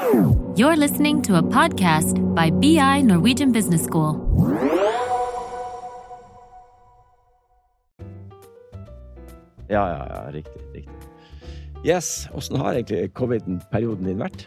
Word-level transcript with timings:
You're 0.00 0.76
listening 0.76 1.20
to 1.28 1.36
a 1.36 1.42
podcast 1.42 2.16
by 2.34 2.48
BI 2.48 3.02
Norwegian 3.02 3.52
Business 3.52 3.84
School. 3.84 4.16
Ja, 9.68 9.82
ja, 9.92 10.06
ja, 10.08 10.22
riktig. 10.32 10.62
riktig. 10.72 10.88
Yes, 11.84 12.28
åssen 12.32 12.56
har 12.56 12.78
egentlig 12.78 13.12
covid-perioden 13.12 14.08
din 14.08 14.18
vært? 14.24 14.46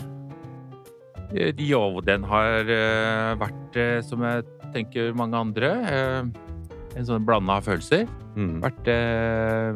Eh, 1.36 1.54
Jo, 1.61 2.01
den 2.01 2.25
har 2.25 2.65
eh, 2.65 3.38
vært, 3.38 3.77
eh, 3.77 4.01
som 4.01 4.25
jeg 4.25 4.43
tenker 4.73 5.13
mange 5.13 5.38
andre, 5.38 5.71
en 6.97 7.05
sånn 7.05 7.25
blanda 7.29 7.59
følelser. 7.61 8.07
Mm. 8.33 8.57
Vært 8.65 8.89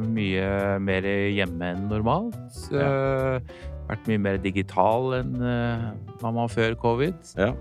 mye 0.09 0.49
mer 0.81 1.05
hjemme 1.05 1.69
enn 1.75 1.87
normalt. 1.89 2.37
Eh, 2.73 3.39
vært 3.87 4.09
mye 4.11 4.21
mer 4.23 4.39
digital 4.43 5.19
enn 5.21 5.35
eh, 5.41 5.87
man 6.23 6.37
var 6.39 6.51
før 6.53 6.77
covid. 6.81 7.33
Ja. 7.39 7.53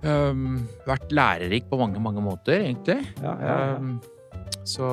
Um, 0.00 0.62
vært 0.88 1.10
lærerik 1.12 1.66
på 1.68 1.76
mange, 1.80 2.00
mange 2.00 2.22
måter, 2.24 2.62
egentlig. 2.64 3.02
Ja, 3.20 3.34
ja. 3.44 3.58
Um, 3.76 3.98
så, 4.68 4.86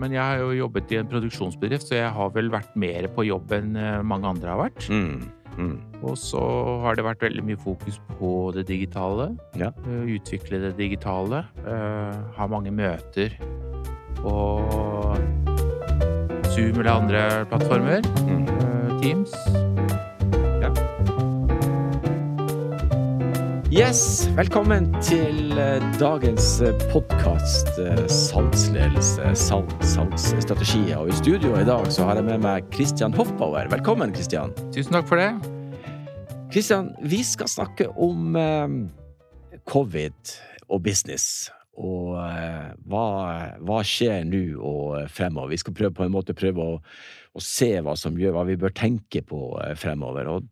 men 0.00 0.14
jeg 0.14 0.22
har 0.22 0.40
jo 0.42 0.52
jobbet 0.56 0.92
i 0.92 0.98
en 1.00 1.08
produksjonsbedrift, 1.08 1.88
så 1.88 1.98
jeg 1.98 2.12
har 2.14 2.30
vel 2.34 2.50
vært 2.52 2.76
mer 2.78 3.08
på 3.14 3.26
jobb 3.28 3.52
enn 3.56 3.76
eh, 3.76 4.00
mange 4.04 4.28
andre 4.30 4.52
har 4.54 4.62
vært. 4.66 4.88
Mm. 4.92 5.28
Mm. 5.58 5.74
Og 6.06 6.14
så 6.20 6.40
har 6.84 6.96
det 6.96 7.04
vært 7.06 7.24
veldig 7.26 7.44
mye 7.48 7.58
fokus 7.60 7.98
på 8.18 8.32
det 8.54 8.68
digitale. 8.68 9.32
Ja. 9.58 9.72
Eh, 9.86 10.14
Utvikle 10.18 10.62
det 10.66 10.76
digitale. 10.78 11.44
Uh, 11.64 12.14
Ha 12.38 12.46
mange 12.50 12.72
møter 12.74 13.34
på 14.18 14.36
Zoom 16.52 16.80
eller 16.80 16.94
andre 16.94 17.26
plattformer. 17.50 18.06
Mm. 18.26 18.57
Eh, 19.02 19.16
Ja. 20.60 20.70
Yes, 23.70 24.28
velkommen 24.36 24.88
til 25.02 25.52
eh, 25.58 25.82
dagens 26.00 26.62
podkast 26.92 27.68
Salgsledelse, 28.10 29.34
salg, 29.38 29.70
salgsstrategier. 29.84 30.96
Og 30.98 31.12
i 31.12 31.18
studio 31.18 31.54
i 31.58 31.66
dag 31.68 31.86
så 31.92 32.08
har 32.08 32.18
jeg 32.18 32.26
med 32.26 32.42
meg 32.42 32.66
Christian 32.74 33.14
Hoffbauer. 33.14 33.70
Velkommen, 33.70 34.14
Christian. 34.14 34.54
Tusen 34.74 34.92
takk 34.96 35.06
for 35.10 35.20
det. 35.20 35.30
Christian, 36.50 36.90
vi 37.04 37.22
skal 37.22 37.48
snakke 37.48 37.90
om 37.94 38.36
eh, 38.36 39.62
covid 39.68 40.36
og 40.68 40.82
business. 40.82 41.50
Og 41.78 42.14
eh, 42.18 42.68
hva, 42.90 43.06
hva 43.62 43.80
skjer 43.86 44.26
nå 44.26 44.42
og 44.58 45.08
fremover? 45.14 45.54
Vi 45.54 45.62
skal 45.62 45.76
prøve 45.78 45.94
på 45.94 46.06
en 46.06 46.14
måte 46.14 46.36
prøve 46.36 46.64
å, 46.64 46.78
å 46.82 47.42
se 47.44 47.70
hva 47.84 47.94
som 47.98 48.18
gjør 48.18 48.34
hva 48.34 48.46
vi 48.48 48.58
bør 48.58 48.74
tenke 48.74 49.22
på 49.26 49.52
eh, 49.62 49.76
fremover. 49.78 50.30
Og 50.32 50.48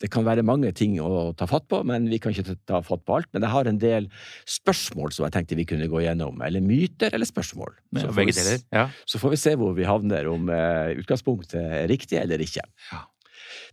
det 0.00 0.08
kan 0.12 0.24
være 0.24 0.44
mange 0.46 0.70
ting 0.76 0.96
å 1.04 1.30
ta 1.36 1.44
fatt 1.48 1.66
på, 1.68 1.82
men 1.84 2.06
vi 2.08 2.18
kan 2.20 2.32
ikke 2.32 2.56
ta 2.68 2.80
fatt 2.84 3.02
på 3.04 3.18
alt. 3.18 3.28
Men 3.34 3.44
jeg 3.44 3.52
har 3.52 3.68
en 3.68 3.80
del 3.80 4.08
spørsmål 4.48 5.12
som 5.12 5.26
jeg 5.26 5.36
tenkte 5.36 5.58
vi 5.58 5.66
kunne 5.68 5.88
gå 5.92 6.02
gjennom. 6.04 6.40
Eller 6.44 6.64
myter 6.64 7.12
eller 7.12 7.28
spørsmål. 7.28 7.74
Så 7.96 8.12
får 8.16 8.28
vi. 8.30 8.58
Ja. 8.72 8.86
så 9.04 9.20
får 9.20 9.34
vi 9.34 9.40
se 9.40 9.54
hvor 9.60 9.74
vi 9.76 9.88
havner, 9.88 10.28
om 10.32 10.48
eh, 10.52 10.96
utgangspunktet 11.00 11.60
er 11.60 11.88
riktig 11.92 12.20
eller 12.20 12.40
ikke. 12.44 12.64
Ja. 12.92 13.04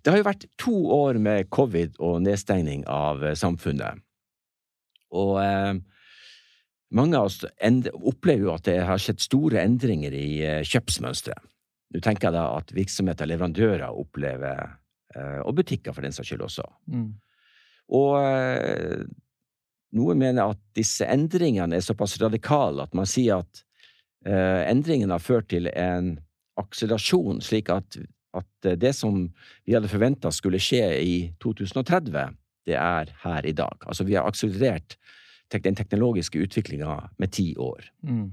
Det 0.04 0.14
har 0.14 0.20
jo 0.20 0.28
vært 0.28 0.48
to 0.60 0.76
år 0.94 1.20
med 1.22 1.50
covid 1.54 1.96
og 2.04 2.20
nedstengning 2.26 2.84
av 2.92 3.24
eh, 3.24 3.38
samfunnet. 3.40 4.04
Og 5.16 5.38
eh, 5.40 5.80
mange 6.96 7.20
av 7.20 7.28
oss 7.28 7.42
opplever 7.94 8.46
jo 8.46 8.56
at 8.56 8.66
det 8.68 8.80
har 8.88 9.02
skjedd 9.02 9.22
store 9.24 9.62
endringer 9.64 10.16
i 10.16 10.28
eh, 10.46 10.64
kjøpsmønsteret. 10.68 11.44
Nå 11.96 12.02
tenker 12.04 12.28
jeg 12.28 12.36
da 12.36 12.46
at 12.58 12.74
virksomheter, 12.76 13.30
leverandører, 13.30 13.88
opplever, 13.96 14.76
eh, 15.16 15.40
og 15.44 15.56
butikker 15.60 15.96
for 15.96 16.04
den 16.04 16.16
saks 16.16 16.32
skyld 16.32 16.44
også. 16.48 16.66
Mm. 16.92 17.10
Og 17.98 18.12
eh, 18.20 19.06
noen 19.98 20.20
mener 20.20 20.54
at 20.54 20.62
disse 20.76 21.08
endringene 21.08 21.80
er 21.80 21.86
såpass 21.86 22.18
radikale 22.22 22.84
at 22.84 22.96
man 22.98 23.08
sier 23.08 23.44
at 23.44 23.64
endringene 24.28 25.14
har 25.14 25.24
ført 25.24 25.46
til 25.54 25.70
en 25.72 26.10
akselerasjon, 26.60 27.38
slik 27.46 27.70
at, 27.72 27.96
at 28.36 28.68
det 28.82 28.90
som 28.98 29.22
vi 29.64 29.76
hadde 29.78 29.88
forventa 29.88 30.34
skulle 30.36 30.60
skje 30.60 30.82
i 31.00 31.14
2030, 31.40 32.34
det 32.68 32.76
er 32.76 33.14
her 33.22 33.48
i 33.48 33.54
dag. 33.56 33.86
Altså 33.88 34.04
vi 34.04 34.18
har 34.18 34.28
akselerert 34.28 34.98
den 35.52 35.78
teknologiske 35.78 36.40
utviklinga 36.44 37.10
med 37.18 37.32
ti 37.32 37.54
år. 37.56 37.88
Mm. 38.04 38.32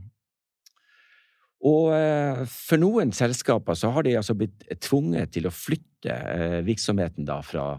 Og 1.65 1.95
eh, 1.97 2.43
for 2.51 2.81
noen 2.81 3.15
selskaper 3.17 3.77
så 3.79 3.91
har 3.95 4.05
de 4.05 4.17
altså 4.19 4.37
blitt 4.37 4.67
tvunget 4.85 5.33
til 5.37 5.49
å 5.49 5.55
flytte 5.55 6.13
eh, 6.13 6.61
virksomheten 6.67 7.25
da 7.29 7.39
fra 7.47 7.79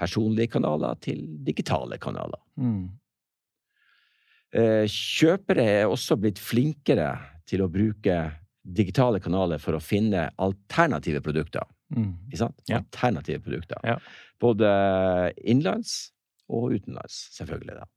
personlige 0.00 0.54
kanaler 0.54 0.96
til 1.04 1.26
digitale 1.44 1.98
kanaler. 2.00 2.40
Mm. 2.56 2.86
Eh, 4.56 4.86
Kjøpere 4.88 5.66
er 5.82 5.90
også 5.90 6.16
blitt 6.20 6.40
flinkere 6.40 7.12
til 7.50 7.66
å 7.66 7.68
bruke 7.70 8.22
digitale 8.64 9.20
kanaler 9.20 9.60
for 9.60 9.76
å 9.76 9.84
finne 9.84 10.28
alternative 10.40 11.20
produkter. 11.24 11.68
Mm. 11.92 12.14
Ikke 12.30 12.40
sant? 12.46 12.64
Ja. 12.70 12.80
Alternative 12.80 13.42
produkter. 13.44 13.80
Ja. 13.84 13.98
Både 14.40 14.70
innenlands 15.42 16.14
og 16.48 16.72
utenlands, 16.78 17.26
selvfølgelig. 17.36 17.82
da. 17.82 17.88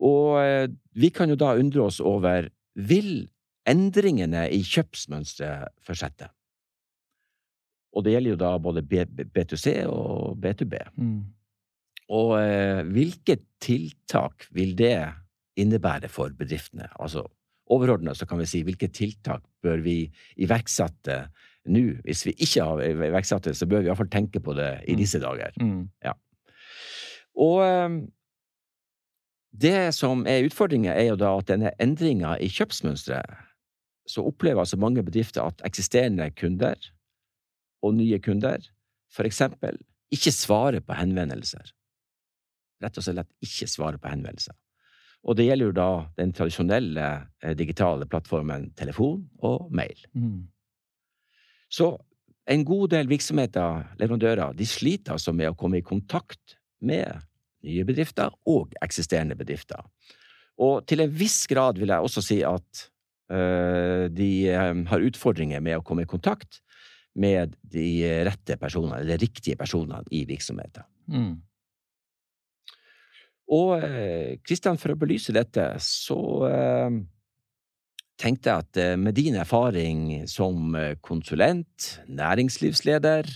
Og 0.00 0.38
eh, 0.40 0.68
vi 0.96 1.10
kan 1.12 1.28
jo 1.28 1.36
da 1.36 1.54
undre 1.60 1.82
oss 1.88 2.00
over 2.00 2.48
vil 2.74 3.28
endringene 3.68 4.46
i 4.54 4.62
kjøpsmønsteret 4.64 5.68
fortsette? 5.84 6.30
Og 7.90 8.04
det 8.06 8.12
gjelder 8.14 8.30
jo 8.36 8.38
da 8.40 8.52
både 8.62 8.82
B- 8.86 9.04
B- 9.10 9.26
B2C 9.34 9.80
og 9.90 10.36
B2B. 10.40 10.76
Mm. 10.96 11.18
Og 12.14 12.36
eh, 12.40 12.80
hvilke 12.86 13.36
tiltak 13.62 14.46
vil 14.56 14.72
det 14.78 14.94
innebære 15.60 16.08
for 16.10 16.30
bedriftene? 16.38 16.86
Altså 17.02 17.24
overordnet 17.70 18.16
så 18.18 18.26
kan 18.26 18.38
vi 18.40 18.46
si 18.50 18.62
hvilke 18.66 18.88
tiltak 18.94 19.42
bør 19.62 19.82
vi 19.84 19.98
iverksette 20.42 21.20
nå? 21.70 21.82
Hvis 22.06 22.24
vi 22.26 22.32
ikke 22.40 22.64
har 22.66 22.80
iverksatt 22.88 23.50
det, 23.50 23.56
så 23.58 23.68
bør 23.68 23.82
vi 23.84 23.90
iallfall 23.90 24.08
tenke 24.10 24.40
på 24.42 24.54
det 24.56 24.70
i 24.88 24.94
Mm. 24.96 25.02
disse 25.02 25.20
dager. 25.22 25.52
Mm. 25.60 25.84
Og 27.40 27.60
eh, 27.66 28.00
det 29.50 29.92
som 29.96 30.26
er 30.30 30.46
utfordringen, 30.46 30.92
er 30.92 31.10
jo 31.10 31.18
da 31.18 31.32
at 31.38 31.48
denne 31.50 31.72
endringa 31.82 32.36
i 32.38 32.48
kjøpsmønsteret, 32.52 33.46
så 34.10 34.24
opplever 34.26 34.62
altså 34.62 34.78
mange 34.80 35.02
bedrifter 35.06 35.44
at 35.46 35.62
eksisterende 35.66 36.30
kunder 36.34 36.78
og 37.82 37.94
nye 37.94 38.18
kunder 38.22 38.64
for 39.14 39.26
eksempel 39.26 39.78
ikke 40.14 40.32
svarer 40.34 40.82
på 40.82 40.96
henvendelser. 40.98 41.70
Rett 42.82 42.98
og 42.98 43.04
slett 43.04 43.30
ikke 43.44 43.68
svarer 43.70 44.00
på 44.00 44.10
henvendelser. 44.10 44.56
Og 45.28 45.36
det 45.36 45.46
gjelder 45.46 45.68
jo 45.68 45.76
da 45.76 45.90
den 46.16 46.32
tradisjonelle 46.32 47.08
eh, 47.44 47.54
digitale 47.58 48.08
plattformen 48.08 48.70
telefon 48.78 49.26
og 49.44 49.68
mail. 49.74 49.98
Mm. 50.16 50.48
Så 51.70 51.92
en 52.50 52.64
god 52.66 52.88
del 52.94 53.10
virksomheter, 53.10 53.84
leverandører, 54.00 54.56
de 54.56 54.66
sliter 54.66 55.14
altså 55.14 55.34
med 55.36 55.52
å 55.52 55.58
komme 55.58 55.78
i 55.78 55.86
kontakt 55.86 56.56
med 56.80 57.20
nye 57.66 57.84
bedrifter 57.88 58.32
og 58.48 58.72
eksisterende 58.84 59.36
bedrifter. 59.38 59.82
Og 60.60 60.86
til 60.88 61.04
en 61.04 61.12
viss 61.12 61.46
grad 61.50 61.80
vil 61.80 61.92
jeg 61.92 62.06
også 62.06 62.24
si 62.24 62.40
at 62.46 62.86
øh, 63.32 64.08
de 64.12 64.30
øh, 64.52 64.82
har 64.90 65.06
utfordringer 65.06 65.62
med 65.64 65.78
å 65.78 65.84
komme 65.86 66.04
i 66.04 66.10
kontakt 66.10 66.60
med 67.20 67.56
de 67.66 67.86
rette 68.28 68.54
personene, 68.60 69.00
eller 69.02 69.18
riktige 69.18 69.58
personene 69.58 70.04
i 70.14 70.22
virksomheten. 70.28 70.86
Mm. 71.10 71.32
Og 73.50 73.82
Kristian, 74.46 74.78
for 74.78 74.94
å 74.94 75.00
belyse 75.00 75.34
dette, 75.34 75.64
så 75.82 76.20
eh, 76.46 77.00
tenkte 78.20 78.50
jeg 78.50 78.64
at 78.64 78.80
eh, 78.80 78.96
med 79.00 79.16
din 79.16 79.38
erfaring 79.40 80.24
som 80.30 80.74
eh, 80.76 80.96
konsulent, 81.04 82.00
næringslivsleder, 82.08 83.28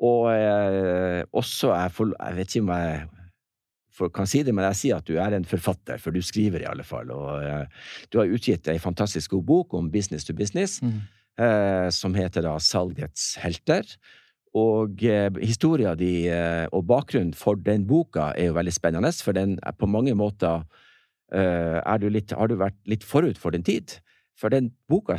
og 0.00 0.30
eh, 0.32 1.22
også 1.36 1.74
jeg, 1.74 2.12
jeg 2.14 2.36
vet 2.38 2.54
ikke 2.54 2.64
om 2.64 2.74
jeg 2.74 3.08
for, 4.00 4.12
kan 4.16 4.28
si 4.28 4.40
det, 4.46 4.54
men 4.56 4.64
jeg 4.70 4.80
sier 4.80 5.00
at 5.00 5.08
du 5.08 5.18
er 5.20 5.36
en 5.36 5.46
forfatter, 5.48 6.00
for 6.00 6.16
du 6.16 6.22
skriver 6.24 6.64
i 6.64 6.68
alle 6.70 6.86
fall. 6.88 7.12
Og 7.12 7.44
uh, 7.44 7.86
du 8.10 8.20
har 8.22 8.32
utgitt 8.32 8.68
ei 8.72 8.78
fantastisk 8.80 9.36
god 9.36 9.46
bok 9.52 9.76
om 9.76 9.92
business 9.92 10.24
to 10.26 10.36
business, 10.36 10.80
Mm. 10.80 11.00
uh, 11.40 11.88
som 11.92 12.16
heter 12.16 12.44
da 12.48 12.56
Salgets 12.58 13.34
helter. 13.40 13.84
Og 14.58 15.02
eh, 15.06 15.30
historia 15.44 15.94
di 15.94 16.26
eh, 16.26 16.66
og 16.74 16.88
bakgrunnen 16.90 17.34
for 17.38 17.54
den 17.54 17.84
boka 17.86 18.32
er 18.34 18.48
jo 18.48 18.56
veldig 18.56 18.72
spennende, 18.74 19.12
for 19.22 19.36
den 19.36 19.58
er 19.62 19.76
på 19.78 19.86
mange 19.86 20.14
måter 20.18 20.64
eh, 21.30 21.98
du 22.02 22.08
litt, 22.10 22.34
har 22.34 22.50
du 22.50 22.56
vært 22.58 22.78
litt 22.90 23.06
forut 23.06 23.38
for 23.38 23.54
din 23.54 23.62
tid. 23.62 24.00
For 24.34 24.50
den 24.50 24.72
boka 24.90 25.18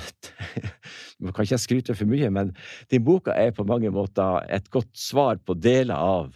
Nå 1.22 1.32
kan 1.32 1.46
ikke 1.46 1.54
jeg 1.54 1.64
skryte 1.64 1.96
for 1.96 2.10
mye, 2.10 2.28
men 2.34 2.52
din 2.92 3.06
boka 3.06 3.36
er 3.38 3.54
på 3.56 3.64
mange 3.70 3.92
måter 3.94 4.44
et 4.52 4.68
godt 4.74 4.92
svar 4.98 5.40
på 5.46 5.56
deler 5.56 5.96
av 5.96 6.34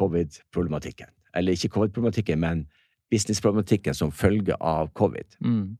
covid-problematikken. 0.00 1.10
Eller 1.34 1.52
ikke 1.56 1.70
covid-problematikken, 1.76 2.38
men 2.42 2.64
business-problematikken 3.10 3.94
som 3.94 4.12
følge 4.14 4.54
av 4.60 4.90
covid. 4.94 5.36
Mm. 5.44 5.76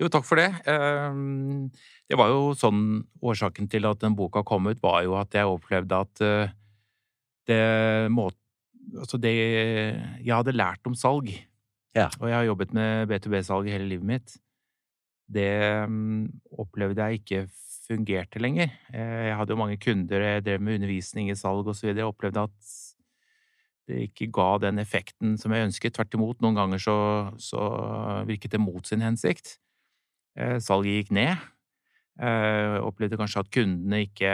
Jo, 0.00 0.08
takk 0.12 0.24
for 0.28 0.36
det. 0.40 0.50
Eh, 0.68 1.14
Det 2.08 2.16
var 2.18 2.28
jo 2.28 2.52
sånn 2.54 3.02
Årsaken 3.24 3.68
til 3.72 3.86
at 3.88 3.98
den 4.00 4.14
boka 4.14 4.42
kom 4.44 4.66
ut, 4.68 4.80
var 4.82 5.02
jo 5.02 5.16
at 5.18 5.32
jeg 5.34 5.48
opplevde 5.48 6.00
at 6.04 6.20
eh, 6.20 6.48
det 7.48 8.10
må, 8.12 8.30
Altså, 8.94 9.18
det 9.18 9.32
Jeg 10.22 10.30
hadde 10.34 10.52
lært 10.54 10.86
om 10.86 10.94
salg, 10.94 11.32
Ja. 11.96 12.08
og 12.20 12.28
jeg 12.28 12.36
har 12.36 12.44
jobbet 12.44 12.72
med 12.74 13.08
B2B-salg 13.08 13.66
hele 13.72 13.88
livet 13.88 14.04
mitt. 14.06 14.36
Det 15.32 15.88
mm, 15.88 16.28
opplevde 16.58 17.02
jeg 17.02 17.20
ikke 17.24 17.48
fungerte 17.88 18.38
lenger. 18.38 18.70
Eh, 18.92 19.26
Jeg 19.30 19.36
hadde 19.36 19.50
jo 19.54 19.56
mange 19.58 19.78
kunder, 19.80 20.20
jeg 20.20 20.44
drev 20.44 20.60
med 20.60 20.74
undervisning 20.80 21.30
i 21.30 21.34
salg 21.34 21.66
osv. 21.66 21.88
Jeg 21.96 22.04
opplevde 22.06 22.44
at 22.46 22.85
det 23.88 24.00
ikke 24.08 24.28
ga 24.34 24.48
den 24.62 24.80
effekten 24.82 25.36
som 25.40 25.52
jeg 25.54 25.68
ønsket. 25.68 25.94
Tvert 25.96 26.14
imot, 26.18 26.40
noen 26.42 26.56
ganger 26.58 26.82
så, 26.82 26.96
så 27.38 27.60
virket 28.28 28.56
det 28.56 28.60
mot 28.62 28.86
sin 28.86 29.04
hensikt. 29.04 29.56
Eh, 30.38 30.58
Salget 30.62 31.00
gikk 31.06 31.12
ned. 31.16 31.36
Eh, 32.20 32.76
Jeg 32.76 32.84
opplevde 32.86 33.18
kanskje 33.20 33.42
at 33.44 33.52
kundene 33.52 34.02
ikke 34.06 34.32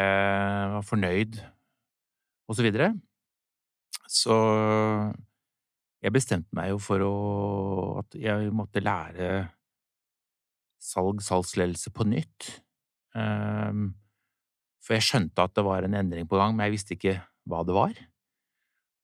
var 0.76 0.86
fornøyd, 0.86 1.40
og 2.48 2.56
så 2.58 2.62
videre. 2.66 2.92
Så 4.08 4.34
jeg 6.02 6.12
bestemte 6.14 6.50
meg 6.56 6.72
jo 6.72 6.78
for 6.82 7.04
å 7.06 7.12
at 8.02 8.16
jeg 8.18 8.50
måtte 8.54 8.82
lære 8.82 9.28
salg, 10.82 11.22
salgsledelse 11.22 11.92
på 11.94 12.06
nytt. 12.10 12.48
Ehm, 13.16 13.92
For 14.82 14.96
jeg 14.96 15.06
skjønte 15.06 15.44
at 15.44 15.52
det 15.54 15.62
var 15.62 15.84
en 15.86 15.94
endring 15.94 16.26
på 16.26 16.34
gang, 16.40 16.56
men 16.56 16.66
jeg 16.66 16.74
visste 16.74 16.96
ikke 16.96 17.12
hva 17.46 17.60
det 17.66 17.74
var. 17.76 17.92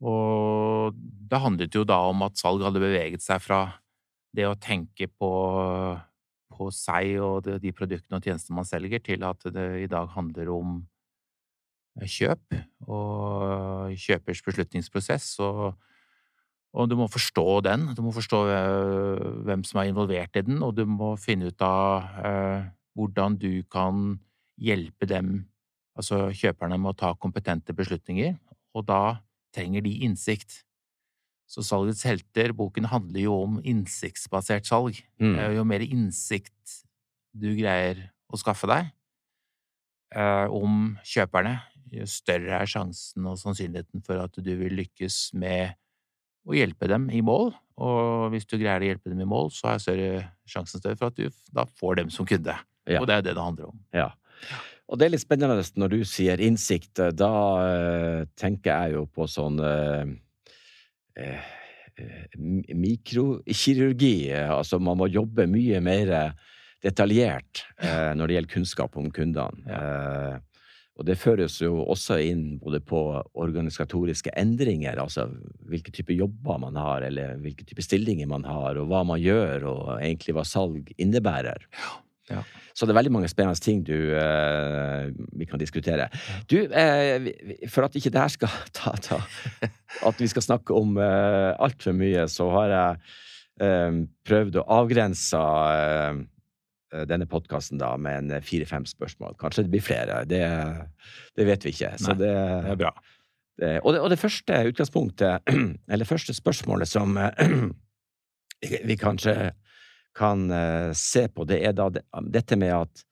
Og 0.04 0.94
det 0.94 1.40
handlet 1.42 1.74
jo 1.74 1.84
da 1.86 1.98
om 2.10 2.22
at 2.26 2.38
salg 2.38 2.62
hadde 2.62 2.82
beveget 2.82 3.24
seg 3.24 3.42
fra 3.42 3.64
det 4.36 4.46
å 4.46 4.58
tenke 4.60 5.08
på, 5.10 5.30
på 6.54 6.68
seg 6.74 7.16
og 7.24 7.48
de, 7.48 7.72
produktene 7.74 8.20
og 8.20 8.28
tjenestene 8.28 8.60
man 8.60 8.68
selger, 8.68 9.02
til 9.02 9.26
at 9.26 9.48
det 9.54 9.66
i 9.82 9.90
dag 9.90 10.10
handler 10.14 10.52
om 10.54 10.78
kjøp 11.98 12.54
og 12.86 13.94
kjøpers 13.98 14.42
beslutningsprosess. 14.46 15.32
Og, 15.42 15.74
og 16.78 16.90
du 16.90 16.94
må 17.00 17.08
forstå 17.10 17.46
den. 17.66 17.90
Du 17.98 18.04
må 18.06 18.14
forstå 18.14 18.42
eh, 18.54 19.28
hvem 19.48 19.64
som 19.66 19.82
er 19.82 19.90
involvert 19.90 20.38
i 20.38 20.44
den, 20.46 20.62
og 20.62 20.76
du 20.78 20.84
må 20.86 21.16
finne 21.18 21.50
ut 21.50 21.64
av 21.64 22.06
eh, 22.22 22.68
hvordan 22.98 23.38
du 23.40 23.64
kan 23.70 24.18
hjelpe 24.58 25.06
dem, 25.10 25.48
altså 25.98 26.28
kjøperne, 26.34 26.78
med 26.78 26.94
å 26.94 26.98
ta 26.98 27.14
kompetente 27.18 27.74
beslutninger. 27.74 28.36
Og 28.78 28.86
da 28.86 29.18
trenger 29.58 29.84
de 29.84 29.96
innsikt. 30.06 30.62
Så 31.48 31.64
Salgets 31.64 32.04
helter, 32.06 32.52
boken 32.56 32.88
handler 32.92 33.24
jo 33.24 33.38
om 33.46 33.58
innsiktsbasert 33.64 34.68
salg. 34.68 35.00
Mm. 35.20 35.38
Jo 35.56 35.64
mer 35.66 35.84
innsikt 35.84 36.82
du 37.32 37.50
greier 37.56 38.08
å 38.28 38.38
skaffe 38.40 38.68
deg 38.68 38.90
eh, 40.14 40.46
om 40.52 40.96
kjøperne, 41.06 41.56
jo 41.94 42.04
større 42.08 42.60
er 42.60 42.68
sjansen 42.68 43.26
og 43.28 43.38
sannsynligheten 43.40 44.04
for 44.04 44.20
at 44.20 44.34
du 44.36 44.50
vil 44.60 44.76
lykkes 44.76 45.30
med 45.40 45.76
å 46.48 46.56
hjelpe 46.56 46.88
dem 46.90 47.08
i 47.12 47.22
mål. 47.24 47.54
Og 47.80 48.32
hvis 48.34 48.48
du 48.48 48.58
greier 48.58 48.82
å 48.82 48.90
hjelpe 48.90 49.12
dem 49.12 49.22
i 49.22 49.28
mål, 49.28 49.52
så 49.54 49.72
er 49.72 49.82
større 49.82 50.24
sjansen 50.48 50.82
større 50.82 50.98
for 51.00 51.12
at 51.12 51.18
du 51.18 51.28
da 51.54 51.64
får 51.80 52.02
dem 52.02 52.12
som 52.12 52.28
kunde. 52.28 52.56
Ja. 52.88 53.00
Og 53.00 53.08
det 53.08 53.18
er 53.18 53.24
det 53.24 53.36
det 53.36 53.44
handler 53.44 53.70
om. 53.70 53.80
Ja. 53.96 54.10
Og 54.88 54.96
det 54.96 55.06
er 55.06 55.12
litt 55.12 55.24
spennende 55.24 55.60
når 55.76 55.92
du 55.92 55.98
sier 56.08 56.40
innsikt. 56.40 56.96
Da 57.12 57.32
eh, 57.60 58.20
tenker 58.40 58.72
jeg 58.72 58.96
jo 58.96 59.04
på 59.12 59.26
sånn 59.28 59.60
eh, 59.60 60.12
eh, 61.20 61.48
eh, 62.00 62.38
mikrokirurgi. 62.72 64.14
eh, 64.32 64.48
Altså 64.48 64.80
man 64.80 64.96
må 65.00 65.10
jobbe 65.12 65.48
mye 65.50 65.82
mer 65.84 66.32
detaljert 66.84 67.66
eh, 67.82 68.14
når 68.16 68.24
det 68.24 68.38
gjelder 68.38 68.54
kunnskap 68.54 68.96
om 68.96 69.10
kundene. 69.12 69.60
Eh, 69.68 70.36
og 70.98 71.06
det 71.06 71.14
føres 71.20 71.60
jo 71.62 71.76
også 71.84 72.16
inn 72.26 72.56
både 72.58 72.80
på 72.82 72.98
organisatoriske 73.38 74.32
endringer, 74.34 74.98
altså 74.98 75.28
hvilke 75.70 75.92
type 75.94 76.16
jobber 76.16 76.58
man 76.58 76.74
har, 76.80 77.04
eller 77.06 77.36
hvilke 77.38 77.62
type 77.68 77.84
stillinger 77.86 78.26
man 78.26 78.42
har, 78.48 78.80
og 78.80 78.88
hva 78.90 79.04
man 79.06 79.22
gjør, 79.22 79.68
og 79.70 79.84
egentlig 80.00 80.34
hva 80.34 80.42
salg 80.48 80.90
innebærer. 80.98 81.68
Ja. 81.76 81.92
Så 82.78 82.86
det 82.86 82.92
er 82.94 82.98
veldig 83.00 83.12
mange 83.14 83.28
spennende 83.30 83.58
ting 83.64 83.80
du, 83.86 83.94
eh, 84.14 85.08
vi 85.40 85.46
kan 85.50 85.58
diskutere. 85.58 86.08
Du, 86.50 86.58
eh, 86.68 87.30
for 87.72 87.88
at 87.88 87.96
ikke 87.98 88.12
det 88.14 88.20
her 88.22 88.28
skal 88.34 88.52
ta, 88.78 88.92
ta 89.02 89.18
At 90.06 90.20
vi 90.22 90.28
skal 90.30 90.44
snakke 90.44 90.76
om 90.78 90.96
eh, 91.02 91.54
altfor 91.58 91.96
mye, 91.98 92.26
så 92.30 92.46
har 92.54 92.68
jeg 92.74 93.00
eh, 93.66 94.00
prøvd 94.28 94.60
å 94.60 94.66
avgrense 94.78 95.40
eh, 95.42 96.20
denne 97.10 97.26
podkasten 97.28 97.82
med 98.00 98.30
en 98.32 98.42
fire-fem 98.46 98.86
spørsmål. 98.88 99.34
Kanskje 99.40 99.66
det 99.66 99.72
blir 99.74 99.82
flere. 99.84 100.22
Det, 100.30 100.42
det 101.36 101.44
vet 101.50 101.66
vi 101.66 101.74
ikke. 101.74 101.90
Så 102.00 102.14
Nei, 102.14 102.18
det, 102.22 102.34
Det 102.64 102.70
er 102.76 102.78
bra. 102.80 102.92
det, 103.60 103.72
og, 103.82 103.90
det, 103.92 104.00
og 104.06 104.10
det 104.14 104.20
første 104.22 104.62
utgangspunktet, 104.70 105.50
eller 105.92 106.08
første 106.08 106.32
spørsmålet 106.36 106.88
som 106.88 107.18
vi- 108.70 108.84
vi 108.88 108.96
kanskje 108.96 109.34
kan 110.18 110.50
eh, 110.50 110.90
se 110.96 111.26
på, 111.30 111.46
det 111.48 111.60
er 111.66 111.76
da 111.76 111.88
det, 111.94 112.04
dette 112.34 112.58
med 112.58 112.74
at 112.74 113.02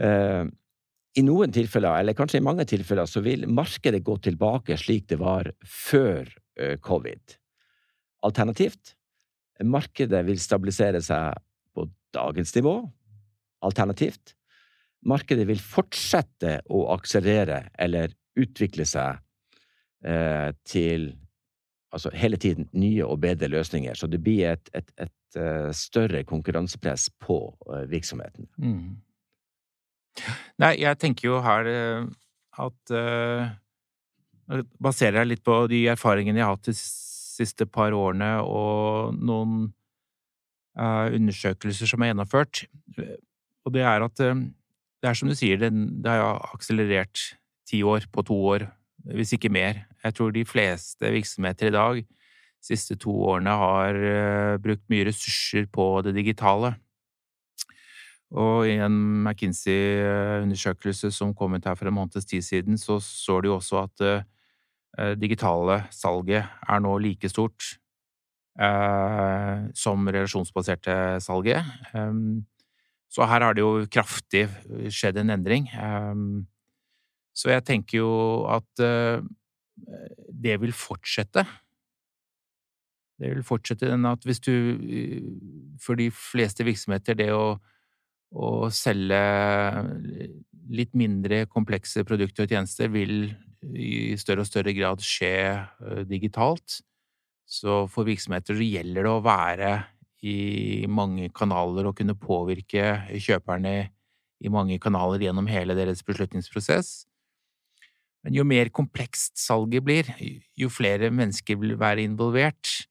uh, 0.00 0.46
i 1.18 1.24
noen 1.26 1.50
tilfeller, 1.54 1.98
eller 1.98 2.14
kanskje 2.14 2.38
i 2.38 2.46
mange 2.46 2.66
tilfeller, 2.70 3.08
så 3.10 3.22
vil 3.24 3.48
markedet 3.50 4.02
gå 4.06 4.14
tilbake 4.22 4.78
slik 4.78 5.08
det 5.10 5.18
var 5.20 5.50
før 5.66 6.28
uh, 6.60 6.76
covid. 6.86 7.36
Alternativt, 8.26 8.94
markedet 9.66 10.22
vil 10.28 10.40
stabilisere 10.40 11.02
seg 11.04 11.40
på 11.74 11.88
dagens 12.14 12.54
nivå. 12.56 12.76
Alternativt, 13.66 14.36
markedet 15.10 15.48
vil 15.50 15.60
fortsette 15.60 16.60
å 16.70 16.86
akselerere 16.94 17.64
eller 17.80 18.14
utvikle 18.38 18.86
seg 18.88 19.18
uh, 20.06 20.50
til 20.62 21.10
altså 21.90 22.12
hele 22.14 22.38
tiden 22.38 22.68
nye 22.78 23.02
og 23.02 23.18
bedre 23.24 23.50
løsninger. 23.50 23.98
Så 23.98 24.06
det 24.06 24.22
blir 24.22 24.52
et, 24.52 24.70
et, 24.76 24.92
et 25.02 25.12
eh, 25.38 25.70
større 25.76 26.24
konkurransepress 26.28 27.10
på 27.22 27.38
eh, 27.70 27.86
virksomheten. 27.90 28.48
Mm. 28.58 28.98
Nei, 30.60 30.74
jeg 30.82 30.98
tenker 31.00 31.30
jo 31.30 31.40
her 31.44 31.68
eh, 31.70 32.06
at 32.60 32.94
uh, 32.94 33.50
Baserer 34.82 35.20
jeg 35.22 35.30
litt 35.30 35.42
på 35.46 35.54
de 35.70 35.84
erfaringene 35.92 36.40
jeg 36.40 36.42
har 36.42 36.56
hatt 36.56 36.66
de 36.66 36.74
siste 36.74 37.68
par 37.70 37.94
årene, 37.94 38.32
og 38.42 39.14
noen 39.14 39.68
uh, 40.74 41.06
undersøkelser 41.06 41.86
som 41.86 42.02
er 42.02 42.10
gjennomført. 42.10 42.64
Og 43.62 43.72
det 43.76 43.84
er 43.86 44.02
at 44.02 44.24
uh, 44.26 44.42
det 45.00 45.08
er 45.08 45.16
som 45.16 45.30
du 45.30 45.36
sier, 45.38 45.60
det, 45.62 45.70
det 46.02 46.10
har 46.10 46.42
akselerert 46.50 47.22
ti 47.70 47.84
år 47.86 48.08
på 48.10 48.26
to 48.26 48.40
år, 48.56 48.66
hvis 49.14 49.36
ikke 49.38 49.52
mer. 49.54 49.84
Jeg 50.02 50.18
tror 50.18 50.34
de 50.34 50.42
fleste 50.48 51.14
virksomheter 51.14 51.70
i 51.70 51.76
dag 51.78 52.02
siste 52.64 52.96
to 53.00 53.12
årene 53.32 53.52
har 53.62 53.96
eh, 53.96 54.60
brukt 54.62 54.84
mye 54.92 55.06
ressurser 55.08 55.66
på 55.72 55.86
det 56.06 56.14
digitale. 56.18 56.74
Og 58.30 58.68
i 58.70 58.76
en 58.78 58.94
McKinsey-undersøkelse 59.24 61.10
som 61.10 61.34
kom 61.34 61.56
ut 61.56 61.66
her 61.66 61.74
for 61.74 61.90
en 61.90 61.96
måneds 61.96 62.28
tid 62.30 62.44
siden, 62.46 62.78
så 62.78 63.00
det 63.42 63.50
jo 63.50 63.56
også 63.56 63.80
at 63.82 63.96
det 63.98 64.20
digitale 65.18 65.80
salget 65.90 66.46
er 66.46 66.82
nå 66.82 66.92
like 67.02 67.26
stort 67.30 67.72
eh, 68.54 69.66
som 69.74 70.06
relasjonsbaserte 70.06 71.18
salget. 71.26 71.66
Så 73.10 73.26
her 73.26 73.42
har 73.42 73.58
det 73.58 73.64
jo 73.64 73.82
kraftig 73.90 74.46
skjedd 74.94 75.18
en 75.18 75.34
endring. 75.34 75.66
Så 77.40 77.52
jeg 77.52 77.64
tenker 77.66 78.02
jo 78.02 78.12
at 78.50 78.82
eh, 78.84 79.22
det 80.30 80.58
vil 80.62 80.74
fortsette. 80.76 81.44
Det 83.20 83.34
vil 83.34 83.44
fortsette 83.44 83.90
den 83.90 84.08
at 84.08 84.24
hvis 84.24 84.40
du 84.40 84.54
For 85.80 85.98
de 85.98 86.08
fleste 86.12 86.64
virksomheter, 86.64 87.18
det 87.18 87.30
å 87.36 87.58
å 88.30 88.70
selge 88.70 89.20
litt 90.70 90.92
mindre 90.94 91.44
komplekse 91.50 92.04
produkter 92.06 92.46
og 92.46 92.52
tjenester 92.54 92.90
vil 92.92 93.32
i 93.74 94.16
større 94.20 94.44
og 94.44 94.48
større 94.48 94.74
grad 94.76 95.02
skje 95.04 95.34
eh, 95.50 96.02
digitalt. 96.08 96.80
Så 97.50 97.84
for 97.90 98.06
virksomheter 98.06 98.54
så 98.54 98.66
gjelder 98.66 99.06
det 99.06 99.10
å 99.12 99.24
være 99.24 99.72
i 100.22 100.86
mange 100.86 101.30
kanaler 101.34 101.88
og 101.88 101.96
kunne 101.98 102.14
påvirke 102.14 103.00
kjøperne 103.18 103.74
i 104.40 104.52
mange 104.52 104.78
kanaler 104.80 105.26
gjennom 105.26 105.48
hele 105.50 105.74
deres 105.76 106.04
beslutningsprosess. 106.06 106.92
Men 108.24 108.36
jo 108.36 108.44
mer 108.46 108.70
komplekst 108.72 109.40
salget 109.40 109.84
blir, 109.84 110.08
jo 110.56 110.68
flere 110.72 111.10
mennesker 111.12 111.58
vil 111.60 111.74
være 111.80 112.04
involvert. 112.04 112.84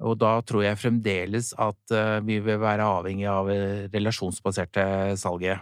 Og 0.00 0.16
da 0.20 0.38
tror 0.46 0.64
jeg 0.64 0.80
fremdeles 0.80 1.52
at 1.60 1.94
eh, 1.94 2.20
vi 2.24 2.38
vil 2.42 2.60
være 2.62 2.86
avhengig 2.98 3.28
av 3.28 3.50
eh, 3.52 3.84
relasjonsbaserte 3.92 4.84
salget. 5.20 5.60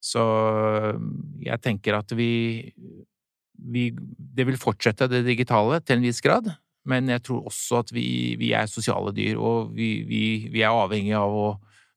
Så 0.00 0.24
eh, 0.24 1.02
jeg 1.50 1.62
tenker 1.64 1.98
at 1.98 2.14
vi, 2.16 2.72
vi 3.58 3.90
Det 3.92 4.46
vil 4.48 4.60
fortsette, 4.60 5.10
det 5.10 5.26
digitale, 5.26 5.80
til 5.80 5.98
en 5.98 6.08
viss 6.08 6.22
grad. 6.24 6.50
Men 6.88 7.10
jeg 7.12 7.22
tror 7.26 7.50
også 7.50 7.82
at 7.82 7.92
vi, 7.92 8.34
vi 8.40 8.54
er 8.56 8.70
sosiale 8.70 9.12
dyr, 9.12 9.36
og 9.36 9.74
vi, 9.76 10.04
vi, 10.08 10.22
vi 10.48 10.62
er 10.64 10.72
avhengig 10.72 11.16
av 11.18 11.34
å 11.34 11.48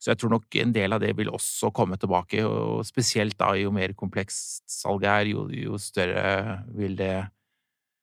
Så 0.02 0.10
jeg 0.10 0.18
tror 0.18 0.32
nok 0.34 0.56
en 0.58 0.72
del 0.74 0.94
av 0.96 1.00
det 1.00 1.12
vil 1.14 1.30
også 1.30 1.70
komme 1.78 1.94
tilbake, 2.02 2.42
og 2.42 2.82
spesielt 2.84 3.38
da 3.38 3.52
jo 3.54 3.70
mer 3.72 3.94
komplekst 3.94 4.64
salget 4.66 5.12
er, 5.14 5.28
jo, 5.30 5.44
jo 5.54 5.78
større 5.78 6.64
vil 6.74 6.96
det 6.98 7.22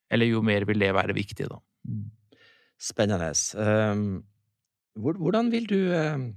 eller 0.08 0.30
jo 0.30 0.40
mer 0.40 0.64
vil 0.64 0.78
det 0.78 0.94
være 0.94 1.16
viktig, 1.16 1.48
da. 1.50 1.58
Spennende. 2.78 3.32
Um, 3.58 4.22
hvordan 4.98 5.50
vil 5.54 5.68
du 5.70 5.80
um, 5.94 6.30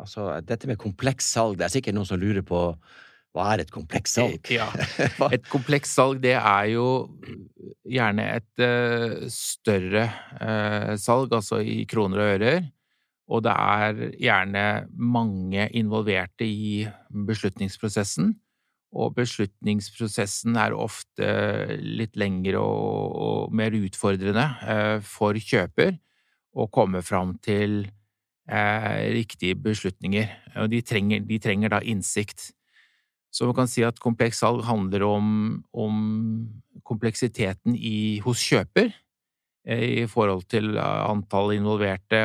Altså, 0.00 0.30
dette 0.48 0.68
med 0.68 0.78
kompleks 0.80 1.28
salg, 1.34 1.58
det 1.58 1.66
er 1.66 1.74
sikkert 1.74 1.96
noen 1.96 2.08
som 2.08 2.20
lurer 2.20 2.44
på 2.46 2.60
hva 3.36 3.50
er 3.52 3.66
et 3.66 3.72
komplekst 3.72 4.16
salg? 4.16 4.48
Ja. 4.48 4.70
Et 5.34 5.44
komplekst 5.52 5.92
salg, 5.92 6.22
det 6.24 6.32
er 6.38 6.70
jo 6.72 6.86
gjerne 7.84 8.24
et 8.38 8.62
større 9.28 10.06
salg, 10.96 11.34
altså 11.36 11.60
i 11.60 11.82
kroner 11.84 12.22
og 12.22 12.32
ører. 12.38 12.64
Og 13.28 13.42
det 13.44 13.52
er 13.52 14.00
gjerne 14.22 14.64
mange 14.96 15.68
involverte 15.76 16.48
i 16.48 16.86
beslutningsprosessen. 17.28 18.32
Og 18.94 19.14
beslutningsprosessen 19.16 20.56
er 20.60 20.76
ofte 20.76 21.26
litt 21.82 22.16
lengre 22.16 22.60
og, 22.62 23.16
og 23.26 23.56
mer 23.56 23.74
utfordrende 23.76 24.46
eh, 24.62 24.98
for 25.04 25.36
kjøper 25.36 25.96
å 26.56 26.68
komme 26.72 27.02
fram 27.04 27.36
til 27.44 27.84
riktige 28.46 29.56
beslutninger. 29.58 30.28
Og 30.62 30.68
de 30.70 30.78
trenger, 30.86 31.24
de 31.26 31.38
trenger 31.42 31.72
da 31.72 31.80
innsikt. 31.82 32.52
Så 33.36 33.44
man 33.44 33.56
kan 33.58 33.68
si 33.68 33.82
at 33.84 33.98
kompleks 34.00 34.38
salg 34.40 34.62
handler 34.64 35.02
om, 35.04 35.26
om 35.76 35.96
kompleksiteten 36.86 37.76
i, 37.76 38.18
hos 38.24 38.40
kjøper 38.40 38.88
eh, 39.68 39.82
i 40.02 40.06
forhold 40.08 40.46
til 40.48 40.76
eh, 40.78 41.02
antall 41.10 41.52
involverte, 41.56 42.22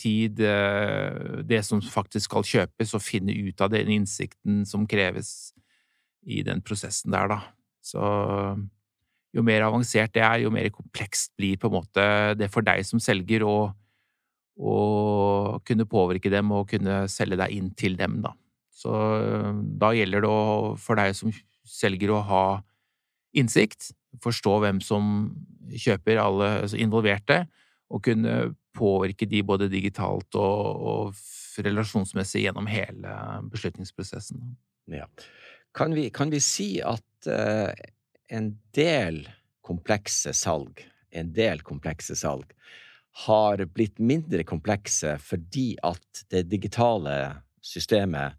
tid, 0.00 0.42
eh, 0.42 1.42
det 1.46 1.62
som 1.66 1.82
faktisk 1.82 2.32
skal 2.32 2.48
kjøpes, 2.50 2.96
og 2.96 3.04
finne 3.04 3.36
ut 3.46 3.62
av 3.62 3.70
den 3.74 3.92
innsikten 4.00 4.64
som 4.66 4.88
kreves 4.90 5.52
i 6.24 6.42
den 6.46 6.62
prosessen 6.64 7.14
der, 7.14 7.30
da. 7.30 7.40
Så 7.84 8.00
jo 9.34 9.42
mer 9.44 9.66
avansert 9.66 10.14
det 10.14 10.22
er, 10.22 10.42
jo 10.44 10.52
mer 10.54 10.70
komplekst 10.72 11.32
blir 11.38 11.58
på 11.60 11.68
en 11.68 11.76
måte 11.80 12.04
det 12.38 12.48
for 12.54 12.66
deg 12.66 12.84
som 12.86 13.02
selger 13.02 13.44
å, 13.46 13.56
kunne 15.66 15.86
påvirke 15.90 16.30
dem 16.30 16.52
og 16.54 16.68
kunne 16.70 17.08
selge 17.10 17.40
deg 17.40 17.56
inn 17.56 17.72
til 17.74 17.96
dem, 17.98 18.20
da. 18.22 18.30
Så 18.74 18.92
da 19.80 19.90
gjelder 19.96 20.22
det 20.22 20.30
å, 20.30 20.74
for 20.78 20.98
deg 21.00 21.14
som 21.18 21.32
selger 21.66 22.12
å 22.14 22.20
ha 22.28 22.44
innsikt, 23.34 23.90
forstå 24.22 24.58
hvem 24.62 24.78
som 24.84 25.32
kjøper, 25.74 26.20
alle 26.22 26.50
altså 26.62 26.78
involverte, 26.78 27.40
og 27.90 28.04
kunne 28.06 28.54
påvirke 28.74 29.26
de 29.30 29.42
både 29.46 29.70
digitalt 29.72 30.38
og, 30.38 30.86
og 30.92 31.64
relasjonsmessig 31.64 32.44
gjennom 32.44 32.70
hele 32.70 33.14
beslutningsprosessen. 33.50 34.54
Ja. 34.90 35.08
Kan 35.74 35.94
vi, 35.96 36.08
kan 36.14 36.30
vi 36.30 36.40
si 36.42 36.68
at 36.84 37.28
uh, 37.28 37.70
en 38.30 38.52
del 38.76 39.24
komplekse 39.64 40.34
salg, 40.36 40.84
en 41.10 41.32
del 41.34 41.62
komplekse 41.66 42.16
salg, 42.18 42.52
har 43.26 43.62
blitt 43.70 44.00
mindre 44.02 44.42
komplekse 44.46 45.16
fordi 45.22 45.74
at 45.86 46.24
det 46.34 46.48
digitale 46.50 47.18
systemet 47.64 48.34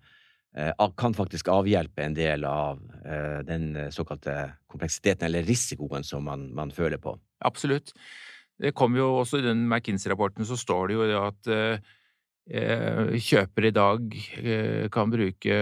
Eh, 0.56 0.72
kan 0.98 1.14
faktisk 1.14 1.50
avhjelpe 1.52 2.04
en 2.04 2.14
del 2.16 2.46
av 2.48 2.80
eh, 3.04 3.42
den 3.44 3.92
såkalte 3.92 4.54
kompleksiteten 4.72 5.28
eller 5.28 5.44
risikoen 5.44 6.04
som 6.04 6.24
man, 6.24 6.48
man 6.56 6.72
føler 6.72 6.98
på. 6.98 7.18
Absolutt. 7.44 7.92
Det 8.56 8.72
kom 8.72 8.96
jo 8.96 9.18
også 9.20 9.42
I 9.42 9.50
den 9.50 9.66
McKinsey-rapporten 9.68 10.48
så 10.48 10.56
står 10.56 10.88
det 10.88 10.96
jo 10.96 11.20
at 11.20 11.52
eh, 11.52 11.92
kjøpere 13.20 13.68
i 13.68 13.76
dag 13.76 14.16
kan 14.94 15.12
bruke 15.12 15.56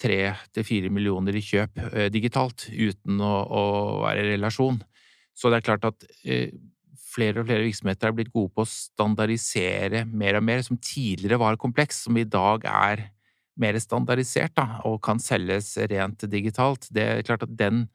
tre 0.00 0.18
til 0.54 0.66
fire 0.66 0.90
millioner 0.92 1.36
i 1.36 1.44
kjøp 1.44 1.80
eh, 1.90 2.08
digitalt 2.12 2.68
uten 2.72 3.20
å, 3.20 3.34
å, 3.44 3.62
være 4.06 4.24
i 4.24 4.32
relasjon. 4.34 4.80
Så 5.36 5.50
det 5.50 5.60
er 5.60 5.66
klart 5.68 5.86
at 5.88 6.04
flere 7.10 7.40
og 7.40 7.48
flere 7.48 7.64
virksomheter 7.64 8.10
er 8.10 8.16
blitt 8.16 8.32
gode 8.34 8.52
på 8.54 8.64
å 8.64 8.70
standardisere 8.70 10.04
mer 10.08 10.38
og 10.38 10.44
mer, 10.46 10.62
som 10.66 10.78
tidligere 10.78 11.40
var 11.40 11.58
kompleks, 11.60 12.04
som 12.06 12.18
i 12.20 12.26
dag 12.28 12.66
er 12.68 13.06
mer 13.60 13.78
standardisert 13.82 14.54
da, 14.56 14.80
og 14.88 15.00
kan 15.04 15.20
selges 15.22 15.74
rent 15.90 16.24
digitalt. 16.32 16.88
Det 16.92 17.06
er 17.06 17.24
klart 17.26 17.46
at 17.46 17.56
den, 17.56 17.86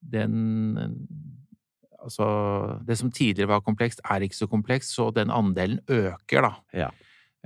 den 0.00 0.38
Altså, 1.98 2.24
det 2.86 2.94
som 2.96 3.10
tidligere 3.10 3.50
var 3.50 3.62
komplekst, 3.66 4.00
er 4.06 4.22
ikke 4.22 4.36
så 4.38 4.46
komplekst, 4.46 4.92
så 4.94 5.08
den 5.10 5.32
andelen 5.34 5.80
øker, 5.90 6.46
da. 6.46 6.52
Ja. 6.72 6.88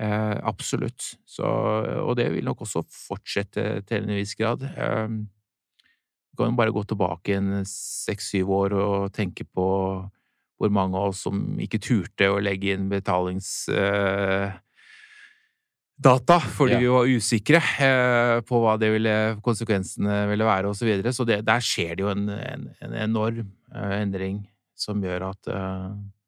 Eh, 0.00 0.36
absolutt. 0.48 1.12
Så, 1.28 1.44
og 1.44 2.16
det 2.16 2.30
vil 2.32 2.46
nok 2.48 2.64
også 2.64 2.84
fortsette 2.88 3.82
til 3.88 4.04
en 4.04 4.16
viss 4.16 4.34
grad. 4.38 4.64
Eh, 4.64 5.08
du 6.32 6.40
kan 6.40 6.56
bare 6.56 6.72
gå 6.72 6.82
tilbake 6.88 7.36
en 7.36 7.62
seks-syv 7.68 8.50
år 8.56 8.76
og 8.80 9.12
tenke 9.12 9.44
på 9.44 9.68
hvor 10.62 10.70
mange 10.70 10.96
av 10.96 11.10
oss 11.10 11.24
som 11.26 11.40
ikke 11.60 11.80
turte 11.82 12.30
å 12.30 12.42
legge 12.42 12.76
inn 12.76 12.90
betalings... 12.92 13.66
Eh, 13.68 14.52
fordi 16.02 16.72
ja. 16.72 16.78
vi 16.80 16.88
var 16.90 17.06
usikre 17.06 17.58
eh, 17.84 18.40
på 18.42 18.58
hva 18.58 18.72
det 18.80 18.88
ville, 18.90 19.12
konsekvensene 19.44 20.24
ville 20.32 20.46
være, 20.48 20.72
osv. 20.72 20.80
Så, 20.80 20.88
videre. 20.88 21.12
så 21.14 21.26
det, 21.28 21.36
der 21.46 21.62
skjer 21.62 21.92
det 21.94 22.02
jo 22.02 22.08
en, 22.10 22.24
en, 22.32 22.64
en 22.82 22.96
enorm 23.04 23.52
uh, 23.70 23.92
endring 24.00 24.40
som 24.74 25.04
gjør 25.04 25.28
at, 25.28 25.52
at 25.52 26.21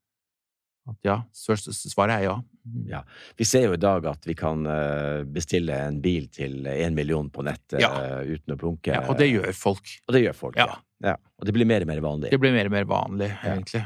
ja, 1.05 1.17
svaret 1.33 2.13
er 2.15 2.23
ja. 2.27 2.35
Mm. 2.65 2.81
ja. 2.89 3.01
Vi 3.37 3.45
ser 3.47 3.67
jo 3.67 3.75
i 3.77 3.81
dag 3.81 4.05
at 4.09 4.25
vi 4.27 4.35
kan 4.37 4.65
uh, 4.69 5.23
bestille 5.25 5.77
en 5.87 5.97
bil 6.01 6.27
til 6.33 6.65
én 6.69 6.97
million 6.97 7.29
på 7.33 7.45
nettet 7.45 7.81
ja. 7.81 7.91
uten 8.25 8.53
å 8.53 8.59
blunke. 8.59 8.93
Ja, 8.93 9.05
og 9.09 9.17
det 9.21 9.31
gjør 9.31 9.49
folk. 9.57 9.95
Og 10.05 10.17
det 10.17 10.25
gjør 10.27 10.37
folk, 10.37 10.59
ja. 10.61 10.79
ja. 11.05 11.15
Og 11.41 11.49
det 11.49 11.55
blir 11.57 11.69
mer 11.69 11.85
og 11.85 11.89
mer 11.89 12.03
vanlig. 12.05 12.33
Det 12.33 12.41
blir 12.41 12.53
mer 12.55 12.69
og 12.69 12.75
mer 12.77 12.89
vanlig, 12.89 13.31
egentlig. 13.41 13.81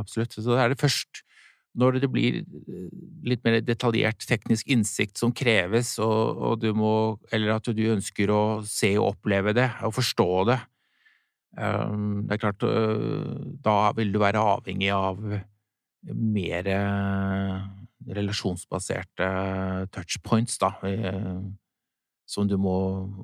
absolutt. 0.00 0.36
Så 0.38 0.48
det 0.48 0.62
er 0.64 0.72
det 0.72 0.80
først 0.80 1.24
når 1.78 2.00
det 2.02 2.10
blir 2.10 2.40
eh, 2.40 2.88
litt 3.30 3.44
mer 3.46 3.60
detaljert 3.62 4.24
teknisk 4.26 4.70
innsikt 4.72 5.20
som 5.20 5.32
kreves, 5.36 5.96
og, 6.02 6.40
og, 6.40 6.58
du 6.62 6.72
må 6.74 7.18
Eller 7.32 7.54
at 7.56 7.70
du 7.70 7.84
ønsker 7.92 8.30
å 8.34 8.42
se 8.66 8.96
og 8.98 9.14
oppleve 9.14 9.54
det, 9.56 9.68
og 9.86 9.94
forstå 9.94 10.28
det 10.50 10.58
um, 11.58 12.26
Det 12.26 12.36
er 12.36 12.42
klart, 12.42 12.66
uh, 12.66 13.38
da 13.62 13.92
vil 13.96 14.12
du 14.12 14.20
være 14.22 14.42
avhengig 14.56 14.90
av 14.94 15.22
mer 16.08 16.68
relasjonsbaserte 18.10 19.26
touchpoints, 19.92 20.56
da, 20.62 20.72
uh, 20.84 21.42
som 22.30 22.48
du 22.48 22.56
må, 22.60 22.76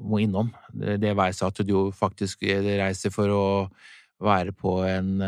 må 0.03 0.21
innom. 0.25 0.51
Det, 0.73 0.99
det 1.03 1.15
være 1.17 1.37
seg 1.39 1.53
at 1.53 1.65
du 1.67 1.79
faktisk 1.95 2.43
reiser 2.45 3.15
for 3.15 3.33
å 3.33 3.47
være 4.23 4.53
på 4.57 4.81
en 4.89 5.21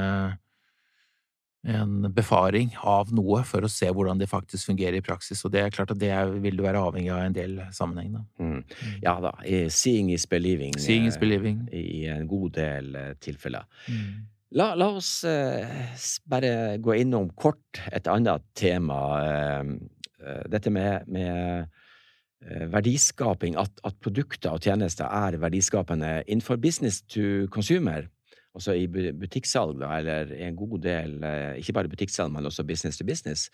en 1.66 2.06
befaring 2.14 2.70
av 2.86 3.10
noe 3.14 3.42
for 3.46 3.64
å 3.66 3.70
se 3.70 3.88
hvordan 3.90 4.20
det 4.20 4.28
faktisk 4.30 4.70
fungerer 4.70 4.98
i 5.00 5.04
praksis. 5.04 5.42
Og 5.44 5.52
det 5.52 5.64
er 5.64 5.74
klart 5.74 5.92
at 5.92 6.00
det 6.00 6.12
vil 6.44 6.56
du 6.56 6.62
være 6.64 6.80
avhengig 6.80 7.10
av 7.12 7.22
i 7.22 7.28
en 7.28 7.36
del 7.36 7.56
sammenheng. 7.74 8.14
Da. 8.14 8.22
Mm. 8.38 8.54
mm. 8.62 8.96
Ja 9.02 9.16
da. 9.22 9.34
Seeing 9.74 10.12
is 10.14 10.26
believing, 10.26 10.78
Seeing 10.78 11.08
is 11.10 11.18
believing. 11.18 11.66
i 11.72 12.06
en 12.12 12.26
god 12.30 12.54
del 12.56 12.94
eh, 12.94 13.14
tilfeller. 13.20 13.66
Mm. 13.88 14.26
La, 14.56 14.72
la, 14.74 14.86
oss 14.96 15.24
eh, 15.28 15.92
bare 16.24 16.78
gå 16.80 16.94
innom 16.96 17.26
kort 17.36 17.82
et 17.92 18.08
annet 18.08 18.46
tema. 18.56 19.00
Eh, 19.20 19.74
eh 20.24 20.46
dette 20.48 20.72
med, 20.72 21.04
med 21.12 21.66
eh, 22.40 22.64
verdiskaping, 22.72 23.58
at, 23.60 23.82
at, 23.84 23.98
produkter 24.00 24.56
og 24.56 24.64
tjenester 24.64 25.04
er 25.04 25.36
verdiskapende 25.36 26.22
innenfor 26.26 26.56
business 26.56 27.02
to 27.02 27.44
consumer 27.52 28.08
altså 28.56 28.72
i 28.72 28.88
butikksalg, 28.88 29.84
eller 29.84 30.32
en 30.32 30.56
god 30.56 30.80
del, 30.82 31.12
eh, 31.22 31.60
ikke 31.60 31.76
bare 31.76 31.92
butikksalg, 31.92 32.32
men 32.32 32.48
også 32.48 32.64
business 32.64 32.96
to 32.98 33.04
business, 33.04 33.50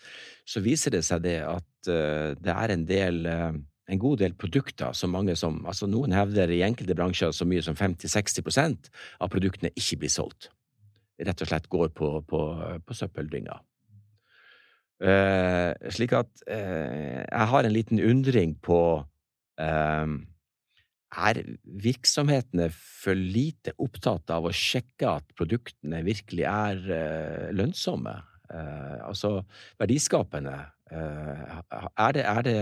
så 0.47 0.63
viser 0.63 0.95
det 0.95 1.03
seg 1.05 1.21
det 1.27 1.41
at 1.43 1.67
det 1.85 2.55
er 2.55 2.71
en 2.73 2.87
del 2.87 3.25
en 3.85 3.99
god 4.01 4.17
del 4.17 4.33
produkter 4.33 4.95
som 4.97 5.11
mange 5.13 5.35
som 5.37 5.59
altså 5.67 5.85
Noen 5.85 6.15
hevder 6.15 6.49
i 6.49 6.63
enkelte 6.65 6.95
bransjer 6.97 7.35
så 7.35 7.45
mye 7.45 7.61
som 7.61 7.77
50-60% 7.77 8.89
av 9.21 9.29
produktene 9.29 9.69
ikke 9.77 9.99
blir 10.01 10.09
solgt. 10.09 10.49
Rett 11.15 11.41
og 11.45 11.47
slett 11.47 11.69
går 11.71 11.93
på, 11.95 12.09
på, 12.27 12.41
på 12.83 12.97
søppeldynga. 12.97 13.61
Uh, 15.03 15.71
slik 15.91 16.13
at 16.15 16.43
jeg 16.47 17.47
har 17.51 17.67
en 17.67 17.73
liten 17.75 17.99
undring 17.99 18.53
på 18.63 18.79
er 21.15 21.39
virksomhetene 21.63 22.69
for 22.73 23.17
lite 23.17 23.73
opptatt 23.81 24.31
av 24.33 24.47
å 24.47 24.53
sjekke 24.55 25.15
at 25.19 25.35
produktene 25.37 26.01
virkelig 26.05 26.45
er 26.49 26.81
uh, 26.89 27.47
lønnsomme? 27.55 28.15
Uh, 28.51 28.99
altså 29.07 29.39
verdiskapende. 29.81 30.57
Uh, 30.91 31.61
er, 31.71 32.15
det, 32.17 32.25
er, 32.25 32.45
det, 32.45 32.57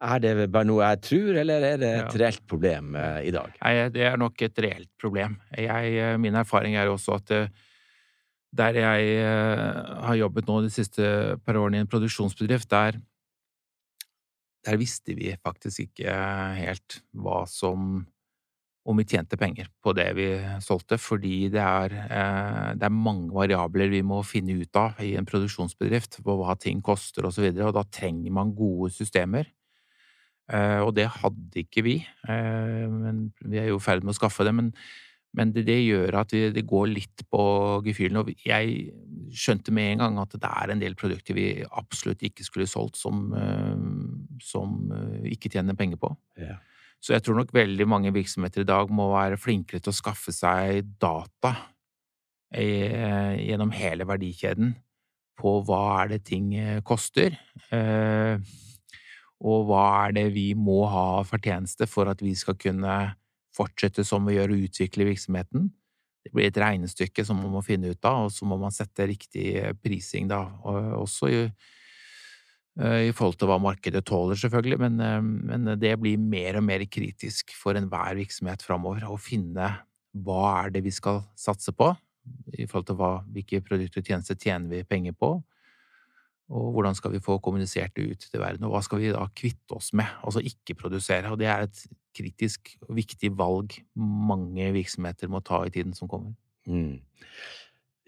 er, 0.00 0.22
det, 0.22 0.34
bare 0.54 0.68
noe 0.68 0.86
jeg 0.92 1.02
tror, 1.08 1.40
eller 1.42 1.68
er 1.72 1.82
det 1.82 1.92
et 1.98 2.18
reelt 2.22 2.44
problem 2.50 2.96
i 2.96 3.34
dag? 3.34 3.52
Nei, 3.60 3.74
det 3.94 4.08
er 4.08 4.20
nok 4.20 4.46
et 4.46 4.64
reelt 4.64 4.90
problem. 5.00 5.38
Jeg, 5.58 6.18
min 6.22 6.40
erfaring 6.40 6.78
er 6.80 6.92
også 6.92 7.18
at 7.18 7.34
der 8.54 8.78
jeg 8.78 9.24
har 10.06 10.16
jobbet 10.20 10.46
nå 10.46 10.60
de 10.62 10.70
siste 10.70 11.04
par 11.44 11.58
årene 11.58 11.80
i 11.80 11.84
en 11.84 11.90
produksjonsbedrift, 11.90 12.70
der 12.70 13.00
der 14.64 14.80
visste 14.80 15.12
vi 15.16 15.34
faktisk 15.44 15.88
ikke 15.88 16.12
helt 16.56 17.00
hva 17.12 17.44
som 17.50 18.04
om 18.84 18.98
vi 19.00 19.06
tjente 19.08 19.38
penger 19.40 19.70
på 19.80 19.94
det 19.96 20.10
vi 20.16 20.26
solgte, 20.60 20.98
fordi 21.00 21.48
det 21.52 21.62
er, 21.62 21.94
eh, 22.04 22.70
det 22.76 22.84
er 22.84 22.92
mange 22.92 23.32
variabler 23.32 23.88
vi 23.88 24.02
må 24.04 24.18
finne 24.28 24.58
ut 24.60 24.76
av 24.76 25.00
i 25.00 25.14
en 25.16 25.24
produksjonsbedrift, 25.24 26.18
på 26.24 26.36
hva 26.36 26.56
ting 26.60 26.82
koster 26.84 27.24
osv., 27.24 27.46
og, 27.48 27.56
så 27.56 27.70
og 27.70 27.76
da 27.78 27.84
trenger 27.88 28.34
man 28.36 28.52
gode 28.56 28.90
systemer. 28.92 29.48
Eh, 30.52 30.80
og 30.84 30.92
det 30.98 31.08
hadde 31.08 31.64
ikke 31.64 31.86
vi, 31.86 31.96
eh, 32.28 32.84
men 32.92 33.30
vi 33.40 33.62
er 33.62 33.70
jo 33.72 33.80
i 33.80 33.86
ferd 33.86 34.04
med 34.04 34.12
å 34.12 34.18
skaffe 34.20 34.44
det. 34.44 34.52
Men, 34.52 34.74
men 35.34 35.50
det, 35.54 35.64
det, 35.66 35.80
gjør 35.82 36.20
at 36.20 36.34
vi, 36.34 36.44
det 36.54 36.66
går 36.70 36.92
litt 36.92 37.24
på 37.30 37.44
gefühlen. 37.86 38.20
Og 38.22 38.30
jeg 38.46 38.92
skjønte 39.34 39.74
med 39.74 39.92
en 39.92 40.04
gang 40.04 40.20
at 40.22 40.36
det 40.38 40.50
er 40.50 40.72
en 40.72 40.82
del 40.82 40.94
produkter 40.98 41.34
vi 41.34 41.48
absolutt 41.64 42.22
ikke 42.26 42.46
skulle 42.46 42.68
solgt, 42.70 43.00
som, 43.00 43.26
som 44.42 44.78
ikke 45.26 45.50
tjener 45.50 45.74
penger 45.78 45.98
på. 45.98 46.12
Ja. 46.38 46.60
Så 47.04 47.12
jeg 47.12 47.24
tror 47.24 47.36
nok 47.42 47.52
veldig 47.52 47.84
mange 47.90 48.14
virksomheter 48.14 48.62
i 48.62 48.68
dag 48.68 48.88
må 48.94 49.10
være 49.12 49.36
flinkere 49.36 49.82
til 49.82 49.92
å 49.92 49.96
skaffe 49.96 50.32
seg 50.32 50.86
data 51.02 51.52
eh, 52.54 53.34
gjennom 53.42 53.74
hele 53.76 54.06
verdikjeden 54.08 54.72
på 55.36 55.58
hva 55.66 55.82
er 56.00 56.14
det 56.14 56.22
ting 56.30 56.54
eh, 56.56 56.80
koster, 56.86 57.36
eh, 57.74 58.38
og 59.44 59.66
hva 59.68 59.84
er 60.06 60.16
det 60.16 60.24
vi 60.32 60.46
må 60.56 60.84
ha 60.88 61.20
fortjeneste 61.28 61.88
for 61.90 62.08
at 62.08 62.22
vi 62.24 62.32
skal 62.38 62.56
kunne 62.56 62.96
fortsette 63.54 64.04
som 64.06 64.26
vi 64.26 64.36
gjør 64.36 64.54
og 64.54 64.66
utvikle 64.68 65.08
virksomheten. 65.08 65.70
Det 66.24 66.32
blir 66.32 66.48
et 66.48 66.58
regnestykke 66.60 67.24
som 67.26 67.40
man 67.42 67.52
må 67.52 67.62
finne 67.64 67.92
ut 67.92 68.08
av, 68.08 68.26
og 68.26 68.32
så 68.32 68.48
må 68.48 68.56
man 68.60 68.72
sette 68.72 69.06
riktig 69.10 69.48
prising, 69.84 70.28
da. 70.30 70.40
Og 70.64 71.02
også 71.02 71.28
i, 71.28 71.40
i 72.80 73.12
forhold 73.14 73.36
til 73.40 73.50
hva 73.50 73.58
markedet 73.62 74.04
tåler, 74.08 74.38
selvfølgelig, 74.40 74.78
men, 74.86 75.00
eh, 75.04 75.20
men, 75.22 75.74
det 75.80 75.92
blir 76.00 76.20
mer 76.20 76.60
og 76.60 76.64
mer 76.64 76.86
kritisk 76.88 77.52
for 77.58 77.76
enhver 77.76 78.16
virksomhet 78.16 78.64
framover 78.64 79.04
å 79.08 79.20
finne 79.20 79.74
hva 80.14 80.44
er 80.62 80.72
det 80.74 80.84
vi 80.86 80.94
skal 80.94 81.20
satse 81.36 81.74
på, 81.76 81.90
i 82.56 82.64
forhold 82.64 82.86
til 82.88 82.96
hva, 82.96 83.10
hvilke 83.34 83.60
produkter 83.66 84.00
og 84.00 84.08
tjenester 84.08 84.38
tjener 84.40 84.70
vi 84.70 84.86
penger 84.88 85.16
på, 85.18 85.34
og 86.54 86.70
hvordan 86.76 86.96
skal 86.96 87.12
vi 87.12 87.22
få 87.24 87.36
kommunisert 87.42 87.92
det 87.96 88.06
ut 88.06 88.24
til 88.30 88.40
verden, 88.40 88.64
og 88.64 88.72
hva 88.74 88.80
skal 88.84 89.00
vi 89.00 89.12
da 89.12 89.26
kvitte 89.36 89.76
oss 89.76 89.92
med, 89.96 90.08
altså 90.24 90.40
ikke 90.44 90.76
produsere, 90.78 91.32
og 91.32 91.40
det 91.40 91.48
er 91.52 91.66
et 91.66 91.84
kritisk 92.14 92.74
og 92.86 92.94
viktig 92.98 93.32
valg 93.38 93.76
mange 93.98 94.70
virksomheter 94.76 95.30
må 95.32 95.42
ta 95.44 95.64
i 95.66 95.72
tiden 95.74 95.94
som 95.96 96.10
kommer. 96.10 96.34
Mm. 96.66 97.00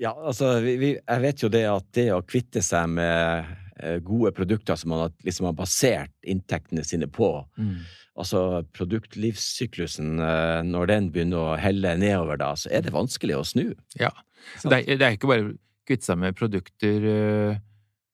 Ja, 0.01 0.13
altså, 0.13 0.59
vi, 0.65 0.77
vi, 0.81 0.91
jeg 0.97 1.23
vet 1.25 1.45
jo 1.45 1.53
det 1.53 1.65
at 1.71 1.87
det 1.97 2.11
å 2.13 2.25
kvitte 2.25 2.63
seg 2.65 2.91
med 2.99 3.55
Eh, 3.77 3.99
gode 4.01 4.33
produkter 4.33 4.75
som 4.75 4.89
man 4.89 5.03
har, 5.05 5.13
liksom 5.25 5.51
har 5.51 5.57
basert 5.57 6.13
inntektene 6.25 6.85
sine 6.85 7.09
på. 7.13 7.29
Mm. 7.61 7.83
Altså 8.17 8.63
produktlivssyklusen, 8.73 10.15
eh, 10.25 10.61
når 10.65 10.89
den 10.89 11.11
begynner 11.13 11.43
å 11.43 11.59
helle 11.61 11.93
nedover, 12.01 12.41
da, 12.41 12.55
så 12.57 12.73
er 12.73 12.87
det 12.87 12.95
vanskelig 12.97 13.37
å 13.37 13.45
snu. 13.45 13.67
Ja. 14.01 14.15
Det 14.63 14.79
er, 14.79 14.97
det 14.97 15.05
er, 15.05 15.19
ikke 15.19 15.29
bare 15.29 15.53
kvitte 15.85 16.09
seg 16.09 16.23
med 16.23 16.39
produkter, 16.39 17.05
eh, 17.13 17.61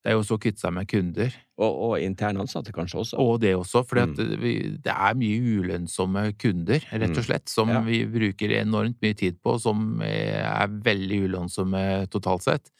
det 0.02 0.10
er 0.10 0.16
jo 0.16 0.22
også 0.24 0.38
kvitte 0.42 0.58
seg 0.58 0.72
med 0.74 0.88
kunder. 0.90 1.34
Og, 1.62 1.76
og 1.86 1.92
interne 2.02 2.42
ansatte 2.42 2.72
kanskje 2.74 3.02
også. 3.04 3.18
Og 3.22 3.36
det 3.42 3.52
også, 3.54 3.84
for 3.86 4.02
mm. 4.02 4.16
det 4.82 4.94
er 4.94 5.18
mye 5.18 5.58
ulønnsomme 5.60 6.24
kunder, 6.42 6.82
rett 6.90 7.12
og 7.12 7.20
mm. 7.20 7.26
slett, 7.28 7.52
som 7.52 7.70
ja. 7.70 7.82
vi 7.86 8.00
bruker 8.10 8.56
enormt 8.58 8.98
mye 9.04 9.14
tid 9.18 9.38
på, 9.38 9.54
som 9.62 10.02
er 10.02 10.74
veldig 10.82 11.20
ulønnsomme 11.28 11.84
totalt 12.10 12.48
sett. 12.48 12.72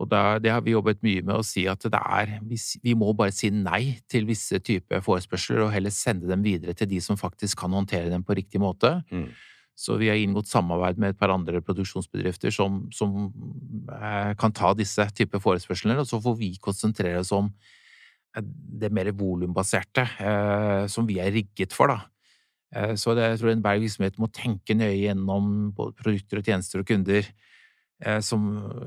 Og 0.00 0.08
da, 0.08 0.38
det 0.40 0.48
har 0.54 0.62
vi 0.64 0.72
jobbet 0.72 1.02
mye 1.04 1.20
med 1.20 1.36
å 1.36 1.44
si 1.44 1.66
at 1.68 1.84
det 1.84 1.98
er 2.00 2.38
Vi 2.40 2.94
må 2.96 3.10
bare 3.12 3.34
si 3.36 3.50
nei 3.52 3.98
til 4.08 4.24
visse 4.24 4.56
typer 4.64 5.04
forespørsler, 5.04 5.66
og 5.66 5.74
heller 5.74 5.92
sende 5.92 6.30
dem 6.30 6.44
videre 6.46 6.72
til 6.72 6.88
de 6.88 7.00
som 7.04 7.20
faktisk 7.20 7.60
kan 7.60 7.76
håndtere 7.76 8.08
dem 8.08 8.24
på 8.24 8.38
riktig 8.40 8.62
måte. 8.62 9.02
Mm. 9.12 9.28
Så 9.74 9.96
vi 9.96 10.10
har 10.10 10.20
inngått 10.20 10.50
samarbeid 10.50 11.00
med 11.00 11.14
et 11.14 11.18
par 11.18 11.32
andre 11.32 11.62
produksjonsbedrifter 11.64 12.52
som, 12.52 12.84
som 12.92 13.30
eh, 13.88 14.32
kan 14.38 14.52
ta 14.54 14.72
disse 14.76 15.06
typer 15.16 15.40
forespørsler, 15.42 16.02
og 16.02 16.08
så 16.08 16.20
får 16.22 16.36
vi 16.38 16.52
konsentrere 16.62 17.22
oss 17.22 17.32
om 17.34 17.48
eh, 18.36 18.44
det 18.82 18.92
mer 18.92 19.10
volumbaserte, 19.16 20.04
eh, 20.20 20.84
som 20.92 21.08
vi 21.08 21.18
er 21.24 21.32
rigget 21.32 21.76
for, 21.76 21.94
da. 21.94 22.08
Så 22.96 23.12
det, 23.12 23.26
jeg 23.26 23.38
tror 23.42 23.50
enhver 23.52 23.80
virksomhet 23.82 24.14
må 24.16 24.30
tenke 24.32 24.72
nøye 24.72 24.94
gjennom 25.02 25.48
både 25.76 25.92
produkter 25.98 26.38
og 26.40 26.46
tjenester 26.46 26.80
og 26.80 26.86
kunder 26.88 27.26
som 28.24 28.46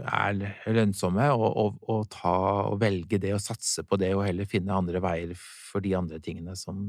er 0.09 0.39
lønnsomme, 0.73 1.27
og, 1.37 1.45
og, 1.45 1.77
og, 1.93 2.01
ta, 2.09 2.33
og, 2.71 2.79
velge 2.81 3.21
det 3.21 3.35
og 3.37 3.43
satse 3.45 3.85
på 3.85 4.01
det, 4.01 4.09
og 4.17 4.25
heller 4.25 4.49
finne 4.49 4.73
andre 4.73 5.03
veier 5.05 5.37
for 5.37 5.85
de 5.85 5.93
andre 6.01 6.17
tingene 6.17 6.57
som, 6.57 6.81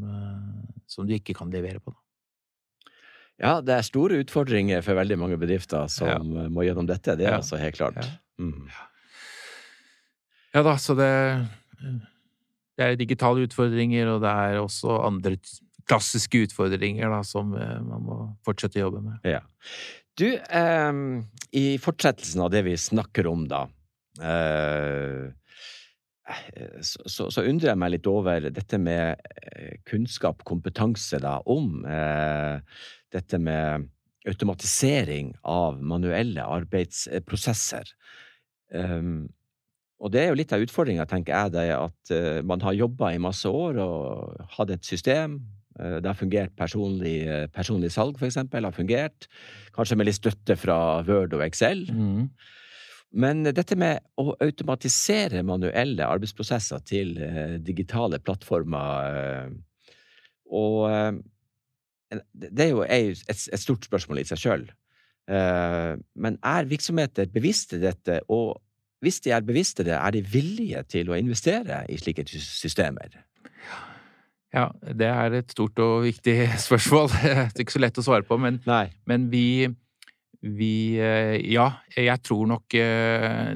som 0.89 1.05
du 1.05 1.13
ikke 1.19 1.37
kan 1.37 1.53
levere 1.53 1.85
på. 1.85 1.93
Ja, 3.43 3.59
det 3.61 3.75
er 3.75 3.85
store 3.85 4.23
utfordringer 4.23 4.81
for 4.85 4.97
veldig 4.97 5.19
mange 5.21 5.37
bedrifter 5.41 5.91
som 5.93 6.09
ja. 6.09 6.49
må 6.53 6.65
gjennom 6.65 6.89
dette. 6.89 7.19
Det 7.19 7.27
er 7.27 7.35
ja. 7.35 7.41
altså 7.43 7.61
helt 7.61 7.77
klart. 7.77 8.01
Ja. 8.01 8.17
Mm. 8.41 8.69
ja 10.55 10.63
da, 10.65 10.75
så 10.81 10.97
det, 10.97 11.13
det 12.77 12.87
er 12.87 12.99
digitale 13.01 13.45
utfordringer, 13.45 14.15
og 14.15 14.25
det 14.25 14.33
er 14.33 14.61
også 14.63 15.01
andre 15.05 15.37
klassiske 15.87 16.47
utfordringer 16.49 17.13
da, 17.13 17.23
som 17.25 17.55
eh, 17.57 17.79
man 17.85 18.05
må 18.09 18.19
fortsette 18.47 18.81
å 18.81 18.89
jobbe 18.89 19.05
med. 19.05 19.29
Ja. 19.29 19.45
Du, 20.17 20.29
eh, 20.33 21.01
i 21.61 21.67
fortsettelsen 21.83 22.45
av 22.45 22.53
det 22.55 22.65
vi 22.67 22.77
snakker 22.81 23.29
om, 23.31 23.45
da 23.53 23.67
eh, 24.25 25.29
så, 26.81 27.05
så, 27.05 27.29
så, 27.31 27.45
undrer 27.47 27.73
jeg 27.73 27.79
meg 27.79 27.93
litt 27.95 28.09
over 28.11 28.49
dette 28.51 28.81
med 28.83 29.21
eh, 29.53 29.77
kunnskap, 29.87 30.43
kompetanse, 30.49 31.21
da, 31.23 31.39
om 31.47 31.85
eh, 31.87 32.59
dette 33.17 33.41
med 33.43 33.89
automatisering 34.27 35.33
av 35.47 35.81
manuelle 35.83 36.45
arbeidsprosesser. 36.45 37.91
Um, 38.75 39.29
og 40.03 40.13
det 40.13 40.23
er 40.23 40.33
jo 40.33 40.39
litt 40.39 40.53
av 40.53 40.65
utfordringa, 40.65 41.07
tenker 41.09 41.33
jeg, 41.33 41.55
det 41.55 41.69
at 41.77 42.15
uh, 42.15 42.41
man 42.47 42.65
har 42.65 42.77
jobba 42.77 43.15
i 43.15 43.23
masse 43.23 43.49
år 43.49 43.79
og 43.83 44.49
hatt 44.59 44.75
et 44.75 44.89
system, 44.89 45.41
Uh, 45.77 45.99
det 46.01 46.09
har 46.09 46.17
fungert 46.17 46.57
personlig, 46.57 47.17
uh, 47.29 47.47
personlig 47.53 47.93
salg, 47.93 48.21
eksempel, 48.25 48.65
har 48.65 48.77
fungert. 48.77 49.29
Kanskje 49.77 49.99
med 49.99 50.09
litt 50.09 50.19
støtte 50.19 50.57
fra 50.59 50.79
Word 51.07 51.37
og 51.37 51.45
Excel. 51.47 51.85
Mm. 51.93 52.29
Men 53.17 53.45
dette 53.47 53.77
med 53.79 54.03
å 54.21 54.35
automatisere 54.43 55.45
manuelle 55.47 56.09
arbeidsprosesser 56.09 56.83
til 56.85 57.15
digitale 57.65 58.19
plattformer 58.21 59.53
Og 60.53 61.23
det 62.33 62.65
er 62.65 62.71
jo 62.71 62.85
et, 62.87 63.23
et, 63.31 63.61
stort 63.61 63.85
spørsmål 63.89 64.23
i 64.23 64.29
seg 64.29 64.39
sjøl. 64.39 64.67
men 65.27 66.37
er 66.39 66.69
virksomheter 66.71 67.27
bevisste 67.35 67.81
dette, 67.83 68.21
og 68.31 68.61
hvis 69.03 69.21
de 69.25 69.33
er 69.35 69.45
bevisste 69.45 69.85
det, 69.85 69.95
er 69.95 70.15
de 70.15 70.23
villige 70.23 70.83
til 70.89 71.11
å 71.11 71.19
investere 71.19 71.83
i 71.93 71.99
slike 72.01 72.25
systemer? 72.31 73.19
Ja, 74.55 74.71
det 74.81 75.09
er 75.11 75.35
et 75.37 75.53
stort 75.53 75.79
og 75.85 76.07
viktig 76.07 76.37
spørsmål. 76.67 77.11
Det 77.13 77.35
er 77.35 77.67
ikke 77.67 77.77
så 77.77 77.83
lett 77.83 78.01
å 78.01 78.07
svare 78.07 78.27
på, 78.27 78.39
men, 78.41 78.61
men 79.09 79.29
vi, 79.33 79.69
vi, 80.41 80.97
eh, 81.03 81.37
Ja, 81.53 81.69
jeg 81.97 82.23
tror 82.25 82.49
nok 82.55 82.79
eh, 82.79 83.53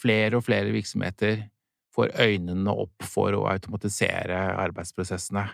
flere 0.00 0.38
og 0.38 0.44
flere 0.44 0.74
virksomheter 0.74 1.46
får 1.94 2.12
øynene 2.20 2.74
opp 2.74 3.06
for 3.06 3.36
å 3.38 3.46
automatisere 3.48 4.36
arbeidsprosessene. 4.58 5.46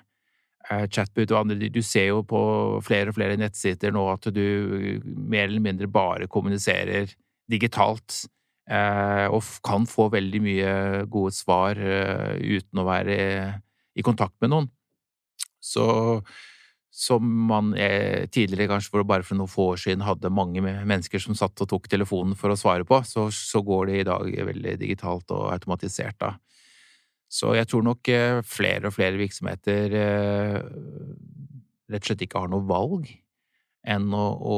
Eh, 0.69 0.85
chatbot 0.93 1.33
og 1.33 1.39
andre 1.41 1.71
Du 1.73 1.81
ser 1.83 2.11
jo 2.11 2.21
på 2.27 2.41
flere 2.85 3.11
og 3.11 3.17
flere 3.17 3.39
nettsider 3.41 3.95
nå 3.95 4.05
at 4.13 4.29
du 4.35 5.01
mer 5.05 5.49
eller 5.49 5.65
mindre 5.65 5.89
bare 5.91 6.29
kommuniserer 6.31 7.15
digitalt. 7.51 8.27
Og 8.71 9.43
kan 9.67 9.83
få 9.91 10.05
veldig 10.13 10.41
mye 10.45 10.75
gode 11.11 11.33
svar 11.35 11.75
uten 11.75 12.79
å 12.79 12.85
være 12.87 13.17
i 13.99 14.05
kontakt 14.07 14.37
med 14.39 14.53
noen. 14.53 14.69
Så 15.59 16.21
som 16.95 17.27
man 17.49 17.73
tidligere, 17.75 18.69
kanskje 18.71 18.93
for 18.93 19.09
bare 19.09 19.27
for 19.27 19.41
noen 19.41 19.51
få 19.51 19.73
år 19.73 19.83
siden, 19.83 20.07
hadde 20.07 20.31
mange 20.31 20.63
mennesker 20.63 21.19
som 21.19 21.35
satt 21.35 21.65
og 21.65 21.73
tok 21.73 21.91
telefonen 21.91 22.39
for 22.39 22.55
å 22.55 22.59
svare 22.61 22.87
på, 22.87 23.01
så, 23.09 23.27
så 23.35 23.59
går 23.67 23.91
det 23.91 23.99
i 23.99 24.07
dag 24.07 24.31
veldig 24.53 24.77
digitalt 24.85 25.35
og 25.35 25.49
automatisert, 25.51 26.21
da. 26.23 26.37
Så 27.31 27.55
jeg 27.55 27.69
tror 27.71 27.85
nok 27.87 28.11
eh, 28.11 28.43
flere 28.43 28.91
og 28.91 28.97
flere 28.97 29.19
virksomheter 29.21 29.93
eh, 29.95 30.57
rett 31.91 32.03
og 32.03 32.09
slett 32.09 32.25
ikke 32.27 32.43
har 32.43 32.51
noe 32.51 32.67
valg 32.67 33.07
enn 33.87 34.09
å, 34.13 34.25
å 34.35 34.57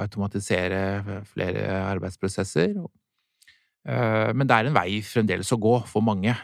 automatisere 0.00 1.22
flere 1.28 1.64
arbeidsprosesser. 1.90 2.76
Eh, 2.78 4.28
men 4.38 4.46
det 4.46 4.54
er 4.54 4.70
en 4.70 4.76
vei 4.76 5.00
fremdeles 5.04 5.50
å 5.52 5.58
gå 5.60 5.74
for 5.90 6.06
mange, 6.06 6.36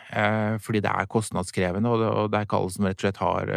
fordi 0.65 0.83
det 0.85 0.91
er 0.91 1.11
kostnadskrevende, 1.15 1.95
og 1.95 2.33
det 2.33 2.41
er 2.41 2.49
ikke 2.49 2.59
alle 2.59 2.75
som 2.75 2.89
rett 2.89 2.99
og 2.99 3.07
slett 3.07 3.23
har 3.23 3.55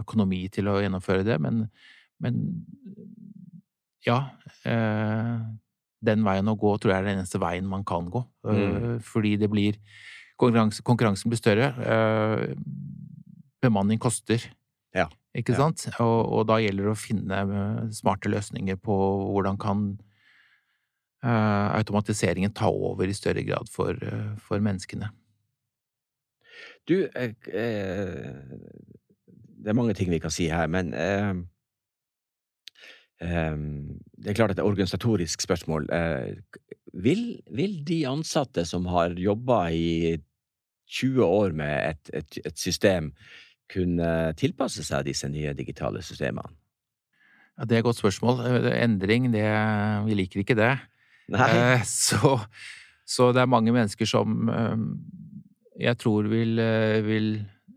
økonomi 0.00 0.40
til 0.52 0.72
å 0.72 0.78
gjennomføre 0.80 1.28
det. 1.28 1.36
Men, 1.44 1.66
men 2.24 2.40
ja 4.04 4.18
Den 4.64 6.24
veien 6.24 6.48
å 6.50 6.56
gå 6.60 6.74
tror 6.76 6.92
jeg 6.92 6.98
er 7.02 7.06
den 7.06 7.20
eneste 7.20 7.40
veien 7.40 7.68
man 7.68 7.84
kan 7.88 8.08
gå. 8.12 8.24
Mm. 8.48 8.98
Fordi 9.04 9.36
det 9.40 9.52
blir 9.52 9.78
konkurranse, 10.44 10.84
Konkurransen 10.86 11.32
blir 11.32 11.40
større. 11.40 11.72
Bemanning 13.64 13.98
koster. 14.02 14.42
Ja. 14.94 15.08
Ikke 15.34 15.52
Ja. 15.56 15.64
sant? 15.64 15.88
Og, 15.98 16.20
og 16.38 16.46
da 16.46 16.60
gjelder 16.62 16.84
det 16.86 16.92
å 16.92 16.98
finne 17.00 17.38
eh, 17.42 17.78
smarte 17.96 18.30
løsninger 18.30 18.76
på 18.78 18.94
hvordan 19.32 19.56
kan 19.58 19.80
eh, 21.24 21.68
automatiseringen 21.80 22.52
ta 22.54 22.68
over 22.70 23.08
i 23.10 23.16
større 23.16 23.42
grad 23.42 23.66
for, 23.72 23.96
eh, 23.98 24.36
for 24.38 24.62
menneskene. 24.62 25.08
Du, 26.86 27.08
eh, 27.16 27.32
eh, 27.50 28.30
det 29.64 29.72
er 29.72 29.78
mange 29.80 29.96
ting 29.98 30.12
vi 30.12 30.20
kan 30.22 30.30
si 30.30 30.46
her, 30.52 30.68
men 30.70 30.92
eh, 30.94 31.32
eh, 33.24 33.56
det 34.20 34.30
er 34.30 34.38
klart 34.38 34.52
at 34.54 34.60
det 34.60 34.62
er 34.62 34.68
et 34.68 34.70
organisatorisk 34.70 35.42
spørsmål. 35.42 35.88
Eh, 35.90 36.36
vil, 36.94 37.24
vil 37.50 37.80
de 37.88 38.04
ansatte 38.06 38.62
som 38.68 38.86
har 38.92 39.16
jobba 39.18 39.64
i 39.74 40.20
20 40.94 41.24
år 41.26 41.54
med 41.58 41.74
et, 41.94 42.12
et, 42.22 42.38
et 42.46 42.58
system, 42.60 43.10
kunne 43.72 44.08
tilpasse 44.38 44.84
seg 44.84 45.06
disse 45.08 45.28
nye 45.32 45.54
digitale 45.56 46.02
systemene? 46.04 46.52
Ja, 47.54 47.64
det 47.64 47.76
er 47.76 47.82
et 47.82 47.86
godt 47.86 48.00
spørsmål. 48.02 48.40
Eh, 48.50 48.70
Endring, 48.82 49.28
det 49.32 49.46
Vi 50.08 50.16
liker 50.18 50.42
ikke 50.42 50.56
det. 50.58 50.72
Eh, 51.32 51.82
Så, 51.88 52.36
så 53.08 53.30
det 53.32 53.40
er 53.44 53.50
mange 53.50 53.72
mennesker 53.72 54.08
som 54.10 54.48
eh, 54.52 54.80
jeg 55.88 55.98
tror 56.02 56.28
vil, 56.30 56.58
eh, 56.60 57.00
vil 57.06 57.28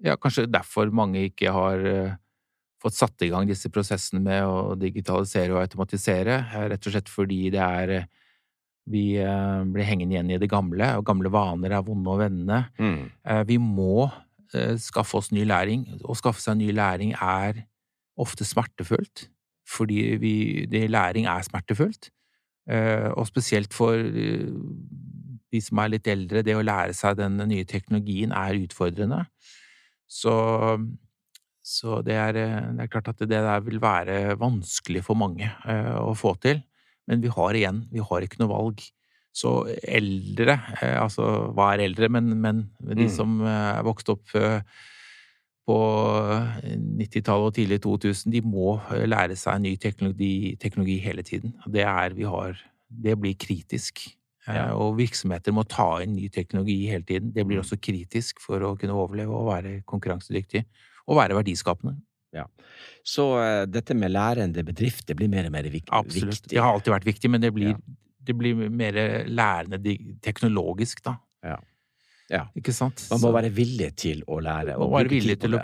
Ja, 0.05 0.13
kanskje 0.21 0.45
derfor 0.51 0.91
mange 0.93 1.23
ikke 1.31 1.49
har 1.55 1.81
eh, 1.89 2.15
fått 2.83 2.93
satt 2.97 3.23
i 3.25 3.29
gang 3.31 3.47
disse 3.49 3.69
prosessene 3.73 4.21
med 4.21 4.43
å 4.45 4.75
digitalisere 4.77 5.55
og 5.55 5.63
automatisere. 5.63 6.35
eh, 6.53 6.67
Rett 6.73 6.85
og 6.85 6.93
slett 6.93 7.09
fordi 7.09 7.39
det 7.55 7.63
er 7.63 7.93
Vi 8.87 9.17
eh, 9.19 9.63
blir 9.67 9.87
hengende 9.87 10.15
igjen 10.15 10.31
i 10.31 10.39
det 10.39 10.49
gamle, 10.51 10.93
og 10.97 11.05
gamle 11.07 11.31
vaner 11.33 11.75
er 11.75 11.85
vonde 11.85 12.13
å 12.13 12.19
vende. 12.19 12.61
Mm. 12.79 12.99
Eh, 13.27 13.41
Vi 13.49 13.57
må 13.61 14.07
eh, 14.55 14.75
skaffe 14.81 15.19
oss 15.19 15.31
ny 15.35 15.43
læring. 15.47 15.83
Å 16.07 16.15
skaffe 16.17 16.43
seg 16.43 16.59
ny 16.61 16.71
læring 16.75 17.13
er 17.19 17.65
ofte 18.17 18.47
smertefullt, 18.47 19.27
fordi 19.67 20.15
vi, 20.21 20.35
det, 20.71 20.87
læring 20.89 21.27
er 21.29 21.43
smertefullt. 21.45 22.11
Og 22.67 23.23
spesielt 23.29 23.71
for 23.71 23.95
de 23.95 25.59
som 25.63 25.79
er 25.79 25.91
litt 25.93 26.07
eldre, 26.11 26.41
det 26.43 26.57
å 26.57 26.63
lære 26.65 26.91
seg 26.97 27.15
den 27.15 27.37
nye 27.47 27.63
teknologien 27.67 28.33
er 28.35 28.57
utfordrende. 28.57 29.21
Så, 30.11 30.33
så 31.63 32.01
det, 32.03 32.17
er, 32.19 32.39
det 32.75 32.83
er 32.83 32.91
klart 32.91 33.07
at 33.13 33.23
det 33.23 33.29
der 33.31 33.63
vil 33.63 33.79
være 33.79 34.35
vanskelig 34.41 35.05
for 35.07 35.15
mange 35.19 35.47
å 36.01 36.11
få 36.17 36.33
til. 36.43 36.59
Men 37.07 37.21
vi 37.23 37.27
har 37.31 37.53
igjen, 37.55 37.85
vi 37.91 37.99
har 38.03 38.21
ikke 38.25 38.39
noe 38.41 38.51
valg. 38.51 38.81
Så 39.37 39.51
eldre, 39.85 40.57
eh, 40.81 40.97
altså 40.99 41.53
hva 41.53 41.73
er 41.75 41.85
eldre, 41.85 42.09
men, 42.09 42.33
men 42.41 42.63
de 42.81 43.05
Mm. 43.05 43.09
som 43.09 43.41
eh, 43.45 43.77
er 43.79 43.83
vokst 43.85 44.09
opp 44.09 44.33
eh, 44.35 44.61
på 45.67 45.77
90-tallet 46.97 47.49
og 47.49 47.53
tidlig 47.55 47.79
2000, 47.83 48.31
de 48.33 48.41
må 48.41 48.77
eh, 48.93 49.05
lære 49.07 49.35
seg 49.39 49.61
ny 49.63 49.75
teknologi, 49.81 50.55
teknologi 50.61 50.97
hele 51.03 51.23
tiden. 51.27 51.53
Det 51.67 51.83
er 51.85 52.13
vi 52.17 52.23
har 52.23 52.57
Det 52.89 53.17
blir 53.19 53.35
kritisk. 53.35 54.07
Eh, 54.47 54.55
Ja. 54.55 54.73
Og 54.79 54.95
virksomheter 54.97 55.51
må 55.51 55.65
ta 55.67 55.99
inn 56.01 56.15
ny 56.15 56.29
teknologi 56.29 56.87
hele 56.87 57.03
tiden. 57.03 57.33
Det 57.35 57.45
blir 57.45 57.57
Mm. 57.59 57.63
også 57.65 57.77
kritisk 57.83 58.39
for 58.39 58.59
å 58.59 58.77
kunne 58.79 58.93
overleve 58.95 59.29
og 59.35 59.47
være 59.51 59.81
konkurransedyktig. 59.85 60.63
Og 61.07 61.17
være 61.17 61.35
verdiskapende. 61.35 61.97
Så 63.07 63.23
uh, 63.39 63.65
dette 63.65 63.95
med 63.95 64.11
lærende 64.11 64.63
bedrift, 64.67 65.05
det 65.07 65.15
blir 65.17 65.29
mer 65.31 65.45
og 65.47 65.51
mer 65.51 65.63
vik 65.71 65.87
Absolutt. 65.95 66.35
viktig. 66.43 66.49
Det 66.55 66.59
har 66.61 66.73
alltid 66.73 66.93
vært 66.93 67.05
viktig, 67.07 67.29
men 67.31 67.41
det 67.41 67.53
blir, 67.55 67.69
Ja. 67.69 67.77
det 68.27 68.35
blir 68.37 68.69
mer 68.69 68.93
lærende 69.31 69.79
teknologisk, 70.21 71.01
da. 71.03 71.15
Ja. 71.43 71.57
Ja. 72.29 72.45
Ikke 72.59 72.73
sant? 72.75 73.05
Man 73.09 73.21
må 73.23 73.31
være 73.31 73.49
villig 73.55 73.95
til 73.95 74.23
å 74.27 74.41
lære 74.43 74.77
Man 74.77 74.89
må 74.89 74.97
være 74.99 75.09
villig 75.13 75.37
til 75.39 75.55
å 75.55 75.61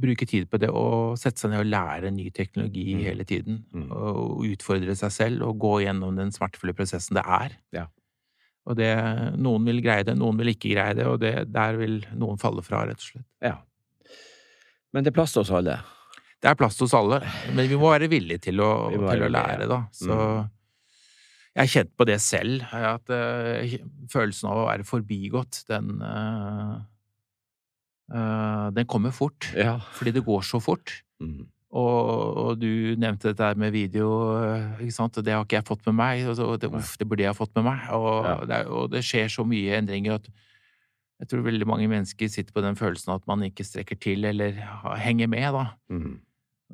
bruke 0.00 0.26
tid 0.28 0.46
på 0.50 0.58
det 0.60 0.68
og 0.70 1.16
sette 1.18 1.40
seg 1.40 1.50
ned 1.50 1.60
og 1.64 1.70
lære 1.72 2.10
ny 2.12 2.28
teknologi 2.30 2.94
Mm. 2.94 3.00
hele 3.02 3.24
tiden. 3.24 3.64
Mm. 3.72 3.90
Og 3.90 4.44
utfordre 4.44 4.94
seg 4.96 5.10
selv 5.10 5.42
og 5.48 5.58
gå 5.58 5.80
gjennom 5.86 6.14
den 6.16 6.30
smertefulle 6.30 6.74
prosessen 6.76 7.14
det 7.16 7.24
er. 7.24 7.56
Ja. 7.72 7.86
Og 8.66 8.76
det, 8.76 8.92
noen 9.40 9.64
vil 9.64 9.80
greie 9.82 10.04
det, 10.04 10.16
noen 10.20 10.36
vil 10.38 10.52
ikke 10.54 10.74
greie 10.76 10.94
det, 10.94 11.06
og 11.06 11.18
det, 11.20 11.50
der 11.50 11.76
vil 11.80 12.04
noen 12.14 12.38
falle 12.38 12.62
fra, 12.62 12.84
rett 12.86 13.00
og 13.00 13.08
slett. 13.08 13.26
Ja. 13.42 13.56
Men 14.92 15.04
det 15.04 15.12
er 15.12 15.16
plass 15.20 15.32
til 15.36 15.42
oss 15.44 15.50
alle. 15.54 15.76
Det 16.40 16.48
er 16.50 16.56
plass 16.58 16.76
til 16.78 16.86
oss 16.88 16.94
alle, 16.96 17.20
men 17.54 17.68
vi 17.68 17.76
må 17.78 17.90
være 17.92 18.08
villige 18.10 18.40
til 18.48 18.62
å, 18.64 18.70
til 18.94 19.26
å 19.26 19.28
lære, 19.30 19.66
da. 19.70 19.82
Så 19.92 20.08
Mm. 20.10 20.48
jeg 21.54 21.60
har 21.62 21.70
kjent 21.74 21.92
på 21.98 22.06
det 22.08 22.16
selv, 22.24 22.62
at 22.72 23.10
uh, 23.12 23.74
følelsen 24.10 24.48
av 24.48 24.56
å 24.62 24.66
være 24.70 24.86
forbigått, 24.88 25.64
den 25.68 26.00
uh, 26.00 26.80
uh, 28.14 28.70
Den 28.74 28.86
kommer 28.86 29.10
fort. 29.14 29.50
Ja. 29.56 29.78
Fordi 29.98 30.12
det 30.16 30.24
går 30.26 30.42
så 30.46 30.60
fort. 30.62 31.02
Mm. 31.20 31.46
Og, 31.70 32.36
og 32.42 32.56
du 32.58 32.96
nevnte 32.98 33.30
dette 33.30 33.52
med 33.60 33.70
video, 33.74 34.08
ikke 34.80 34.94
sant, 34.96 35.20
det 35.22 35.34
har 35.36 35.44
ikke 35.44 35.60
jeg 35.60 35.68
fått 35.68 35.84
med 35.86 35.94
meg. 36.00 36.24
Og 36.32 36.56
det, 36.58 36.70
uff, 36.74 36.96
det 36.98 37.06
burde 37.06 37.22
jeg 37.22 37.30
ha 37.30 37.36
fått 37.38 37.52
med 37.60 37.68
meg. 37.68 37.84
Og, 37.94 38.24
Ja. 38.26 38.36
det, 38.50 38.58
og 38.66 38.88
det 38.90 39.04
skjer 39.06 39.28
så 39.30 39.44
mye 39.46 39.76
endringer 39.78 40.16
at 40.18 40.26
jeg 41.20 41.28
tror 41.28 41.44
veldig 41.44 41.68
mange 41.68 41.88
mennesker 41.90 42.30
sitter 42.32 42.54
på 42.56 42.64
den 42.64 42.78
følelsen 42.80 43.12
at 43.12 43.26
man 43.28 43.44
ikke 43.44 43.66
strekker 43.66 43.98
til 44.00 44.24
eller 44.24 44.56
henger 45.02 45.28
med, 45.28 45.48
da. 45.52 45.64
Mm. 45.92 46.18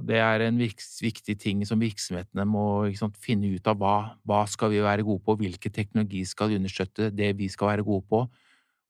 Det 0.06 0.18
er 0.20 0.44
en 0.44 0.58
viktig 0.60 1.34
ting 1.40 1.62
som 1.66 1.80
virksomhetene 1.80 2.44
må 2.46 2.66
sant, 2.98 3.16
finne 3.18 3.48
ut 3.56 3.70
av. 3.70 3.78
Hva, 3.80 3.94
hva 4.28 4.42
skal 4.50 4.74
vi 4.74 4.82
være 4.84 5.06
gode 5.06 5.24
på, 5.24 5.38
hvilken 5.40 5.72
teknologi 5.72 6.20
skal 6.28 6.52
understøtte 6.58 7.08
det 7.16 7.32
vi 7.38 7.48
skal 7.50 7.72
være 7.72 7.86
gode 7.86 8.04
på, 8.12 8.20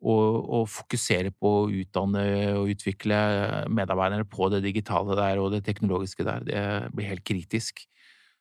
og, 0.07 0.25
og 0.59 0.67
fokusere 0.69 1.31
på 1.33 1.53
å 1.63 1.69
utdanne 1.73 2.25
og 2.59 2.73
utvikle 2.75 3.21
medarbeidere 3.73 4.27
på 4.29 4.51
det 4.53 4.65
digitale 4.67 5.17
der 5.17 5.41
og 5.41 5.55
det 5.55 5.63
teknologiske 5.65 6.27
der. 6.27 6.45
Det 6.45 6.65
blir 6.93 7.15
helt 7.15 7.25
kritisk. 7.25 7.87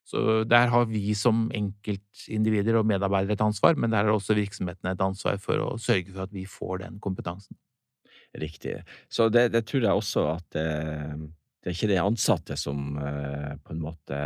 Så 0.05 0.43
der 0.45 0.69
har 0.69 0.85
vi 0.85 1.15
som 1.17 1.47
enkeltindivider 1.55 2.77
og 2.77 2.85
medarbeidere 2.85 3.33
et 3.39 3.45
ansvar, 3.45 3.77
men 3.77 3.89
der 3.89 4.05
har 4.05 4.13
også 4.13 4.37
virksomhetene 4.37 4.93
et 4.93 5.01
ansvar 5.01 5.39
for 5.41 5.63
å 5.63 5.71
sørge 5.81 6.11
for 6.11 6.27
at 6.27 6.35
vi 6.35 6.45
får 6.49 6.83
den 6.83 6.99
kompetansen. 7.01 7.57
Riktig. 8.35 8.77
Så 9.09 9.29
det, 9.33 9.47
det 9.55 9.63
tror 9.65 9.87
jeg 9.87 10.01
også 10.01 10.27
at 10.35 10.45
det, 10.53 10.67
det 11.63 11.71
er 11.71 11.77
ikke 11.77 11.89
de 11.89 12.03
ansatte 12.03 12.57
som 12.59 12.99
eh, 13.01 13.55
på 13.63 13.73
en 13.73 13.81
måte 13.81 14.19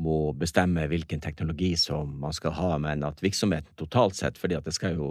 må 0.00 0.32
bestemme 0.38 0.86
hvilken 0.88 1.20
teknologi 1.20 1.74
som 1.76 2.14
man 2.22 2.32
skal 2.32 2.54
ha, 2.56 2.70
men 2.80 3.04
at 3.04 3.20
virksomheten 3.20 3.76
totalt 3.76 4.16
sett, 4.16 4.40
fordi 4.40 4.56
at 4.56 4.64
det 4.64 4.72
skal 4.76 4.96
jo 4.96 5.10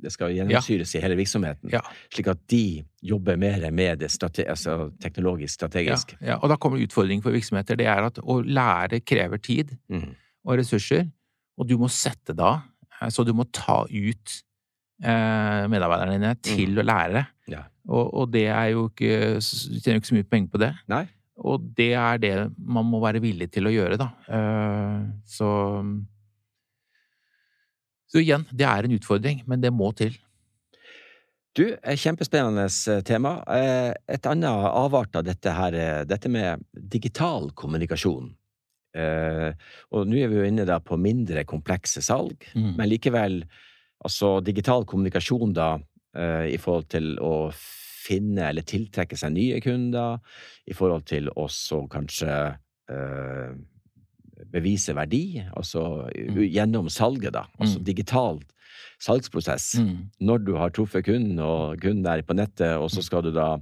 det 0.00 0.12
skal 0.14 0.30
gjennomsyres 0.36 0.94
i 0.94 1.00
hele 1.02 1.16
virksomheten, 1.18 1.70
Ja. 1.72 1.80
slik 2.14 2.28
at 2.30 2.38
de 2.48 2.84
jobber 3.02 3.36
mer 3.36 3.70
med 3.74 3.98
det 3.98 4.10
strate 4.10 4.44
altså 4.48 4.92
teknologisk 5.02 5.54
strategisk. 5.58 6.14
Ja, 6.20 6.26
ja, 6.34 6.36
og 6.42 6.48
da 6.52 6.56
kommer 6.56 6.78
utfordringen 6.78 7.22
for 7.22 7.32
virksomheter. 7.34 7.76
Det 7.76 7.86
er 7.86 8.06
at 8.06 8.18
å 8.22 8.38
lære 8.44 9.00
krever 9.04 9.38
tid. 9.42 9.76
Mm. 9.90 10.14
og 10.48 10.56
ressurser, 10.56 11.02
og 11.58 11.66
du 11.68 11.76
må 11.76 11.88
sette 11.90 12.32
det 12.32 12.40
av. 12.40 12.62
Eh, 13.02 13.08
Så 13.10 13.24
du 13.26 13.32
må 13.34 13.44
ta 13.52 13.82
ut 13.90 14.42
eh, 15.02 15.66
medarbeiderne 15.68 16.14
dine 16.16 16.34
til 16.40 16.78
å 16.78 16.84
lære. 16.86 17.26
Ja. 17.48 17.64
Og, 17.88 18.14
og 18.14 18.30
det 18.32 18.46
er 18.48 18.70
jo 18.72 18.88
ikke 18.88 19.38
Du 19.40 19.80
tjener 19.80 19.98
jo 19.98 20.00
ikke 20.00 20.08
så 20.12 20.16
mye 20.16 20.30
penger 20.30 20.48
på 20.54 20.58
det. 20.62 20.70
Nei? 20.88 21.02
Og 21.38 21.62
det 21.76 21.92
er 21.94 22.18
det 22.18 22.32
man 22.58 22.84
må 22.88 22.98
være 23.00 23.20
villig 23.22 23.50
til 23.52 23.68
å 23.68 23.70
gjøre, 23.74 23.98
da. 24.00 24.08
Eh, 24.28 25.04
Så 25.26 25.48
Så 28.08 28.22
igjen, 28.22 28.46
det 28.50 28.64
er 28.64 28.86
en 28.88 28.94
utfordring, 28.96 29.42
men 29.46 29.60
det 29.60 29.72
må 29.74 29.90
til. 29.96 30.14
Du, 31.58 31.64
eh, 31.82 31.96
kjempespennende 31.98 32.64
eh, 32.68 33.00
tema. 33.02 33.42
Eh, 33.50 33.92
Et 34.08 34.26
annet 34.30 34.48
avart 34.48 35.16
av 35.18 35.24
dette 35.26 35.52
her, 35.52 35.76
dette 36.08 36.28
med 36.30 36.62
digital 36.72 37.50
kommunikasjon. 37.52 38.34
Og 38.98 40.06
nå 40.08 40.16
er 40.18 40.30
vi 40.32 40.38
jo 40.40 40.46
inne 40.48 40.64
da 40.66 40.78
på 40.82 40.96
mindre 40.98 41.44
komplekse 41.46 42.00
salg, 42.02 42.48
Mm. 42.56 42.72
men 42.76 42.88
likevel, 42.88 43.44
altså 44.02 44.42
digital 44.42 44.84
kommunikasjon 44.88 45.52
da, 45.54 45.78
i 46.48 46.56
forhold 46.58 46.88
til 46.88 47.12
å 47.22 47.52
finne 47.52 48.48
eller 48.48 48.62
tiltrekke 48.66 49.14
seg 49.16 49.36
nye 49.36 49.60
kunder, 49.60 50.18
i 50.66 50.74
forhold 50.74 51.04
til 51.06 51.28
også 51.36 51.84
kanskje 51.92 52.56
bevise 54.52 54.94
verdi, 54.94 55.42
altså 55.56 56.08
Mm. 56.14 56.42
gjennom 56.52 56.88
salget 56.88 57.32
da, 57.32 57.44
altså 57.58 57.78
Mm. 57.78 57.84
digital 57.84 58.40
salgsprosess 59.00 59.78
Mm. 59.78 60.10
når 60.20 60.44
du 60.44 60.56
har 60.56 60.70
truffet 60.70 61.04
kunden, 61.04 61.38
og 61.38 61.80
kunden 61.80 62.06
er 62.06 62.22
på 62.22 62.34
nettet, 62.34 62.76
og 62.78 62.90
så 62.90 63.02
skal 63.02 63.22
du 63.22 63.32
da 63.32 63.58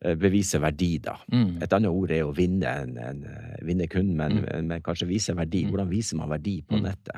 eh, 0.00 0.14
bevise 0.14 0.60
verdi, 0.60 0.98
da. 1.02 1.16
Mm. 1.32 1.60
Et 1.60 1.72
annet 1.72 1.90
ord 1.90 2.10
er 2.14 2.22
å 2.22 2.32
vinne, 2.32 2.62
en, 2.84 2.96
en, 2.98 3.24
eh, 3.24 3.56
vinne 3.66 3.88
kunden, 3.88 4.14
men, 4.16 4.66
men 4.68 4.80
kanskje 4.80 5.08
vise 5.08 5.34
verdi. 5.34 5.64
Mm. 5.64 5.70
Hvordan 5.72 5.88
viser 5.90 6.16
man 6.16 6.28
verdi 6.28 6.62
på 6.62 6.76
Mm. 6.78 6.82
nettet? 6.84 7.16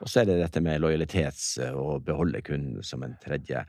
Og 0.00 0.08
så 0.08 0.20
er 0.20 0.24
det 0.24 0.40
dette 0.42 0.60
med 0.60 0.80
lojalitets- 0.80 1.60
og 1.72 2.04
beholde 2.04 2.42
kunden 2.42 2.82
som 2.82 3.04
en 3.04 3.14
tredje. 3.24 3.64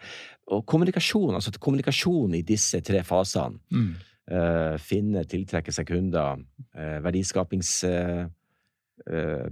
Og 0.48 0.66
kommunikasjon, 0.66 1.36
altså 1.36 1.52
kommunikasjon 1.60 2.34
i 2.34 2.42
disse 2.42 2.82
tre 2.82 3.04
fasene. 3.04 3.60
Mm. 3.72 3.94
Uh, 4.30 4.76
finne, 4.78 5.24
tiltrekke 5.24 5.72
seg 5.72 5.86
kunder, 5.86 6.38
uh, 6.76 7.00
verdiskapings... 7.00 7.84
eh, 7.84 8.26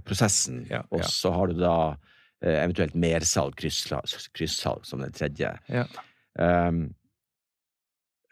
prosessen. 0.06 0.64
Ja, 0.70 0.82
og 0.90 1.04
så 1.08 1.30
har 1.32 1.48
du 1.50 1.60
da 1.60 1.76
eh, 2.42 2.58
eventuelt 2.58 2.96
mersalg, 2.98 3.56
kryssalg 3.56 4.86
som 4.88 5.04
den 5.04 5.14
tredje. 5.16 5.52
Ja. 5.72 5.86
Um, 6.36 6.82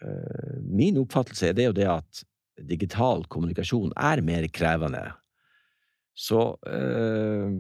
uh, 0.05 0.57
min 0.61 0.99
oppfattelse 1.01 1.49
er 1.49 1.57
det 1.57 1.69
jo 1.71 1.77
det 1.77 1.89
at 1.89 2.25
digital 2.69 3.25
kommunikasjon 3.33 3.95
er 3.97 4.23
mer 4.27 4.47
krevende. 4.53 5.07
Så 6.15 6.43
uh, 6.69 7.55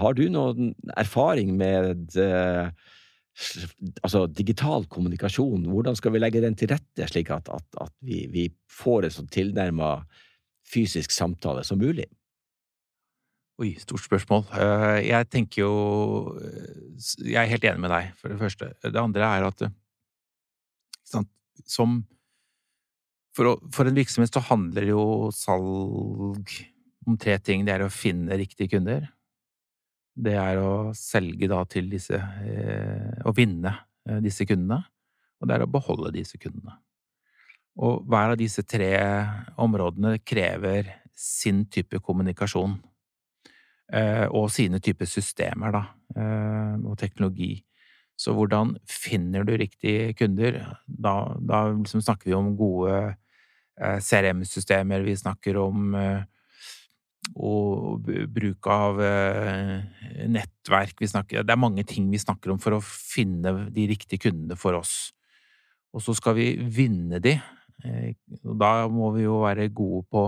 har 0.00 0.16
du 0.18 0.24
noen 0.32 0.72
erfaring 0.96 1.52
med 1.58 2.16
uh, 2.18 2.72
altså 4.02 4.24
digital 4.26 4.86
kommunikasjon? 4.90 5.68
Hvordan 5.70 5.98
skal 5.98 6.14
vi 6.14 6.22
legge 6.22 6.42
den 6.42 6.56
til 6.58 6.72
rette, 6.72 7.08
slik 7.10 7.30
at, 7.34 7.50
at, 7.52 7.66
at 7.84 7.94
vi, 8.00 8.24
vi, 8.32 8.48
får 8.76 9.06
en 9.06 9.14
sånn 9.20 9.30
tilnærma 9.32 9.90
fysisk 10.66 11.14
samtale 11.14 11.64
som 11.66 11.80
mulig? 11.80 12.08
Oi, 13.56 13.70
stort 13.80 14.04
spørsmål. 14.04 14.44
Eh, 14.52 15.06
jeg 15.08 15.28
tenker 15.32 15.62
jo 15.62 15.72
Jeg 17.24 17.40
er 17.40 17.48
helt 17.48 17.64
enig 17.64 17.80
med 17.80 17.92
deg, 17.92 18.12
for 18.20 18.28
det 18.28 18.38
første. 18.40 18.72
Det 18.84 19.00
andre 19.00 19.24
er 19.24 19.46
at 19.46 19.64
sant, 21.06 21.30
som 21.64 22.02
for, 23.36 23.48
å, 23.48 23.54
for, 23.72 23.88
en 23.88 23.96
virksomhet 23.96 24.32
så 24.32 24.42
handler 24.48 24.90
jo 24.90 25.02
salg 25.34 26.52
om 27.06 27.16
tre 27.20 27.36
ting. 27.40 27.64
Det 27.64 27.74
er 27.74 27.84
å 27.84 27.92
finne 27.92 28.36
riktige 28.36 28.76
kunder. 28.76 29.08
Det 30.16 30.36
er 30.40 30.60
å 30.60 30.92
selge 30.96 31.48
da 31.48 31.60
til 31.68 31.90
disse 31.92 32.16
eh, 32.16 33.24
Å 33.24 33.32
vinne 33.36 33.72
eh, 34.08 34.20
disse 34.24 34.46
kundene. 34.48 34.82
Og 35.40 35.48
det 35.48 35.56
er 35.56 35.64
å 35.64 35.70
beholde 35.70 36.14
disse 36.14 36.40
kundene. 36.40 36.78
Og 37.76 38.06
hver 38.08 38.32
av 38.32 38.38
disse 38.40 38.64
tre 38.64 38.92
områdene 39.60 40.16
krever 40.24 40.88
sin 41.16 41.64
type 41.72 42.00
kommunikasjon. 42.04 42.76
Eh, 43.94 44.26
og 44.34 44.48
sine 44.50 44.80
typer 44.82 45.06
systemer, 45.06 45.70
da, 45.70 45.82
eh, 46.18 46.74
og 46.82 46.96
teknologi. 46.98 47.62
Så 48.18 48.32
hvordan 48.34 48.74
finner 48.88 49.44
du 49.44 49.52
riktige 49.56 50.14
kunder? 50.16 50.58
Da, 50.88 51.36
da 51.38 51.68
liksom 51.70 52.02
snakker 52.02 52.26
vi 52.26 52.34
om 52.34 52.56
gode 52.56 52.96
eh, 53.78 54.00
CRM-systemer, 54.00 55.04
vi 55.04 55.14
snakker 55.14 55.60
om 55.60 55.94
og 57.34 58.06
bruk 58.30 58.66
av 58.70 59.00
nettverk. 60.30 61.00
Snakker, 61.10 61.42
det 61.42 61.52
er 61.52 61.58
mange 61.58 61.82
ting 61.82 62.06
vi 62.12 62.20
snakker 62.22 62.52
om 62.52 62.60
for 62.62 62.76
å 62.76 62.84
finne 62.84 63.66
de 63.74 63.86
riktige 63.90 64.28
kundene 64.28 64.54
for 64.56 64.78
oss. 64.78 65.10
Og 65.90 66.04
så 66.06 66.14
skal 66.14 66.36
vi 66.38 66.52
vinne 66.70 67.18
de. 67.18 67.34
Da 67.82 68.72
må 68.88 69.10
vi 69.16 69.26
jo 69.26 69.42
være 69.44 69.68
gode 69.68 70.04
på 70.10 70.24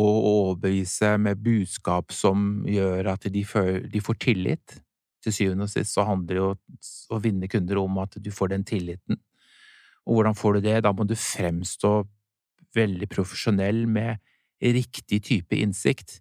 å 0.00 0.06
overbevise 0.06 1.16
med 1.20 1.42
budskap 1.44 2.14
som 2.14 2.62
gjør 2.68 3.10
at 3.12 3.26
de, 3.32 3.42
føler, 3.44 3.88
de 3.90 4.00
får 4.00 4.20
tillit. 4.22 4.78
Til 5.20 5.34
syvende 5.36 5.66
og 5.66 5.72
sist 5.72 5.92
så 5.92 6.06
handler 6.08 6.30
det 6.30 6.38
jo 6.38 6.52
å 7.12 7.18
vinne 7.20 7.50
kunder 7.50 7.82
om 7.82 7.98
at 8.00 8.16
du 8.22 8.30
får 8.32 8.54
den 8.54 8.64
tilliten. 8.64 9.18
Og 10.08 10.16
hvordan 10.16 10.38
får 10.38 10.56
du 10.56 10.60
det? 10.64 10.78
Da 10.86 10.94
må 10.96 11.04
du 11.04 11.16
fremstå 11.18 11.92
veldig 12.76 13.08
profesjonell 13.10 13.84
med 13.90 14.22
riktig 14.60 15.20
type 15.26 15.58
innsikt 15.58 16.20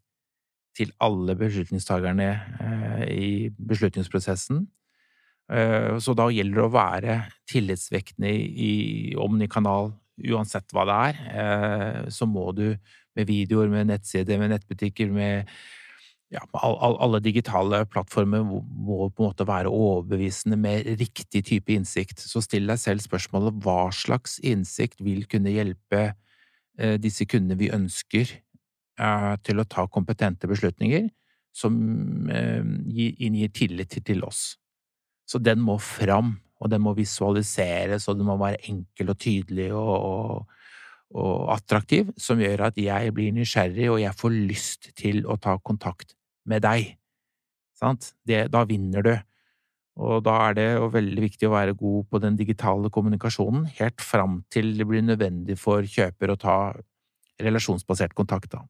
til 0.77 0.91
alle 1.03 1.35
beslutningstagerne 1.39 2.27
eh, 2.65 3.05
i 3.11 3.31
beslutningsprosessen. 3.69 4.65
Eh, 5.49 5.97
så 5.97 6.13
da 6.17 6.29
gjelder 6.29 6.61
det 6.61 6.67
å 6.67 6.73
være 6.73 7.17
tillitsvekkende 7.49 8.29
i 8.29 8.73
omnikanal 9.19 9.93
uansett 10.29 10.69
hva 10.75 10.85
det 10.85 11.01
er. 11.09 11.19
Eh, 11.41 11.99
så 12.13 12.27
må 12.29 12.51
du 12.53 12.67
med 13.17 13.27
videoer, 13.27 13.71
med 13.71 13.89
nettsider, 13.89 14.39
med 14.39 14.53
nettbutikker, 14.53 15.09
med 15.11 15.49
ja, 16.29 16.43
alle 16.53 17.17
digitale 17.25 17.81
plattformer 17.89 18.43
må 18.45 19.07
på 19.09 19.23
en 19.23 19.31
måte 19.31 19.47
være 19.49 19.71
overbevisende 19.73 20.59
med 20.61 20.91
riktig 21.01 21.41
type 21.49 21.73
innsikt. 21.73 22.21
Så 22.21 22.43
still 22.45 22.69
deg 22.69 22.77
selv 22.81 23.01
spørsmålet 23.01 23.57
hva 23.65 23.87
slags 23.95 24.37
innsikt 24.45 25.01
vil 25.01 25.25
kunne 25.31 25.55
hjelpe 25.55 26.11
eh, 26.77 26.99
disse 27.01 27.25
kundene 27.25 27.57
vi 27.59 27.73
ønsker 27.73 28.37
til 29.47 29.61
å 29.61 29.63
ta 29.63 29.85
kompetente 29.87 30.43
beslutninger 30.51 31.05
som 31.55 31.71
inngir 32.27 33.53
tillit 33.55 33.95
til 34.03 34.25
oss. 34.27 34.57
Så 35.29 35.41
den 35.41 35.61
må 35.61 35.77
fram, 35.83 36.37
og 36.59 36.71
den 36.73 36.81
må 36.81 36.95
visualiseres, 36.97 38.07
og 38.09 38.17
den 38.17 38.27
må 38.27 38.39
være 38.41 38.63
enkel 38.71 39.13
og 39.13 39.19
tydelig 39.21 39.69
og, 39.77 39.93
og 39.99 40.59
og 41.17 41.49
attraktiv, 41.55 42.11
som 42.21 42.41
gjør 42.41 42.67
at 42.67 42.77
jeg 42.77 43.13
blir 43.17 43.33
nysgjerrig 43.33 43.87
og 43.89 43.99
jeg 44.01 44.17
får 44.17 44.35
lyst 44.51 44.91
til 44.99 45.23
å 45.25 45.39
ta 45.41 45.55
kontakt 45.57 46.13
med 46.49 46.61
deg. 46.65 46.93
Sant? 47.77 48.11
Det, 48.27 48.45
da 48.53 48.61
vinner 48.69 49.05
du. 49.05 49.13
Og 49.99 50.21
da 50.23 50.35
er 50.47 50.55
det 50.55 50.67
veldig 50.93 51.23
viktig 51.25 51.49
å 51.49 51.55
være 51.55 51.75
god 51.79 52.05
på 52.11 52.21
den 52.23 52.37
digitale 52.39 52.91
kommunikasjonen, 52.93 53.65
helt 53.79 54.03
fram 54.03 54.43
til 54.53 54.71
det 54.77 54.87
blir 54.87 55.03
nødvendig 55.03 55.57
for 55.59 55.83
kjøper 55.83 56.31
å 56.31 56.39
ta 56.39 56.57
relasjonsbasert 57.41 58.13
kontakt, 58.15 58.53
da. 58.53 58.63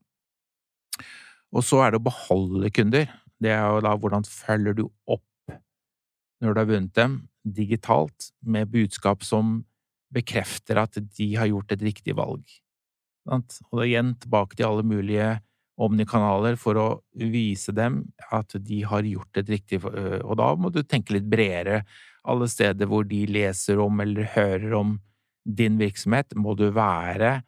Og 1.50 1.66
så 1.66 1.82
er 1.84 1.92
det 1.92 2.00
å 2.00 2.06
beholde 2.06 2.70
kunder. 2.74 3.10
Det 3.42 3.52
er 3.52 3.62
jo 3.66 3.84
da 3.84 3.96
hvordan 3.98 4.26
følger 4.26 4.78
du 4.78 4.84
opp 5.10 5.26
når 6.40 6.54
du 6.54 6.62
har 6.62 6.70
vunnet 6.70 6.96
dem, 6.96 7.20
digitalt, 7.44 8.32
med 8.42 8.72
budskap 8.72 9.24
som 9.26 9.60
bekrefter 10.14 10.80
at 10.82 10.98
de 10.98 11.30
har 11.38 11.50
gjort 11.50 11.76
et 11.76 11.86
riktig 11.86 12.16
valg. 12.18 12.44
Og 13.30 13.78
da 13.78 13.86
igjen 13.86 14.16
tilbake 14.22 14.58
til 14.58 14.70
alle 14.70 14.86
mulige 14.88 15.36
omnikanaler 15.80 16.58
for 16.60 16.80
å 16.80 16.88
vise 17.32 17.72
dem 17.76 18.02
at 18.36 18.56
de 18.66 18.82
har 18.88 19.06
gjort 19.08 19.40
et 19.40 19.52
riktig 19.54 19.80
Og 19.86 20.34
da 20.40 20.50
må 20.60 20.72
du 20.74 20.82
tenke 20.84 21.16
litt 21.16 21.30
bredere. 21.30 21.84
Alle 22.28 22.50
steder 22.52 22.90
hvor 22.90 23.06
de 23.08 23.22
leser 23.30 23.80
om 23.80 24.02
eller 24.04 24.28
hører 24.36 24.76
om 24.76 24.98
din 25.46 25.80
virksomhet, 25.80 26.36
må 26.36 26.54
du 26.58 26.68
være 26.76 27.40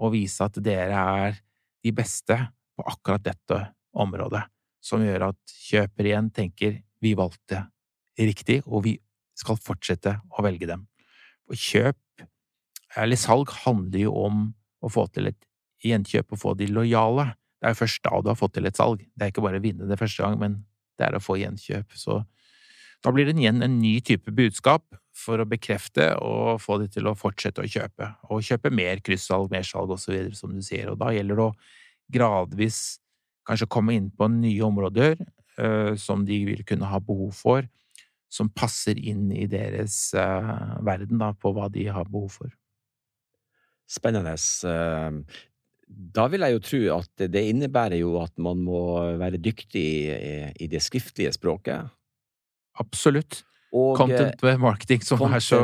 og 0.00 0.14
vise 0.14 0.44
at 0.44 0.56
dere 0.62 1.02
er 1.24 1.40
de 1.84 1.92
beste 1.92 2.36
på 2.76 2.86
akkurat 2.86 3.24
dette 3.24 3.58
området, 3.90 4.44
som 4.80 5.02
gjør 5.04 5.30
at 5.32 5.58
kjøper 5.66 6.08
igjen 6.08 6.30
tenker 6.32 6.78
vi 7.02 7.16
valgte 7.18 7.64
riktig, 8.28 8.60
og 8.66 8.84
vi 8.84 8.96
skal 9.38 9.58
fortsette 9.60 10.18
å 10.36 10.44
velge 10.44 10.68
dem. 10.68 10.84
Og 11.50 11.58
kjøp 11.58 11.98
eller 12.98 13.18
salg 13.18 13.52
handler 13.62 14.02
jo 14.02 14.14
om 14.18 14.48
å 14.82 14.90
få 14.90 15.06
til 15.14 15.30
et 15.30 15.38
gjenkjøp 15.86 16.34
og 16.34 16.40
få 16.40 16.54
de 16.58 16.66
lojale. 16.70 17.30
Det 17.60 17.68
er 17.68 17.74
jo 17.74 17.80
først 17.82 18.02
da 18.06 18.20
du 18.20 18.30
har 18.32 18.38
fått 18.38 18.56
til 18.56 18.66
et 18.66 18.78
salg. 18.78 19.04
Det 19.14 19.26
er 19.26 19.32
ikke 19.32 19.44
bare 19.44 19.60
å 19.60 19.64
vinne 19.64 19.88
det 19.88 19.98
første 20.00 20.24
gang, 20.24 20.38
men 20.40 20.56
det 20.98 21.06
er 21.06 21.16
å 21.16 21.22
få 21.22 21.38
gjenkjøp. 21.40 21.94
Så 21.96 22.18
da 23.04 23.12
blir 23.14 23.28
det 23.28 23.36
igjen 23.38 23.62
en 23.64 23.78
ny 23.80 23.98
type 24.04 24.32
budskap 24.34 24.84
for 25.16 25.40
å 25.40 25.48
bekrefte 25.48 26.12
og 26.24 26.60
få 26.62 26.80
de 26.82 26.88
til 26.92 27.08
å 27.08 27.16
fortsette 27.18 27.62
å 27.62 27.68
kjøpe. 27.68 28.08
Og 28.32 28.44
kjøpe 28.46 28.72
mer 28.74 29.02
kryssalg, 29.04 29.50
mersalg 29.52 29.92
osv., 29.94 30.32
som 30.36 30.52
du 30.56 30.64
sier. 30.64 30.90
Og 30.92 30.98
da 31.00 31.12
gjelder 31.14 31.38
det 31.38 31.46
å 31.46 31.56
gradvis 32.10 32.80
kanskje 33.48 33.70
komme 33.70 33.96
inn 33.96 34.10
på 34.14 34.28
nye 34.32 34.64
områder 34.66 35.16
uh, 35.20 35.94
som 36.00 36.24
de 36.26 36.42
vil 36.48 36.64
kunne 36.66 36.88
ha 36.90 37.00
behov 37.02 37.32
for, 37.36 37.66
som 38.30 38.50
passer 38.54 38.98
inn 38.98 39.28
i 39.34 39.48
deres 39.50 40.12
uh, 40.14 40.78
verden, 40.86 41.18
da, 41.20 41.32
på 41.34 41.52
hva 41.56 41.68
de 41.72 41.88
har 41.90 42.08
behov 42.10 42.30
for. 42.38 42.52
Spennende. 43.90 44.36
Ehm, 44.70 45.24
da 45.90 46.28
vil 46.30 46.46
jeg 46.46 46.54
jo 46.54 46.60
tro 46.62 46.80
at 47.00 47.24
det 47.34 47.42
innebærer 47.50 47.98
jo 47.98 48.14
at 48.22 48.36
man 48.38 48.60
må 48.62 48.82
være 49.18 49.40
dyktig 49.42 49.86
i 50.62 50.68
det 50.70 50.78
skriftlige 50.84 51.32
språket. 51.34 51.90
Absolutt. 52.78 53.42
Og, 53.70 53.94
content 53.94 54.40
med 54.42 54.58
marketing, 54.58 55.02
som 55.06 55.20
content. 55.20 55.36
er 55.36 55.44
så 55.44 55.60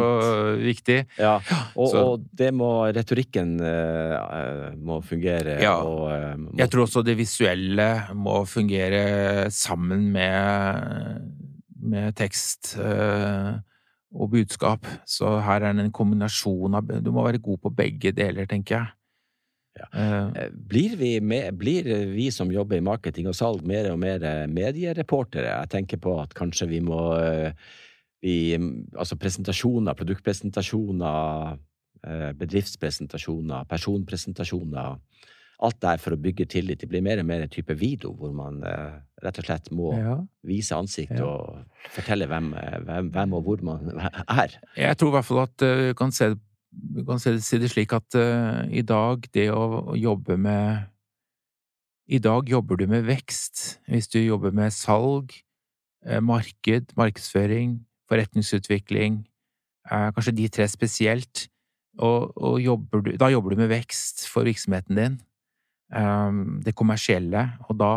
viktig. 0.60 0.98
Ja, 1.18 1.40
og, 1.80 1.94
og 1.98 2.26
det 2.38 2.52
må 2.54 2.70
Retorikken 2.94 3.56
uh, 3.58 4.70
må 4.78 5.00
fungere. 5.02 5.58
Ja. 5.62 5.74
Og, 5.82 6.06
må... 6.38 6.52
Jeg 6.60 6.70
tror 6.70 6.86
også 6.86 7.02
det 7.06 7.16
visuelle 7.18 7.88
må 8.14 8.44
fungere 8.46 9.50
sammen 9.54 10.06
med, 10.14 11.26
med 11.90 12.16
tekst. 12.18 12.74
Uh, 12.80 13.56
og 14.16 14.30
budskap. 14.32 14.86
Så 15.08 15.28
her 15.44 15.64
er 15.66 15.74
det 15.74 15.82
en 15.86 15.94
kombinasjon 15.94 16.78
av 16.78 16.92
Du 17.02 17.10
må 17.12 17.24
være 17.26 17.42
god 17.42 17.58
på 17.64 17.72
begge 17.74 18.14
deler, 18.16 18.46
tenker 18.48 18.78
jeg. 18.78 18.92
Ja. 19.76 19.88
Uh, 19.92 20.46
blir, 20.70 20.94
vi 20.96 21.18
med, 21.20 21.50
blir, 21.58 21.88
vi 22.14 22.30
som 22.32 22.52
jobber 22.52 22.78
i 22.78 22.86
marketing 22.86 23.28
og 23.28 23.36
salg, 23.36 23.66
mer 23.66 23.90
og 23.90 23.98
mer 24.00 24.24
eh, 24.24 24.46
mediereportere? 24.48 25.50
Jeg 25.50 25.72
tenker 25.74 26.00
på 26.00 26.14
at 26.22 26.32
kanskje 26.38 26.70
vi 26.70 26.80
må 26.80 27.00
vi, 28.24 28.56
Altså 28.96 29.18
presentasjoner, 29.20 29.94
produktpresentasjoner, 29.98 31.58
bedriftspresentasjoner, 32.40 33.66
personpresentasjoner 33.68 34.96
alt 35.64 35.78
det 35.80 35.92
her 35.94 36.02
for 36.02 36.16
å 36.16 36.20
bygge 36.20 36.46
tillit. 36.52 36.80
Det 36.82 36.88
blir 36.90 37.04
mer 37.04 37.20
og 37.22 37.28
mer 37.28 37.44
en 37.44 37.52
type 37.52 37.74
video 37.78 38.12
hvor 38.16 38.32
man 38.36 38.60
eh, 38.66 38.98
rett 39.24 39.38
og 39.40 39.46
slett 39.48 39.70
må 39.74 39.92
ja. 39.96 40.16
vise 40.46 40.76
ansikt 40.76 41.16
ja. 41.16 41.24
og 41.24 41.94
fortelle 41.94 42.28
hvem, 42.28 42.50
eh, 42.60 42.76
hvem, 42.84 43.08
hvem, 43.14 43.36
og 43.38 43.46
hvor 43.46 43.64
man 43.64 43.94
er. 44.42 44.58
Jeg 44.76 45.00
tror 45.00 45.14
i 45.14 45.16
hvert 45.16 45.28
fall 45.30 45.42
at 45.46 45.56
du 45.62 45.70
uh, 45.70 45.94
kan, 45.96 46.12
se, 46.12 46.34
kan 47.08 47.22
se, 47.22 47.36
si 47.44 47.60
det 47.62 47.72
slik 47.72 47.96
at 47.96 48.18
uh, 48.20 48.66
i 48.68 48.84
dag, 48.84 49.24
det 49.36 49.48
å 49.54 49.96
jobbe 49.96 50.36
med 50.36 50.92
I 52.06 52.20
dag 52.22 52.46
jobber 52.46 52.78
du 52.78 52.86
med 52.86 53.08
vekst. 53.08 53.80
Hvis 53.90 54.06
du 54.12 54.20
jobber 54.20 54.52
med 54.54 54.70
salg, 54.70 55.32
uh, 56.06 56.20
marked, 56.20 56.92
markedsføring, 57.00 57.80
forretningsutvikling, 58.06 59.24
uh, 59.90 60.12
kanskje 60.14 60.36
de 60.36 60.50
tre 60.52 60.68
spesielt, 60.70 61.48
og, 61.96 62.36
og 62.36 62.60
jobber 62.60 63.00
du, 63.00 63.14
da 63.16 63.30
jobber 63.32 63.54
du 63.54 63.62
med 63.62 63.72
vekst 63.72 64.26
for 64.28 64.44
virksomheten 64.44 65.00
din, 65.00 65.16
det 65.86 66.72
kommersielle, 66.74 67.44
og 67.70 67.76
da 67.78 67.90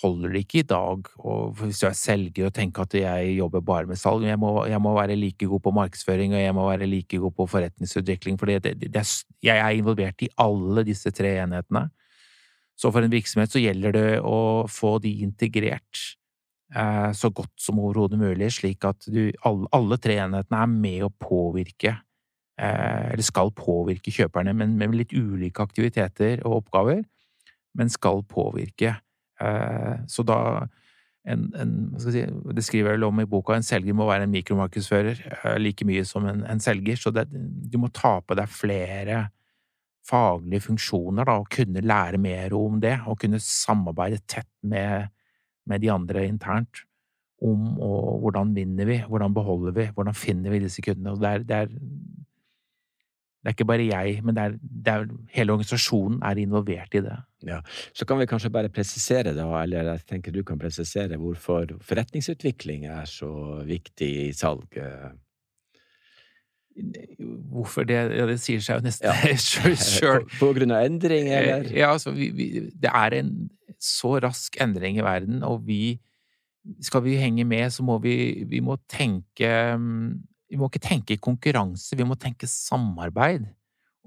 holder 0.00 0.32
det 0.32 0.42
ikke 0.44 0.60
i 0.60 0.68
dag 0.70 1.08
og 1.18 1.54
hvis 1.58 1.82
jeg 1.82 1.90
er 1.90 1.98
selger 1.98 2.48
og 2.48 2.54
tenker 2.56 2.86
at 2.86 2.94
jeg 2.96 3.32
jobber 3.36 3.62
bare 3.64 3.88
med 3.90 3.98
salg. 3.98 4.24
Jeg 4.26 4.38
må, 4.40 4.52
jeg 4.70 4.80
må 4.82 4.94
være 4.96 5.16
like 5.18 5.48
god 5.50 5.62
på 5.64 5.72
markedsføring 5.76 6.34
og 6.34 6.42
jeg 6.42 6.54
må 6.56 6.66
være 6.68 6.88
like 6.88 7.18
god 7.18 7.34
på 7.36 7.46
forretningsutvikling, 7.50 8.38
for 8.38 8.52
jeg 8.52 9.56
er 9.56 9.70
involvert 9.76 10.22
i 10.22 10.30
alle 10.40 10.84
disse 10.86 11.10
tre 11.14 11.36
enhetene. 11.42 11.88
Så 12.80 12.92
for 12.94 13.04
en 13.04 13.12
virksomhet 13.12 13.52
så 13.52 13.60
gjelder 13.60 13.96
det 13.96 14.08
å 14.24 14.64
få 14.70 14.94
de 15.04 15.12
integrert 15.26 16.04
eh, 16.72 17.10
så 17.12 17.28
godt 17.34 17.52
som 17.60 17.80
overhodet 17.82 18.20
mulig, 18.20 18.48
slik 18.56 18.86
at 18.88 19.04
du, 19.10 19.26
alle, 19.44 19.68
alle, 19.76 19.98
tre 20.00 20.16
enhetene 20.22 20.62
er 20.62 20.70
med 20.72 21.04
å 21.04 21.12
påvirke, 21.12 21.98
eh, 22.56 23.10
eller 23.10 23.26
skal 23.26 23.52
påvirke 23.52 24.14
kjøperne, 24.14 24.54
men 24.56 24.78
med 24.80 24.96
litt 24.96 25.12
ulike 25.12 25.66
aktiviteter 25.66 26.40
og 26.46 26.62
oppgaver, 26.62 27.04
men 27.78 27.92
skal 27.92 28.22
påvirke. 28.28 28.96
Eh, 29.40 29.96
så 30.10 30.24
da 30.26 30.40
en, 31.28 31.50
en, 31.60 31.74
si, 32.00 32.22
det 32.24 32.64
skriver 32.64 32.94
jeg 32.94 33.04
om 33.06 33.20
i 33.20 33.28
boka, 33.28 33.56
en 33.56 33.66
selger 33.66 33.96
må 33.96 34.08
være 34.08 34.26
en 34.26 34.32
mikromarkedsfører 34.32 35.20
eh, 35.36 35.58
like 35.60 35.86
mye 35.88 36.04
som 36.08 36.26
en, 36.28 36.44
en 36.48 36.62
selger, 36.62 36.98
så 37.00 37.12
det, 37.14 37.26
du 37.30 37.76
må 37.80 37.92
ta 37.94 38.18
på 38.24 38.36
deg 38.38 38.50
flere 38.52 39.26
faglige 40.10 40.64
funksjoner, 40.64 41.28
da, 41.28 41.38
og 41.42 41.50
kunne 41.52 41.84
lære 41.84 42.18
mer 42.20 42.54
om 42.56 42.80
det, 42.82 42.96
og 43.06 43.20
kunne 43.20 43.40
samarbeide 43.44 44.22
tett 44.28 44.50
med, 44.66 45.10
med 45.68 45.84
de 45.84 45.92
andre 45.92 46.24
internt 46.26 46.86
om 47.40 47.78
og 47.80 48.20
hvordan 48.20 48.52
vinner 48.56 48.88
vi, 48.88 48.98
hvordan 49.08 49.34
beholder 49.34 49.76
vi, 49.76 49.86
hvordan 49.96 50.16
finner 50.16 50.52
vi 50.52 50.60
disse 50.60 50.82
kundene. 50.84 51.14
Og 51.14 51.22
det 51.22 51.28
er, 51.30 51.44
det 51.48 51.56
er, 51.56 51.70
det 53.40 53.48
er 53.48 53.56
ikke 53.56 53.68
bare 53.70 53.86
jeg, 53.86 54.20
men 54.24 54.36
det 54.36 54.42
er, 54.44 54.56
det 54.60 54.92
er, 54.92 55.06
hele 55.32 55.54
organisasjonen 55.56 56.20
er 56.26 56.42
involvert 56.42 56.94
i 56.94 57.04
det. 57.06 57.16
Ja, 57.46 57.62
Så 57.96 58.04
kan 58.04 58.18
vi 58.20 58.26
kanskje 58.28 58.50
bare 58.52 58.68
presisere, 58.68 59.32
da, 59.34 59.46
eller 59.62 59.94
jeg 59.94 60.04
tenker 60.08 60.34
du 60.34 60.42
kan 60.44 60.58
presisere 60.60 61.16
hvorfor 61.16 61.72
forretningsutvikling 61.80 62.84
er 62.84 63.08
så 63.08 63.30
viktig 63.64 64.10
i 64.26 64.32
salg. 64.36 64.76
Hvorfor 67.50 67.84
det? 67.88 67.98
Ja, 68.16 68.26
det 68.28 68.38
sier 68.42 68.60
seg 68.64 68.80
jo 68.80 68.86
nesten 68.86 69.08
ja. 69.08 69.36
sjøl. 69.90 70.26
På, 70.28 70.36
på, 70.38 70.52
grunn 70.58 70.74
av 70.74 70.84
endring, 70.86 71.30
eh, 71.30 71.40
eller? 71.40 71.72
Ja, 71.74 71.94
altså, 71.94 72.12
vi, 72.16 72.30
vi, 72.36 72.50
det 72.70 72.92
er 72.92 73.20
en 73.22 73.34
så 73.80 74.18
rask 74.22 74.56
endring 74.60 75.00
i 75.00 75.04
verden, 75.04 75.44
og 75.46 75.66
vi 75.66 75.98
Skal 76.84 77.00
vi 77.00 77.14
henge 77.16 77.44
med, 77.48 77.70
så 77.72 77.82
må 77.82 77.94
vi, 78.04 78.44
vi 78.44 78.60
må 78.60 78.76
tenke 78.84 79.48
Vi 80.50 80.58
må 80.60 80.68
ikke 80.68 80.82
tenke 80.84 81.16
konkurranse, 81.16 81.96
vi 81.96 82.04
må 82.04 82.18
tenke 82.20 82.46
samarbeid. 82.46 83.46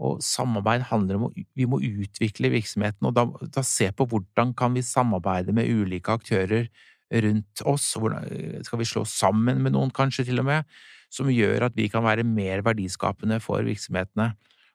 Og 0.02 0.24
samarbeid 0.26 0.88
handler 0.90 1.20
om 1.20 1.28
at 1.30 1.44
vi 1.54 1.68
må 1.70 1.78
utvikle 1.84 2.50
virksomheten, 2.54 3.06
og 3.06 3.14
da, 3.18 3.28
da 3.54 3.62
se 3.68 3.92
på 3.94 4.08
hvordan 4.10 4.56
kan 4.58 4.74
vi 4.74 4.82
samarbeide 4.86 5.54
med 5.54 5.70
ulike 5.70 6.16
aktører 6.16 6.66
rundt 7.14 7.62
oss. 7.70 7.92
Hvordan, 8.00 8.26
skal 8.66 8.82
vi 8.82 8.90
slå 8.90 9.06
sammen 9.06 9.62
med 9.62 9.76
noen, 9.76 9.94
kanskje, 9.94 10.26
til 10.32 10.42
og 10.42 10.50
med? 10.50 10.66
som 11.14 11.30
gjør 11.32 11.68
at 11.68 11.78
vi 11.78 11.90
kan 11.92 12.06
være 12.06 12.26
mer 12.26 12.64
verdiskapende 12.66 13.40
for 13.44 13.64
virksomhetene. 13.66 14.32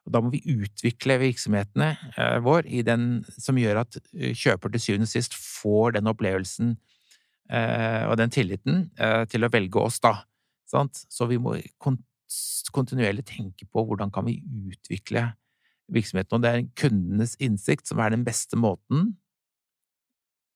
Og 0.07 0.13
da 0.15 0.21
må 0.23 0.31
vi 0.33 0.41
utvikle 0.47 1.19
virksomhetene 1.21 1.89
eh, 2.15 2.37
våre 2.43 2.83
den 2.87 3.25
som 3.35 3.59
gjør 3.59 3.83
at 3.83 3.99
eh, 3.99 4.31
kjøper 4.37 4.73
til 4.73 4.85
syvende 4.85 5.09
og 5.09 5.11
sist 5.11 5.35
får 5.35 5.97
den 5.97 6.09
opplevelsen 6.09 6.77
eh, 7.51 8.05
og 8.07 8.15
den 8.21 8.31
tilliten 8.33 8.87
til 9.29 9.45
å 9.45 9.51
velge 9.51 9.83
oss, 9.83 9.99
da. 10.03 10.21
Så 10.69 11.25
vi 11.25 11.39
må 11.41 11.57
kontinuerlig 12.75 13.25
tenke 13.29 13.67
på 13.69 13.83
hvordan 13.87 14.11
kan 14.13 14.27
vi 14.27 14.39
utvikle 14.71 15.31
virksomheten. 15.89 16.35
Og 16.37 16.43
det 16.43 16.51
er 16.51 16.67
kundenes 16.77 17.35
innsikt 17.41 17.89
som 17.89 18.01
er 18.03 18.13
den 18.13 18.25
beste 18.27 18.59
måten 18.59 19.15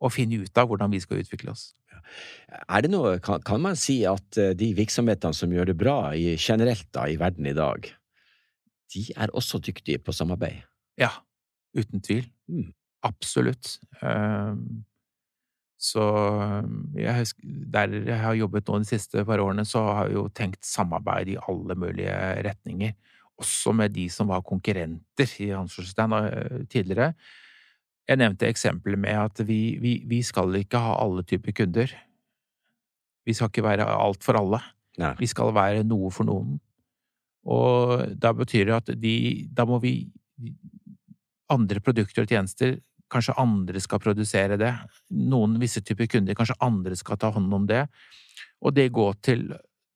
å 0.03 0.11
finne 0.11 0.43
ut 0.43 0.59
av 0.59 0.69
hvordan 0.69 0.91
vi 0.93 1.01
skal 1.03 1.23
utvikle 1.23 1.53
oss. 1.53 1.71
Er 2.67 2.83
det 2.83 2.91
noe, 2.91 3.15
kan, 3.23 3.41
kan, 3.45 3.61
man 3.63 3.77
si 3.79 4.01
at 4.09 4.37
eh, 4.41 4.51
de 4.57 4.73
virksomhetene 4.75 5.35
som 5.37 5.53
gjør 5.53 5.71
det 5.71 5.77
bra 5.79 5.97
i, 6.17 6.33
generelt 6.35 6.89
da, 6.93 7.07
i 7.07 7.17
verden 7.21 7.47
i 7.47 7.55
dag, 7.57 7.87
de 8.93 9.05
er 9.15 9.31
også 9.33 9.61
dyktige 9.63 10.01
på 10.03 10.13
samarbeid? 10.13 10.65
Ja, 10.99 11.09
uten 11.77 12.03
tvil. 12.03 12.27
Mm. 12.51 12.73
Absolutt. 13.07 13.77
Um, 14.03 14.83
så 15.83 16.03
jeg, 16.95 17.25
der 17.43 17.95
jeg 18.07 18.19
har 18.21 18.37
jobbet 18.39 18.69
nå 18.69 18.79
de 18.79 18.87
siste 18.87 19.25
par 19.27 19.41
årene, 19.43 19.65
så 19.67 19.81
har 19.89 20.07
jeg 20.07 20.15
jo 20.15 20.29
tenkt 20.31 20.63
samarbeid 20.63 21.33
i 21.33 21.39
alle 21.43 21.75
mulige 21.75 22.13
retninger. 22.47 22.93
Også 23.43 23.73
med 23.75 23.91
de 23.91 24.05
som 24.13 24.29
var 24.31 24.45
konkurrenter 24.47 25.33
i 25.43 25.49
Hansforstein 25.51 26.15
eh, 26.21 26.61
tidligere. 26.71 27.11
Jeg 28.07 28.19
nevnte 28.21 28.47
eksempelet 28.47 28.99
med 28.99 29.17
at 29.25 29.41
vi, 29.47 29.75
vi, 29.81 29.93
vi, 30.07 30.21
skal 30.23 30.55
ikke 30.55 30.79
ha 30.79 30.95
alle 31.03 31.25
typer 31.27 31.55
kunder. 31.59 31.91
Vi 33.27 33.35
skal 33.35 33.51
ikke 33.51 33.65
være 33.67 33.87
alt 33.87 34.23
for 34.23 34.39
alle. 34.39 34.61
Nei. 35.01 35.13
Vi 35.19 35.27
skal 35.27 35.51
være 35.55 35.83
noe 35.87 36.11
for 36.15 36.27
noen. 36.27 36.61
Og 37.43 38.07
da 38.15 38.31
betyr 38.31 38.69
det 38.69 38.75
at 38.77 38.89
de 38.95 39.15
Da 39.51 39.65
må 39.67 39.81
vi 39.83 39.97
Andre 41.51 41.81
produkter 41.83 42.23
og 42.23 42.31
tjenester 42.31 42.77
Kanskje 43.13 43.35
andre 43.41 43.81
skal 43.83 44.01
produsere 44.01 44.57
det. 44.59 44.71
Noen 45.13 45.59
visse 45.61 45.83
typer 45.85 46.09
kunder, 46.09 46.37
kanskje 46.37 46.57
andre 46.65 46.97
skal 46.97 47.19
ta 47.21 47.29
hånd 47.33 47.53
om 47.53 47.67
det. 47.69 47.85
Og 48.63 48.73
det 48.73 48.89
går 48.95 49.19
til, 49.25 49.51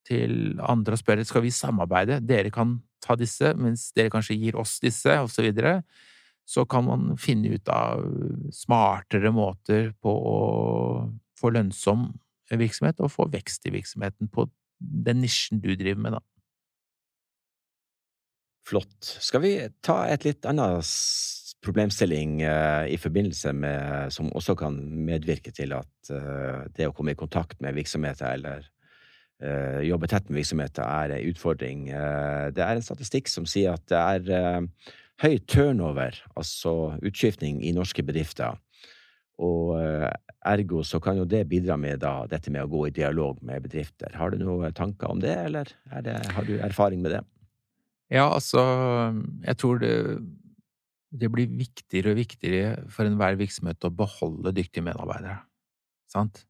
til 0.07 0.59
andre 0.61 0.97
og 0.97 1.01
spørre 1.01 1.25
skal 1.25 1.45
vi 1.45 1.53
samarbeide. 1.55 2.21
Dere 2.25 2.53
kan 2.53 2.77
ta 3.03 3.17
disse, 3.17 3.53
mens 3.57 3.89
dere 3.97 4.13
kanskje 4.13 4.37
gir 4.37 4.59
oss 4.59 4.77
disse, 4.83 5.17
og 5.23 5.31
så 5.33 5.45
videre 5.45 5.81
så 6.47 6.63
kan 6.69 6.85
man 6.87 7.17
finne 7.19 7.57
ut 7.57 7.67
av 7.67 8.05
smartere 8.55 9.33
måter 9.35 9.89
på 9.99 10.13
å 10.15 10.37
få 11.37 11.51
lønnsom 11.51 12.07
virksomhet 12.47 13.01
og 13.03 13.11
få 13.11 13.27
vekst 13.33 13.67
i 13.67 13.73
virksomheten 13.75 14.29
på 14.31 14.47
den 14.79 15.19
nisjen 15.25 15.59
du 15.59 15.73
driver 15.75 15.99
med, 16.05 16.15
da. 16.15 16.21
Flott. 18.67 18.95
Skal 19.23 19.43
vi 19.43 19.51
ta 19.83 20.01
et 20.11 20.23
litt 20.27 20.47
annet 20.47 20.87
problemstilling 21.67 22.39
uh, 22.41 22.87
i 22.89 22.97
forbindelse 22.97 23.53
med 23.53 24.13
Som 24.15 24.31
også 24.31 24.55
kan 24.57 24.79
medvirke 25.07 25.51
til 25.51 25.75
at 25.77 26.11
uh, 26.11 26.65
det 26.77 26.87
å 26.87 26.95
komme 26.95 27.13
i 27.13 27.19
kontakt 27.19 27.59
med 27.61 27.75
virksomheter 27.77 28.37
eller 28.37 28.63
uh, 29.43 29.83
jobbe 29.85 30.09
tett 30.09 30.29
med 30.29 30.39
virksomheter 30.39 30.87
er 30.87 31.17
en 31.17 31.33
utfordring. 31.33 31.89
det 32.55 32.63
er 32.63 32.75
en 32.75 32.85
statistikk 32.85 33.27
som 33.29 33.45
sier 33.45 33.75
at 33.75 33.85
det 33.91 33.99
er 33.99 34.71
høy 35.21 35.37
turnover, 35.49 36.17
altså 36.37 36.97
utskiftning 37.05 37.61
i 37.65 37.73
norske 37.75 38.03
bedrifter. 38.05 38.57
Og 39.37 39.77
eh, 39.77 40.09
ergo 40.49 40.81
så 40.85 40.99
kan 41.03 41.19
jo 41.19 41.25
det 41.29 41.43
bidra 41.49 41.77
med 41.77 42.01
da, 42.01 42.25
dette 42.29 42.51
med 42.53 42.65
å 42.65 42.71
gå 42.71 42.87
i 42.87 42.95
dialog 42.95 43.41
med 43.45 43.65
bedrifter. 43.67 44.13
Har 44.17 44.33
du 44.33 44.41
noen 44.41 44.73
tanker 44.77 45.13
om 45.13 45.21
det, 45.21 45.35
eller 45.49 45.73
det, 46.05 46.17
har 46.33 46.47
du 46.47 46.57
erfaring 46.57 47.03
med 47.03 47.17
det? 47.17 47.23
Ja, 48.13 48.29
altså, 48.31 48.61
jeg 49.43 49.59
tror 49.59 49.81
det, 49.83 49.93
det 51.11 51.29
blir 51.31 51.47
viktigere 51.47 52.13
og 52.13 52.19
viktigere 52.19 52.73
for 52.91 53.07
enhver 53.07 53.37
virksomhet 53.39 53.87
å 53.87 53.93
beholde 53.93 54.55
dyktige 54.55 54.85
medarbeidere. 54.85 55.39
Sant? 56.11 56.43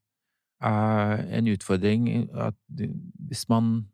Uh, 0.57 1.21
en 1.37 1.49
utfordring 1.51 2.07
at 2.33 2.57
hvis 2.73 3.45
man 3.51 3.85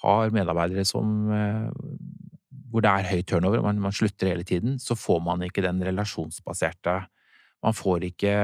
har 0.00 0.32
medarbeidere 0.32 0.86
som 0.88 1.28
uh, 1.28 1.68
hvor 2.70 2.84
det 2.84 2.92
er 2.92 3.08
høy 3.10 3.22
turnover, 3.26 3.60
man, 3.64 3.82
man 3.82 3.92
slutter 3.92 4.30
hele 4.30 4.46
tiden, 4.46 4.78
så 4.80 4.96
får 4.96 5.20
man 5.26 5.44
ikke 5.44 5.64
den 5.64 5.82
relasjonsbaserte 5.84 7.00
Man 7.60 7.76
får 7.76 8.06
ikke 8.06 8.34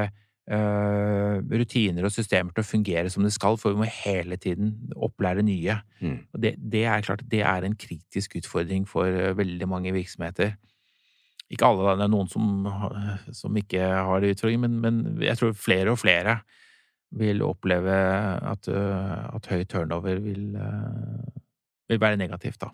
uh, 0.53 1.37
rutiner 1.49 2.05
og 2.05 2.13
systemer 2.13 2.53
til 2.53 2.61
å 2.61 2.69
fungere 2.69 3.09
som 3.09 3.25
det 3.25 3.33
skal, 3.33 3.57
for 3.57 3.73
vi 3.73 3.81
må 3.81 3.89
hele 4.03 4.37
tiden 4.37 4.75
opplære 4.93 5.47
nye. 5.47 5.79
Mm. 6.03 6.19
Det, 6.37 6.53
det, 6.61 6.85
er 6.85 7.07
klart 7.07 7.25
det 7.31 7.41
er 7.41 7.65
en 7.65 7.79
kritisk 7.79 8.37
utfordring 8.37 8.85
for 8.89 9.09
veldig 9.39 9.69
mange 9.71 9.95
virksomheter. 9.97 10.59
Ikke 11.53 11.69
alle, 11.69 11.95
det 11.99 12.07
er 12.07 12.11
noen 12.11 12.31
som, 12.31 12.67
som 13.35 13.59
ikke 13.59 13.83
har 13.83 14.23
det 14.23 14.35
utfordringen, 14.35 14.65
men, 14.67 14.79
men, 14.83 15.21
jeg 15.23 15.39
tror 15.39 15.53
flere 15.55 15.93
og 15.95 16.01
flere 16.03 16.41
vil 17.17 17.45
oppleve 17.47 17.95
at, 18.51 18.67
uh, 18.67 19.29
at 19.37 19.47
høy 19.53 19.63
turnover 19.71 20.19
vil, 20.25 20.49
vil 21.87 22.03
være 22.03 22.19
negativt, 22.19 22.59
da. 22.65 22.73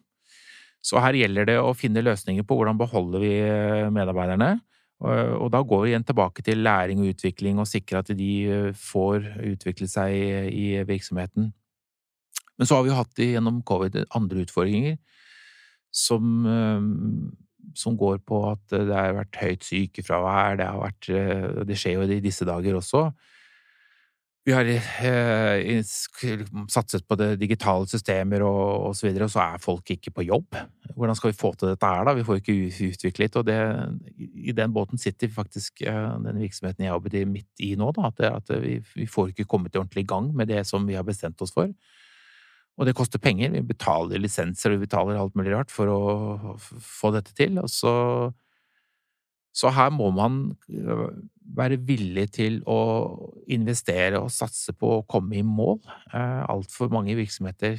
Så 0.83 0.99
her 0.99 1.15
gjelder 1.15 1.47
det 1.47 1.59
å 1.63 1.73
finne 1.79 2.03
løsninger 2.03 2.45
på 2.47 2.59
hvordan 2.59 2.79
beholder 2.81 3.23
vi 3.23 3.33
eh, 3.39 3.89
medarbeiderne. 3.95 4.57
Og 5.03 5.49
da 5.51 5.63
går 5.67 5.81
vi 5.83 5.91
igjen 5.91 6.05
tilbake 6.07 6.45
til 6.47 6.61
læring 6.63 7.01
og 7.03 7.11
utvikling 7.11 7.59
og 7.59 7.67
sikre 7.71 8.03
at 8.03 8.11
de 8.19 8.31
eh, 8.51 8.69
får 8.79 9.25
utvikle 9.53 9.89
seg 9.91 10.15
i 10.51 10.67
virksomheten. 10.87 11.51
Men 12.59 12.69
så 12.69 12.79
har 12.79 12.87
vi 12.87 12.95
hatt 12.95 13.23
gjennom 13.23 13.63
covid 13.67 14.03
andre 14.19 14.45
utfordringer 14.45 14.99
som, 15.95 16.47
eh, 16.51 16.87
som 17.79 17.97
går 17.99 18.23
på 18.27 18.41
at 18.51 18.65
det 18.73 18.95
har 18.95 19.17
vært 19.17 19.39
høyt 19.43 19.67
sykefravær, 19.67 20.59
det 20.61 20.69
har 20.69 20.81
vært 20.81 21.69
Det 21.69 21.79
skjer 21.79 21.99
jo 21.99 22.09
i 22.09 22.23
disse 22.25 22.47
dager 22.49 22.79
også. 22.79 23.11
vi 24.45 24.53
har 24.53 24.67
eh, 24.67 25.83
satset 26.69 27.05
på 27.07 27.15
det 27.15 27.37
digitale 27.39 27.87
systemer 27.87 28.43
og, 28.43 28.89
og 28.89 28.97
så 28.99 29.07
videre, 29.07 29.29
og 29.29 29.31
så 29.31 29.45
er 29.45 29.63
folk 29.63 29.91
ikke 29.95 30.11
på 30.11 30.27
jobb. 30.27 30.59
Hvordan 30.97 31.15
skal 31.15 31.31
vi 31.31 31.39
få 31.39 31.53
til 31.55 31.71
dette 31.71 31.87
her, 31.87 32.03
da? 32.05 32.17
Vi 32.19 32.25
får 32.27 32.41
ikke 32.41 32.89
utviklet, 32.89 33.37
og 33.39 33.47
det, 33.47 33.59
i 34.19 34.53
den 34.57 34.75
båten 34.75 34.99
sitter 34.99 35.31
faktisk 35.31 35.85
eh, 35.87 36.19
den 36.27 36.43
virksomheten 36.43 36.85
jeg 36.85 36.91
jobber 36.91 37.31
midt 37.31 37.63
i 37.63 37.75
nå, 37.79 37.93
da, 37.95 38.11
at 38.33 38.51
vi, 38.65 38.81
vi, 38.97 39.07
får 39.07 39.31
ikke 39.31 39.47
kommet 39.47 39.77
ordentlig 39.77 40.03
i 40.03 40.11
gang 40.11 40.33
med 40.35 40.51
det 40.51 40.67
som 40.67 40.89
vi 40.89 40.99
har 40.99 41.07
bestemt 41.07 41.41
oss 41.43 41.55
for. 41.55 41.71
Og 42.81 42.89
det 42.89 42.97
koster 42.97 43.21
penger. 43.21 43.53
Vi 43.53 43.65
betaler 43.69 44.21
lisenser 44.23 44.73
og 44.73 44.79
vi 44.79 44.87
betaler 44.87 45.19
alt 45.21 45.37
mulig 45.39 45.53
rart 45.55 45.73
for 45.73 45.91
å 45.93 46.57
få 46.57 47.13
dette 47.15 47.35
til, 47.37 47.61
og 47.61 47.69
så 47.71 47.93
så 49.53 49.69
her 49.69 49.91
må 49.93 50.09
man 50.17 50.37
øh, 50.73 51.09
være 51.57 51.77
villig 51.85 52.31
til 52.39 52.63
å 52.65 52.79
investere 53.53 54.21
og 54.23 54.33
satse 54.33 54.73
på 54.73 54.95
å 54.97 55.03
komme 55.05 55.37
i 55.37 55.45
mål. 55.45 55.77
Eh, 56.09 56.45
altfor 56.49 56.89
mange 56.93 57.17
virksomheter 57.19 57.77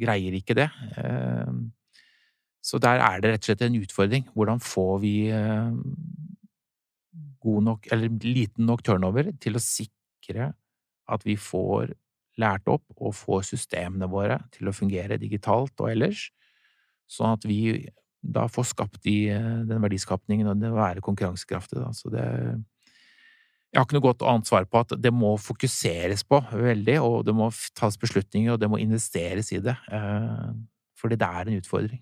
greier 0.00 0.34
ikke 0.34 0.56
det. 0.58 0.66
Eh, 0.98 1.52
så 2.66 2.80
der 2.82 2.98
er 3.04 3.22
det 3.22 3.32
rett 3.32 3.44
og 3.44 3.50
slett 3.52 3.62
en 3.68 3.78
utfordring. 3.78 4.26
Hvordan 4.34 4.58
får 4.64 4.98
vi 5.04 5.14
øh, 5.38 5.78
god 7.46 7.68
nok, 7.70 7.86
eller 7.94 8.18
liten 8.26 8.66
nok 8.66 8.82
turnover 8.84 9.30
til 9.40 9.56
å 9.56 9.62
sikre 9.64 10.50
at 11.10 11.26
vi 11.26 11.38
får 11.40 11.94
lært 12.40 12.68
opp 12.70 12.84
og 12.96 13.14
får 13.16 13.46
systemene 13.52 14.08
våre 14.10 14.40
til 14.54 14.70
å 14.70 14.74
fungere 14.76 15.20
digitalt 15.20 15.74
og 15.80 15.92
ellers, 15.92 16.28
sånn 17.10 17.36
at 17.36 17.46
vi 17.48 17.60
da 18.20 18.46
får 18.52 18.68
skapt 18.74 19.00
de, 19.06 19.30
eh, 19.32 19.62
den 19.68 19.80
verdiskapningen 19.80 20.50
og 20.50 20.60
det 20.60 20.70
å 20.70 20.76
være 20.76 21.04
konkurransekraftig. 21.04 21.80
Da. 21.80 21.90
Så 21.96 22.12
det 22.12 22.26
Jeg 23.70 23.78
har 23.78 23.84
ikke 23.86 23.94
noe 24.00 24.02
godt 24.02 24.22
annet 24.26 24.48
svar 24.48 24.64
på 24.66 24.80
at 24.80 24.96
det 24.98 25.12
må 25.14 25.36
fokuseres 25.38 26.24
på 26.26 26.40
veldig, 26.42 26.96
og 27.06 27.24
det 27.24 27.32
må 27.38 27.52
tas 27.78 27.94
beslutninger, 27.96 28.50
og 28.50 28.58
det 28.58 28.66
må 28.66 28.80
investeres 28.82 29.52
i 29.54 29.60
det. 29.62 29.76
Eh, 29.94 30.48
fordi 30.98 31.14
det 31.14 31.28
er 31.28 31.46
en 31.46 31.60
utfordring. 31.60 32.00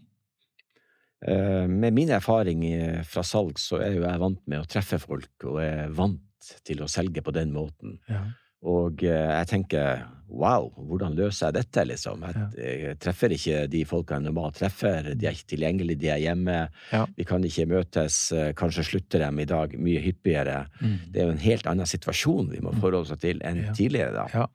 Eh, 1.28 1.66
med 1.68 1.92
min 1.92 2.08
erfaring 2.08 2.64
fra 3.04 3.20
salg, 3.20 3.60
så 3.60 3.82
er 3.84 3.98
jo 3.98 4.06
jeg 4.06 4.18
vant 4.18 4.40
med 4.48 4.62
å 4.62 4.66
treffe 4.66 4.96
folk, 4.98 5.28
og 5.44 5.60
er 5.60 5.92
vant 5.92 6.24
til 6.64 6.80
å 6.80 6.88
selge 6.88 7.20
på 7.20 7.36
den 7.36 7.52
måten. 7.52 7.98
Ja. 8.08 8.24
Og 8.66 9.04
eh, 9.06 9.32
jeg 9.38 9.50
tenker 9.52 10.06
wow, 10.28 10.66
hvordan 10.76 11.14
løser 11.16 11.48
jeg 11.48 11.56
dette, 11.56 11.84
liksom? 11.88 12.24
Jeg, 12.26 12.72
jeg 12.82 12.96
treffer 13.00 13.32
ikke 13.32 13.62
de 13.72 13.80
folka 13.88 14.18
jeg 14.18 14.26
normalt 14.26 14.58
treffer, 14.60 15.14
de 15.16 15.28
er 15.28 15.36
ikke 15.36 15.54
tilgjengelige, 15.54 16.00
de 16.02 16.10
er 16.12 16.20
hjemme. 16.20 16.58
Ja. 16.92 17.06
Vi 17.16 17.24
kan 17.28 17.46
ikke 17.48 17.68
møtes, 17.70 18.18
eh, 18.36 18.50
kanskje 18.58 18.84
slutter 18.90 19.24
dem 19.24 19.40
i 19.40 19.48
dag 19.48 19.72
mye 19.80 20.02
hyppigere. 20.04 20.60
Mm. 20.82 20.98
Det 21.14 21.22
er 21.22 21.30
jo 21.30 21.36
en 21.36 21.46
helt 21.46 21.70
annen 21.70 21.88
situasjon 21.88 22.52
vi 22.52 22.60
må 22.60 22.74
mm. 22.74 22.82
forholde 22.82 23.02
oss 23.06 23.24
til 23.24 23.40
enn 23.46 23.64
ja. 23.70 23.74
tidligere, 23.78 24.14
da. 24.18 24.28
Ja. 24.34 24.48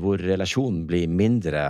hvor 0.00 0.16
relasjonen 0.16 0.86
blir 0.88 1.10
mindre 1.12 1.62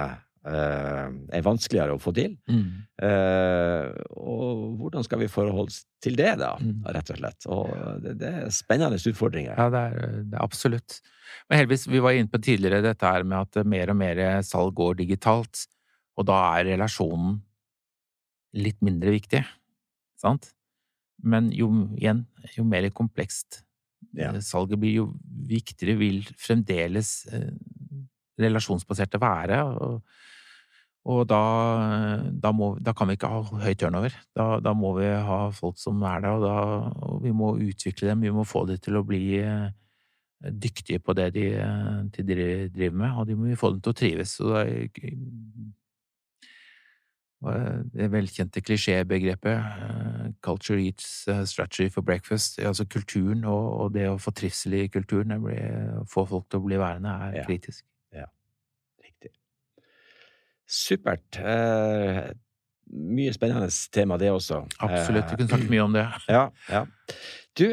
er 0.47 1.43
vanskeligere 1.43 1.97
å 1.97 2.01
få 2.03 2.13
til. 2.17 2.37
Mm. 2.47 2.67
Uh, 3.03 3.91
og 4.15 4.77
hvordan 4.81 5.07
skal 5.07 5.21
vi 5.23 5.31
forholde 5.31 5.73
oss 5.73 5.81
til 6.05 6.15
det, 6.19 6.37
da, 6.41 6.53
mm. 6.63 6.85
rett 6.95 7.13
og 7.13 7.21
slett? 7.21 7.49
Og 7.51 7.73
det, 8.05 8.15
det 8.21 8.33
er 8.43 8.55
spennende 8.55 9.01
utfordringer. 9.01 9.57
Ja, 9.59 9.67
det 9.73 9.83
er, 9.91 10.21
det 10.23 10.39
er 10.39 10.45
absolutt. 10.45 11.01
Men 11.49 11.63
heldigvis, 11.63 11.89
vi 11.91 12.03
var 12.05 12.15
inne 12.17 12.31
på 12.31 12.43
tidligere 12.47 12.85
dette 12.85 13.11
her 13.11 13.27
med 13.27 13.41
at 13.43 13.67
mer 13.67 13.93
og 13.93 13.99
mer 13.99 14.23
salg 14.47 14.77
går 14.79 15.01
digitalt, 15.03 15.67
og 16.17 16.29
da 16.31 16.39
er 16.57 16.71
relasjonen 16.73 17.41
litt 18.57 18.79
mindre 18.85 19.13
viktig, 19.13 19.43
sant? 20.21 20.53
Men 21.27 21.51
jo, 21.55 21.69
igjen, 21.97 22.25
jo 22.57 22.65
mer 22.69 22.89
komplekst 22.95 23.63
ja. 24.17 24.31
Eh, 24.33 24.41
salget 24.45 24.81
blir, 24.81 25.03
jo 25.03 25.07
viktigere 25.49 25.99
vil 26.01 26.23
fremdeles 26.41 27.27
eh, 27.33 27.51
relasjonsbaserte 28.41 29.21
være. 29.21 29.63
Og, 29.65 30.01
og 31.07 31.27
da, 31.31 31.41
da, 32.43 32.51
må, 32.51 32.73
da, 32.83 32.91
kan 32.97 33.07
vi 33.07 33.15
ikke 33.15 33.31
ha 33.31 33.61
høy 33.63 33.75
turnover. 33.79 34.15
Da, 34.35 34.57
da, 34.63 34.73
må 34.75 34.91
vi 34.99 35.07
ha 35.07 35.39
folk 35.55 35.79
som 35.79 36.03
er 36.03 36.25
der, 36.25 36.35
og, 36.35 36.43
da, 36.43 36.55
og 37.07 37.21
vi 37.23 37.35
må 37.37 37.53
utvikle 37.63 38.11
dem. 38.11 38.25
Vi 38.27 38.35
må 38.35 38.43
få 38.49 38.65
dem 38.67 38.81
til 38.83 38.99
å 38.99 39.05
bli 39.07 39.39
eh, 39.39 39.69
dyktige 40.51 40.99
på 40.99 41.15
det 41.15 41.29
de, 41.37 41.47
de, 42.11 42.27
driver 42.75 42.99
med, 42.99 43.11
og 43.15 43.31
de 43.31 43.39
må 43.39 43.47
vi 43.53 43.61
få 43.61 43.71
dem 43.77 43.85
til 43.85 43.95
å 43.95 43.99
trives. 44.03 44.35
Så 44.41 44.51
det, 44.51 45.15
er, 47.55 47.83
det 47.95 48.11
velkjente 48.11 48.65
klisjébegrepet 48.67 49.59
'culture 50.43 50.83
eats 50.83 51.29
strategy 51.47 51.87
for 51.89 52.03
breakfast', 52.03 52.59
altså 52.59 52.85
kulturen 52.85 53.45
og, 53.45 53.67
og, 53.81 53.95
det 53.95 54.09
å 54.11 54.19
få 54.19 54.35
trivsel 54.35 54.75
i 54.75 54.87
kulturen, 54.91 55.39
å 55.39 56.03
få 56.11 56.27
folk 56.27 56.51
til 56.51 56.59
å 56.59 56.67
bli 56.67 56.83
værende, 56.83 57.15
er 57.31 57.47
kritisk. 57.47 57.85
Ja. 57.85 57.96
Supert. 60.67 61.39
Eh, 61.39 62.25
mye 63.17 63.33
spennende 63.35 63.71
tema, 63.95 64.19
det 64.19 64.31
også. 64.35 64.65
Absolutt. 64.83 65.31
Vi 65.33 65.41
kunne 65.41 65.51
snakket 65.51 65.73
mye 65.73 65.87
om 65.87 65.97
det. 65.97 66.07
Ja, 66.37 66.45
ja. 66.71 66.85
Du, 67.57 67.65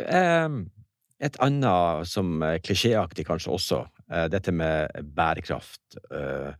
et 1.23 1.39
annet 1.43 2.09
som 2.09 2.41
er 2.45 2.59
klisjéaktig 2.63 3.25
kanskje 3.27 3.53
også, 3.53 3.79
eh, 4.11 4.27
dette 4.31 4.51
med 4.55 4.91
bærekraft. 5.15 5.97
Eh, 6.11 6.51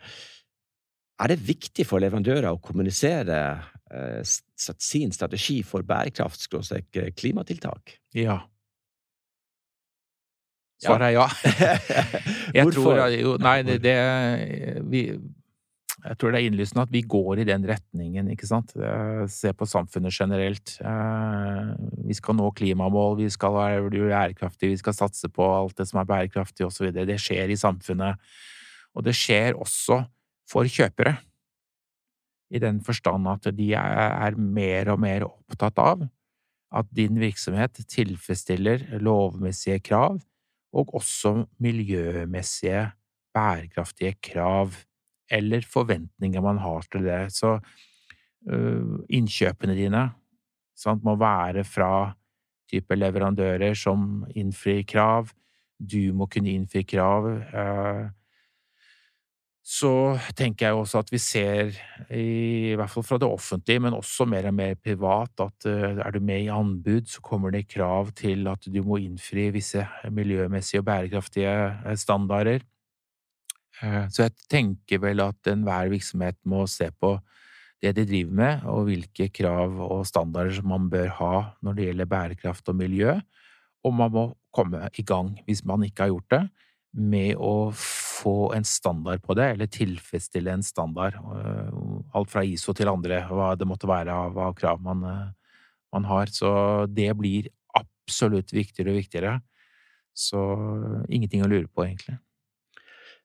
er 1.24 1.32
det 1.32 1.44
viktig 1.46 1.86
for 1.88 2.04
leverandører 2.04 2.50
å 2.52 2.62
kommunisere 2.64 3.42
eh, 3.92 4.22
sin 4.24 5.14
strategi 5.16 5.62
for 5.68 5.86
bærekraft 5.88 6.48
klimatiltak? 7.16 8.00
Ja. 8.18 8.42
Svaret 10.84 11.12
er 11.12 11.16
ja. 11.16 11.28
Hvorfor? 12.64 12.98
Tror, 12.98 13.04
jo, 13.16 13.38
nei, 13.40 13.60
det, 13.64 13.78
det 13.86 13.98
vi, 14.92 15.06
jeg 16.04 16.18
tror 16.20 16.34
det 16.34 16.40
er 16.42 16.50
innlysende 16.50 16.84
at 16.84 16.92
vi 16.92 17.02
går 17.08 17.40
i 17.40 17.46
den 17.48 17.64
retningen, 17.68 18.28
ikke 18.34 18.48
sant. 18.50 18.74
Se 19.32 19.54
på 19.56 19.68
samfunnet 19.70 20.12
generelt. 20.12 20.76
Eh, 20.84 21.70
vi 22.10 22.18
skal 22.18 22.36
nå 22.36 22.50
klimamål, 22.58 23.16
vi 23.22 23.30
skal 23.32 23.56
være 23.56 23.92
bærekraftige, 23.94 24.74
vi 24.74 24.82
skal 24.82 24.98
satse 24.98 25.32
på 25.32 25.48
alt 25.48 25.78
det 25.80 25.88
som 25.88 26.02
er 26.02 26.10
bærekraftig 26.10 26.68
osv. 26.68 26.92
Det 26.92 27.20
skjer 27.24 27.54
i 27.54 27.60
samfunnet. 27.60 28.20
Og 28.94 29.08
det 29.08 29.16
skjer 29.16 29.56
også 29.56 30.02
for 30.52 30.68
kjøpere. 30.68 31.16
I 32.54 32.60
den 32.62 32.84
forstand 32.86 33.30
at 33.32 33.48
de 33.56 33.72
er 33.74 34.36
mer 34.38 34.92
og 34.94 35.00
mer 35.02 35.30
opptatt 35.30 35.80
av 35.82 36.04
at 36.74 36.90
din 36.92 37.16
virksomhet 37.22 37.80
tilfredsstiller 37.88 38.98
lovmessige 39.02 39.80
krav, 39.86 40.20
og 40.74 40.96
også 40.98 41.46
miljømessige, 41.62 42.90
bærekraftige 43.34 44.18
krav 44.22 44.74
eller 45.32 45.66
forventninger 45.68 46.44
man 46.44 46.60
har 46.64 46.88
til 46.92 47.08
det. 47.08 47.22
Så 47.36 47.56
uh, 47.60 48.98
innkjøpene 49.10 49.78
dine 49.78 50.08
sant, 50.78 51.04
må 51.06 51.16
være 51.20 51.64
fra 51.68 52.12
type 52.72 52.98
leverandører 52.98 53.78
som 53.78 54.26
innfrir 54.36 54.84
krav. 54.90 55.32
Du 55.78 56.14
må 56.16 56.30
kunne 56.32 56.54
innfri 56.54 56.84
krav. 56.88 57.30
Uh, 57.54 58.12
så 59.64 60.20
tenker 60.36 60.68
jeg 60.68 60.76
også 60.76 61.00
at 61.00 61.12
vi 61.14 61.20
ser, 61.24 61.70
i, 62.12 62.74
hvert 62.76 62.92
fall 62.92 63.06
fra 63.08 63.18
det 63.22 63.30
offentlige, 63.32 63.80
men 63.86 63.96
også 63.96 64.28
mer 64.28 64.50
og 64.50 64.58
mer 64.58 64.76
privat, 64.76 65.32
at 65.40 65.70
uh, 65.72 66.02
er 66.04 66.12
du 66.12 66.20
med 66.20 66.44
i 66.44 66.52
anbud, 66.52 67.08
så 67.08 67.24
kommer 67.24 67.54
det 67.56 67.70
krav 67.72 68.12
til 68.18 68.50
at 68.52 68.68
du 68.68 68.82
må 68.84 69.00
innfri 69.00 69.48
visse 69.56 69.86
miljømessige 70.12 70.84
og 70.84 70.90
bærekraftige 70.92 71.96
standarder. 71.96 72.68
Eh, 73.84 74.06
så 74.14 74.28
jeg 74.28 74.36
tenker 74.52 75.02
vel 75.04 75.22
at 75.24 75.52
enhver 75.52 75.92
virksomhet 75.92 76.38
må 76.48 76.64
se 76.72 76.90
på 76.96 77.18
det 77.84 77.92
de 77.98 78.06
driver 78.08 78.36
med, 78.40 78.68
og 78.72 78.88
hvilke 78.88 79.28
krav 79.36 79.76
og 79.84 80.06
standarder 80.08 80.56
som 80.56 80.70
man 80.72 80.88
bør 80.92 81.10
ha 81.18 81.34
når 81.66 81.76
det 81.76 81.88
gjelder 81.90 82.12
bærekraft 82.14 82.72
og 82.72 82.78
miljø, 82.80 83.18
og 83.84 83.96
man 83.98 84.14
må 84.14 84.26
komme 84.56 84.88
i 84.96 85.04
gang, 85.04 85.34
hvis 85.48 85.66
man 85.68 85.84
ikke 85.84 86.06
har 86.06 86.14
gjort 86.14 86.30
det, 86.32 86.44
med 86.94 87.40
å 87.42 87.74
få 87.76 88.54
en 88.56 88.64
standard 88.64 89.24
på 89.26 89.36
det, 89.36 89.48
eller 89.56 89.72
tilfredsstille 89.72 90.54
en 90.54 90.64
standard. 90.64 91.18
Eh, 91.18 91.80
alt 92.16 92.32
fra 92.32 92.46
ISO 92.46 92.76
til 92.78 92.92
andre, 92.92 93.24
hva 93.28 93.54
det 93.60 93.68
måtte 93.68 93.90
være 93.90 94.14
av, 94.14 94.38
av 94.38 94.54
krav 94.56 94.80
man, 94.86 95.02
eh, 95.10 95.58
man 95.92 96.06
har. 96.08 96.32
Så 96.32 96.54
det 96.88 97.10
blir 97.20 97.50
absolutt 97.76 98.54
viktigere 98.54 98.94
og 98.94 99.02
viktigere. 99.02 99.40
Så 100.14 100.40
ingenting 101.10 101.44
å 101.44 101.50
lure 101.50 101.68
på, 101.68 101.88
egentlig. 101.88 102.20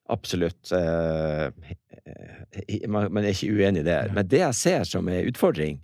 Absolutt. 0.09 0.71
Eh, 0.73 1.49
man 2.89 3.21
er 3.21 3.33
ikke 3.33 3.51
uenig 3.53 3.83
i 3.83 3.89
det. 3.89 3.99
Men 4.15 4.29
det 4.29 4.41
jeg 4.41 4.57
ser 4.57 4.87
som 4.89 5.09
er 5.11 5.27
utfordring, 5.29 5.77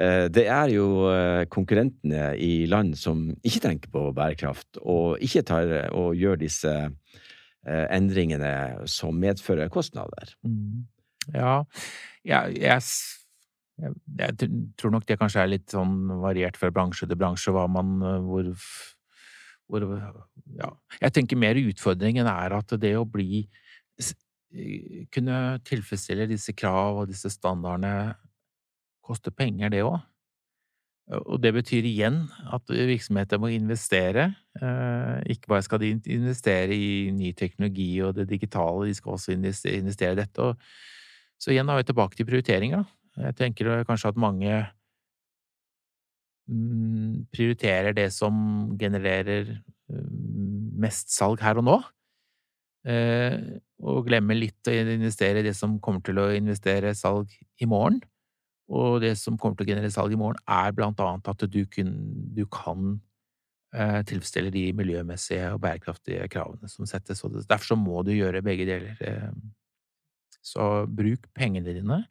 eh, 0.00 0.26
det 0.32 0.46
er 0.48 0.72
jo 0.72 0.86
eh, 1.12 1.44
konkurrentene 1.52 2.30
i 2.40 2.64
land 2.70 2.96
som 2.98 3.28
ikke 3.44 3.64
tenker 3.66 3.92
på 3.92 4.08
bærekraft, 4.16 4.80
og 4.80 5.20
ikke 5.24 5.44
tar 5.46 5.74
og 5.92 6.16
gjør 6.16 6.40
disse 6.44 6.76
endringene 7.66 8.86
som 8.86 9.16
medfører 9.18 9.66
kostnader. 9.74 10.36
Mm. 10.46 10.86
Ja, 11.34 11.64
jeg, 12.22 12.60
jeg, 12.62 12.82
jeg, 13.82 14.50
tror 14.78 14.92
nok 14.94 15.08
det 15.08 15.16
kanskje 15.18 15.42
er 15.42 15.50
litt 15.50 15.74
sånn 15.74 15.96
variert 16.22 16.54
fra 16.60 16.70
bransje 16.70 17.08
til 17.10 17.18
bransje, 17.18 17.50
hva 17.50 17.64
man, 17.66 17.98
hvor 18.22 18.52
hvor 19.66 19.82
ja, 19.82 20.68
jeg 21.00 21.14
tenker 21.16 21.38
mer 21.42 21.58
utfordringen 21.58 22.28
er 22.30 22.54
at 22.54 22.74
det 22.78 22.92
å 22.94 23.06
bli 23.08 23.48
Kunne 25.12 25.38
tilfredsstille 25.66 26.28
disse 26.30 26.54
krav 26.56 27.02
og 27.02 27.08
disse 27.10 27.30
standardene 27.32 28.14
koster 29.04 29.34
penger, 29.34 29.72
det 29.72 29.82
òg. 29.86 29.98
Og 31.06 31.38
det 31.38 31.52
betyr 31.54 31.86
igjen 31.86 32.24
at 32.54 32.66
virksomheter 32.66 33.38
må 33.38 33.52
investere. 33.54 34.32
Ikke 35.30 35.52
bare 35.52 35.62
skal 35.62 35.82
de 35.82 35.92
investere 36.16 36.74
i 36.74 37.12
ny 37.14 37.30
teknologi 37.38 37.92
og 38.02 38.16
det 38.16 38.26
digitale, 38.32 38.88
de 38.88 38.94
skal 38.98 39.14
også 39.14 39.36
investere 39.36 40.16
i 40.16 40.18
dette. 40.18 40.48
Så 41.38 41.52
igjen 41.52 41.70
er 41.70 41.78
vi 41.78 41.86
tilbake 41.86 42.18
til 42.18 42.26
prioriteringer. 42.26 42.82
Jeg 43.22 43.36
tenker 43.38 43.84
kanskje 43.86 44.10
at 44.12 44.18
mange 44.20 44.50
mm, 46.50 47.28
prioriterer 47.32 47.94
det 47.96 48.10
som 48.12 48.34
genererer 48.80 49.54
mest 50.76 51.14
salg 51.14 51.40
her 51.44 51.60
og 51.60 51.66
nå, 51.66 51.76
eh, 51.78 51.95
og 52.86 54.06
glemmer 54.06 54.38
litt 54.38 54.68
å 54.70 54.74
investere 54.74 55.40
i 55.42 55.46
det 55.48 55.56
som 55.58 55.78
kommer 55.82 56.04
til 56.06 56.20
å 56.22 56.28
investere 56.36 56.94
salg 56.94 57.32
i 57.58 57.66
morgen. 57.66 57.98
Og 58.66 59.00
det 59.02 59.14
som 59.20 59.36
kommer 59.38 59.58
til 59.58 59.66
å 59.66 59.70
generere 59.74 59.94
salg 59.94 60.14
i 60.14 60.18
morgen, 60.18 60.40
er 60.50 60.74
blant 60.74 61.00
annet 61.02 61.28
at 61.30 61.44
du, 61.50 61.60
kun, 61.70 61.92
du 62.34 62.42
kan 62.50 62.96
eh, 63.74 64.00
tilfredsstille 64.08 64.50
de 64.54 64.64
miljømessige 64.76 65.52
og 65.54 65.62
bærekraftige 65.62 66.26
kravene 66.32 66.70
som 66.70 66.88
settes. 66.88 67.22
Og 67.24 67.38
derfor 67.44 67.74
så 67.74 67.78
må 67.78 68.02
du 68.06 68.12
gjøre 68.16 68.42
begge 68.46 68.66
deler. 68.68 68.98
Eh. 68.98 69.30
Så 70.42 70.86
bruk 70.90 71.30
pengene 71.34 71.74
dine 71.74 72.02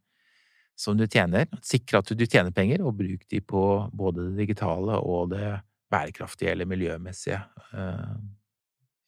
som 0.79 0.97
du 0.99 1.05
tjener. 1.07 1.47
Sikre 1.63 1.99
at 2.01 2.11
du 2.11 2.25
tjener 2.25 2.55
penger, 2.55 2.83
og 2.83 2.97
bruk 2.99 3.27
de 3.31 3.41
på 3.43 3.65
både 3.95 4.29
det 4.29 4.45
digitale 4.45 4.99
og 5.03 5.31
det 5.35 5.57
bærekraftige 5.91 6.55
eller 6.55 6.71
miljømessige. 6.71 7.43
Eh, 7.75 8.15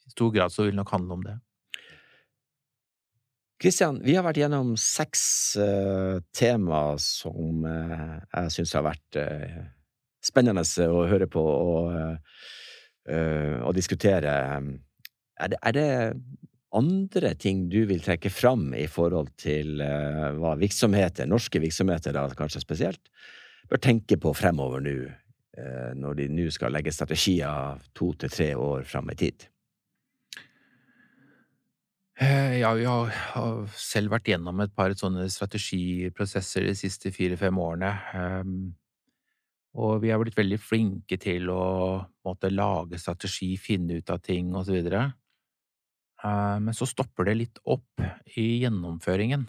I 0.07 0.15
stor 0.15 0.35
grad 0.35 0.51
så 0.51 0.67
vil 0.67 0.75
det 0.75 0.81
nok 0.83 0.95
handle 0.95 1.19
om 1.19 1.27
det. 1.27 1.39
Kristian, 3.57 3.97
vi 4.05 4.13
har 4.13 4.21
vært 4.21 4.37
gjennom 4.37 4.75
seks 4.77 5.21
uh, 5.57 6.19
tema 6.35 6.81
som 7.01 7.63
uh, 7.65 8.19
jeg 8.21 8.53
syns 8.53 8.73
har 8.77 8.85
vært 8.85 9.17
uh, 9.17 9.55
spennende 10.21 10.61
å 10.85 11.05
høre 11.09 11.25
på 11.31 11.41
og, 11.41 11.95
og 13.07 13.71
diskutere. 13.77 14.33
Er 15.39 15.51
det, 15.53 15.59
er 15.61 15.75
det, 15.77 15.87
andre 16.75 17.31
ting 17.39 17.61
du 17.71 17.79
vil 17.87 18.03
trekke 18.03 18.29
fram 18.29 18.73
i 18.75 18.83
forhold 18.91 19.29
til 19.39 19.79
hva 19.79 20.51
virksomheter, 20.59 21.29
norske 21.31 21.61
virksomheter 21.63 22.11
da 22.17 22.25
kanskje 22.35 22.59
spesielt, 22.65 23.07
bør 23.71 23.79
tenke 23.79 24.19
på 24.19 24.35
fremover 24.35 24.83
nå 24.83 24.97
når 25.95 26.19
de 26.19 26.27
nå 26.35 26.49
skal 26.51 26.75
legge 26.75 26.91
strategier 26.91 27.79
to 27.95 28.11
til 28.19 28.35
tre 28.35 28.51
år 28.59 28.83
fram 28.91 29.15
i 29.15 29.21
tid? 29.23 29.47
Eh, 32.17 32.55
ja, 32.63 32.71
vi 32.73 32.85
har, 32.89 33.11
selv 33.77 34.15
vært 34.15 34.31
gjennom 34.31 34.57
et 34.63 34.71
par 34.73 34.93
sånne 34.97 35.27
strategiprosesser 35.29 36.65
de 36.65 36.73
siste 36.73 37.11
fire-fem 37.13 37.59
årene. 37.61 37.91
Ehm, 38.17 38.55
og 39.77 40.01
vi 40.01 40.09
har 40.09 40.17
blitt 40.23 40.39
veldig 40.39 40.57
flinke 40.57 41.19
til 41.21 41.51
å 41.53 41.61
måtte 42.25 42.49
lage 42.49 42.97
strategi, 42.97 43.51
finne 43.61 43.99
ut 43.99 44.09
av 44.09 44.23
ting 44.25 44.49
og 44.55 44.65
så 44.65 44.73
videre. 44.79 45.03
Eh, 46.25 46.57
men 46.57 46.73
så 46.73 46.89
stopper 46.89 47.29
det 47.29 47.37
litt 47.37 47.61
opp 47.69 48.01
i 48.33 48.63
gjennomføringen. 48.63 49.45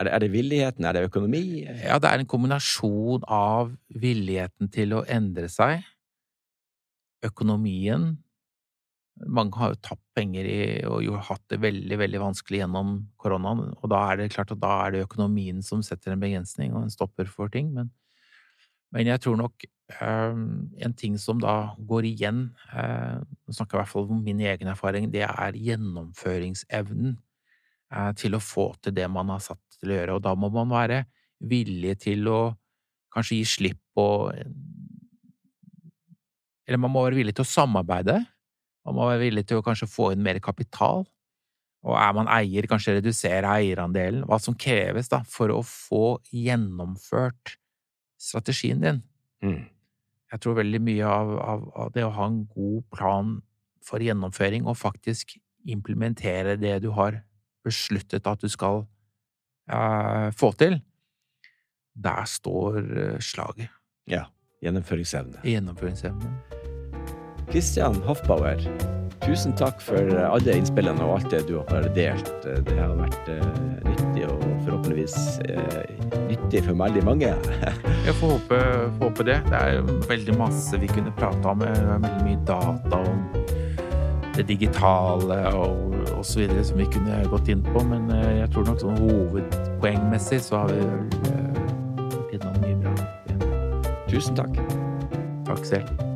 Er 0.00 0.08
det, 0.08 0.12
er 0.12 0.24
det, 0.24 0.32
villigheten, 0.32 0.84
er 0.84 0.96
det 0.96 1.06
økonomi? 1.10 1.44
Ja, 1.84 2.00
det 2.00 2.08
er 2.08 2.24
en 2.24 2.28
kombinasjon 2.28 3.24
av 3.28 3.76
villigheten 3.92 4.72
til 4.72 4.96
å 4.96 5.04
endre 5.04 5.52
seg, 5.52 5.84
økonomien 7.24 8.14
Mange 9.24 9.56
har 9.56 9.72
jo 9.72 9.80
tapt 9.80 10.02
penger 10.16 10.44
i, 10.44 10.56
og 10.84 11.00
jo 11.04 11.16
hatt 11.24 11.44
det 11.48 11.60
veldig, 11.62 11.96
veldig 12.02 12.20
vanskelig 12.20 12.60
gjennom 12.60 12.98
koronaen, 13.20 13.70
og 13.72 13.88
da 13.88 14.02
er 14.10 14.20
det 14.20 14.32
klart 14.34 14.52
at 14.52 14.60
da 14.60 14.72
er 14.84 14.92
det 14.92 15.06
økonomien 15.06 15.62
som 15.64 15.84
setter 15.84 16.12
en 16.12 16.20
begrensning 16.20 16.74
og 16.74 16.84
en 16.84 16.92
stopper 16.92 17.30
for 17.32 17.52
ting, 17.52 17.70
men, 17.72 17.88
men 18.92 19.08
jeg 19.08 19.22
tror 19.24 19.38
nok 19.40 19.64
um, 20.04 20.42
en 20.76 20.96
ting 21.00 21.16
som 21.20 21.40
da 21.40 21.72
går 21.88 22.10
igjen, 22.10 22.42
uh, 22.74 23.24
nå 23.24 23.56
snakker 23.56 23.78
jeg 23.78 23.80
i 23.80 23.82
hvert 23.84 23.94
fall 23.94 24.12
om 24.18 24.20
min 24.26 24.44
egen 24.52 24.72
erfaring, 24.74 25.08
det 25.14 25.24
er 25.24 25.60
gjennomføringsevnen 25.64 27.16
uh, 27.16 28.12
til 28.20 28.36
å 28.36 28.44
få 28.44 28.68
til 28.84 28.98
det 29.00 29.08
man 29.12 29.32
har 29.32 29.40
satt 29.48 29.80
til 29.80 29.94
å 29.94 30.00
gjøre, 30.00 30.20
og 30.20 30.24
da 30.28 30.36
må 30.36 30.52
man 30.52 30.76
være 30.76 31.06
villig 31.40 31.96
til 32.04 32.28
å 32.28 32.40
kanskje 33.16 33.40
gi 33.40 33.48
slipp 33.48 33.80
på 33.96 34.06
Eller 36.66 36.80
man 36.82 36.90
må 36.90 37.04
være 37.04 37.16
villig 37.20 37.32
til 37.38 37.46
å 37.46 37.48
samarbeide. 37.48 38.16
Man 38.86 38.96
må 38.96 39.10
være 39.10 39.24
villig 39.24 39.46
til 39.48 39.60
å 39.60 39.66
kanskje 39.66 39.90
få 39.90 40.12
inn 40.14 40.24
mer 40.24 40.38
kapital. 40.42 41.04
Og 41.86 41.94
er 41.98 42.12
man 42.16 42.30
eier, 42.32 42.66
kanskje 42.70 42.96
redusere 42.98 43.50
eierandelen. 43.60 44.24
Hva 44.26 44.38
som 44.42 44.56
kreves 44.58 45.10
da 45.12 45.20
for 45.30 45.52
å 45.54 45.60
få 45.66 46.18
gjennomført 46.34 47.56
strategien 48.18 48.82
din. 48.82 49.02
Mm. 49.44 49.66
Jeg 50.32 50.42
tror 50.42 50.58
veldig 50.58 50.80
mye 50.82 51.06
av, 51.06 51.32
av, 51.38 51.66
av, 51.84 51.92
det 51.94 52.06
å 52.06 52.14
ha 52.16 52.26
en 52.30 52.40
god 52.50 52.86
plan 52.94 53.36
for 53.86 54.02
gjennomføring, 54.02 54.66
og 54.66 54.78
faktisk 54.80 55.36
implementere 55.66 56.56
det 56.58 56.80
du 56.82 56.90
har 56.96 57.20
besluttet 57.66 58.26
at 58.26 58.42
du 58.42 58.50
skal 58.50 58.82
uh, 59.70 60.30
få 60.34 60.50
til, 60.58 60.80
der 61.94 62.26
står 62.30 62.80
uh, 62.82 63.18
slaget. 63.22 63.70
Ja. 64.10 64.26
Gjennomføringsevne. 64.64 65.44
Gjennomføringsevne. 65.44 66.55
Kristian 67.56 67.94
Hoffbauer, 68.04 68.58
tusen 69.24 69.54
takk 69.56 69.78
for 69.80 70.10
alle 70.20 70.58
innspillene 70.58 71.00
og 71.00 71.14
alt 71.14 71.30
det 71.32 71.38
du 71.48 71.54
har 71.70 71.86
delt. 71.96 72.26
Det 72.44 72.74
har 72.76 72.90
vært 72.98 73.30
uh, 73.32 73.46
nyttig 73.86 74.26
og 74.28 74.42
forhåpentligvis 74.66 75.14
nyttig 76.26 76.60
for 76.66 76.76
veldig 76.76 77.04
mange. 77.08 77.30
Jeg 78.04 78.14
får 78.18 78.34
håpe, 78.34 78.58
får 78.98 79.06
håpe, 79.06 79.24
det. 79.30 79.38
Det 79.46 79.56
er 79.56 79.88
veldig 80.10 80.34
masse 80.36 80.76
vi 80.82 80.90
kunne 80.90 81.14
prate 81.16 81.48
om. 81.48 81.64
Veldig 81.64 82.26
mye 82.26 82.42
data 82.44 82.98
om 83.00 83.22
det 84.36 84.44
digitale 84.50 85.38
og 85.56 85.96
osv. 86.18 86.52
som 86.60 86.82
vi 86.82 86.88
kunne 86.92 87.22
gått 87.32 87.48
inn 87.48 87.64
på, 87.64 87.86
men 87.88 88.12
eh, 88.12 88.42
jeg 88.42 88.50
tror 88.52 88.68
nok 88.68 88.82
sånn 88.84 89.00
hovedpoengmessig 89.00 90.42
så 90.44 90.60
har 90.60 90.74
vi 90.74 90.84
vært 90.90 91.32
eh, 91.32 92.36
innom 92.36 92.60
mye 92.66 92.76
bra. 92.84 93.96
Tusen 94.12 94.36
takk. 94.36 94.60
Takk 95.48 95.64
selv. 95.64 96.15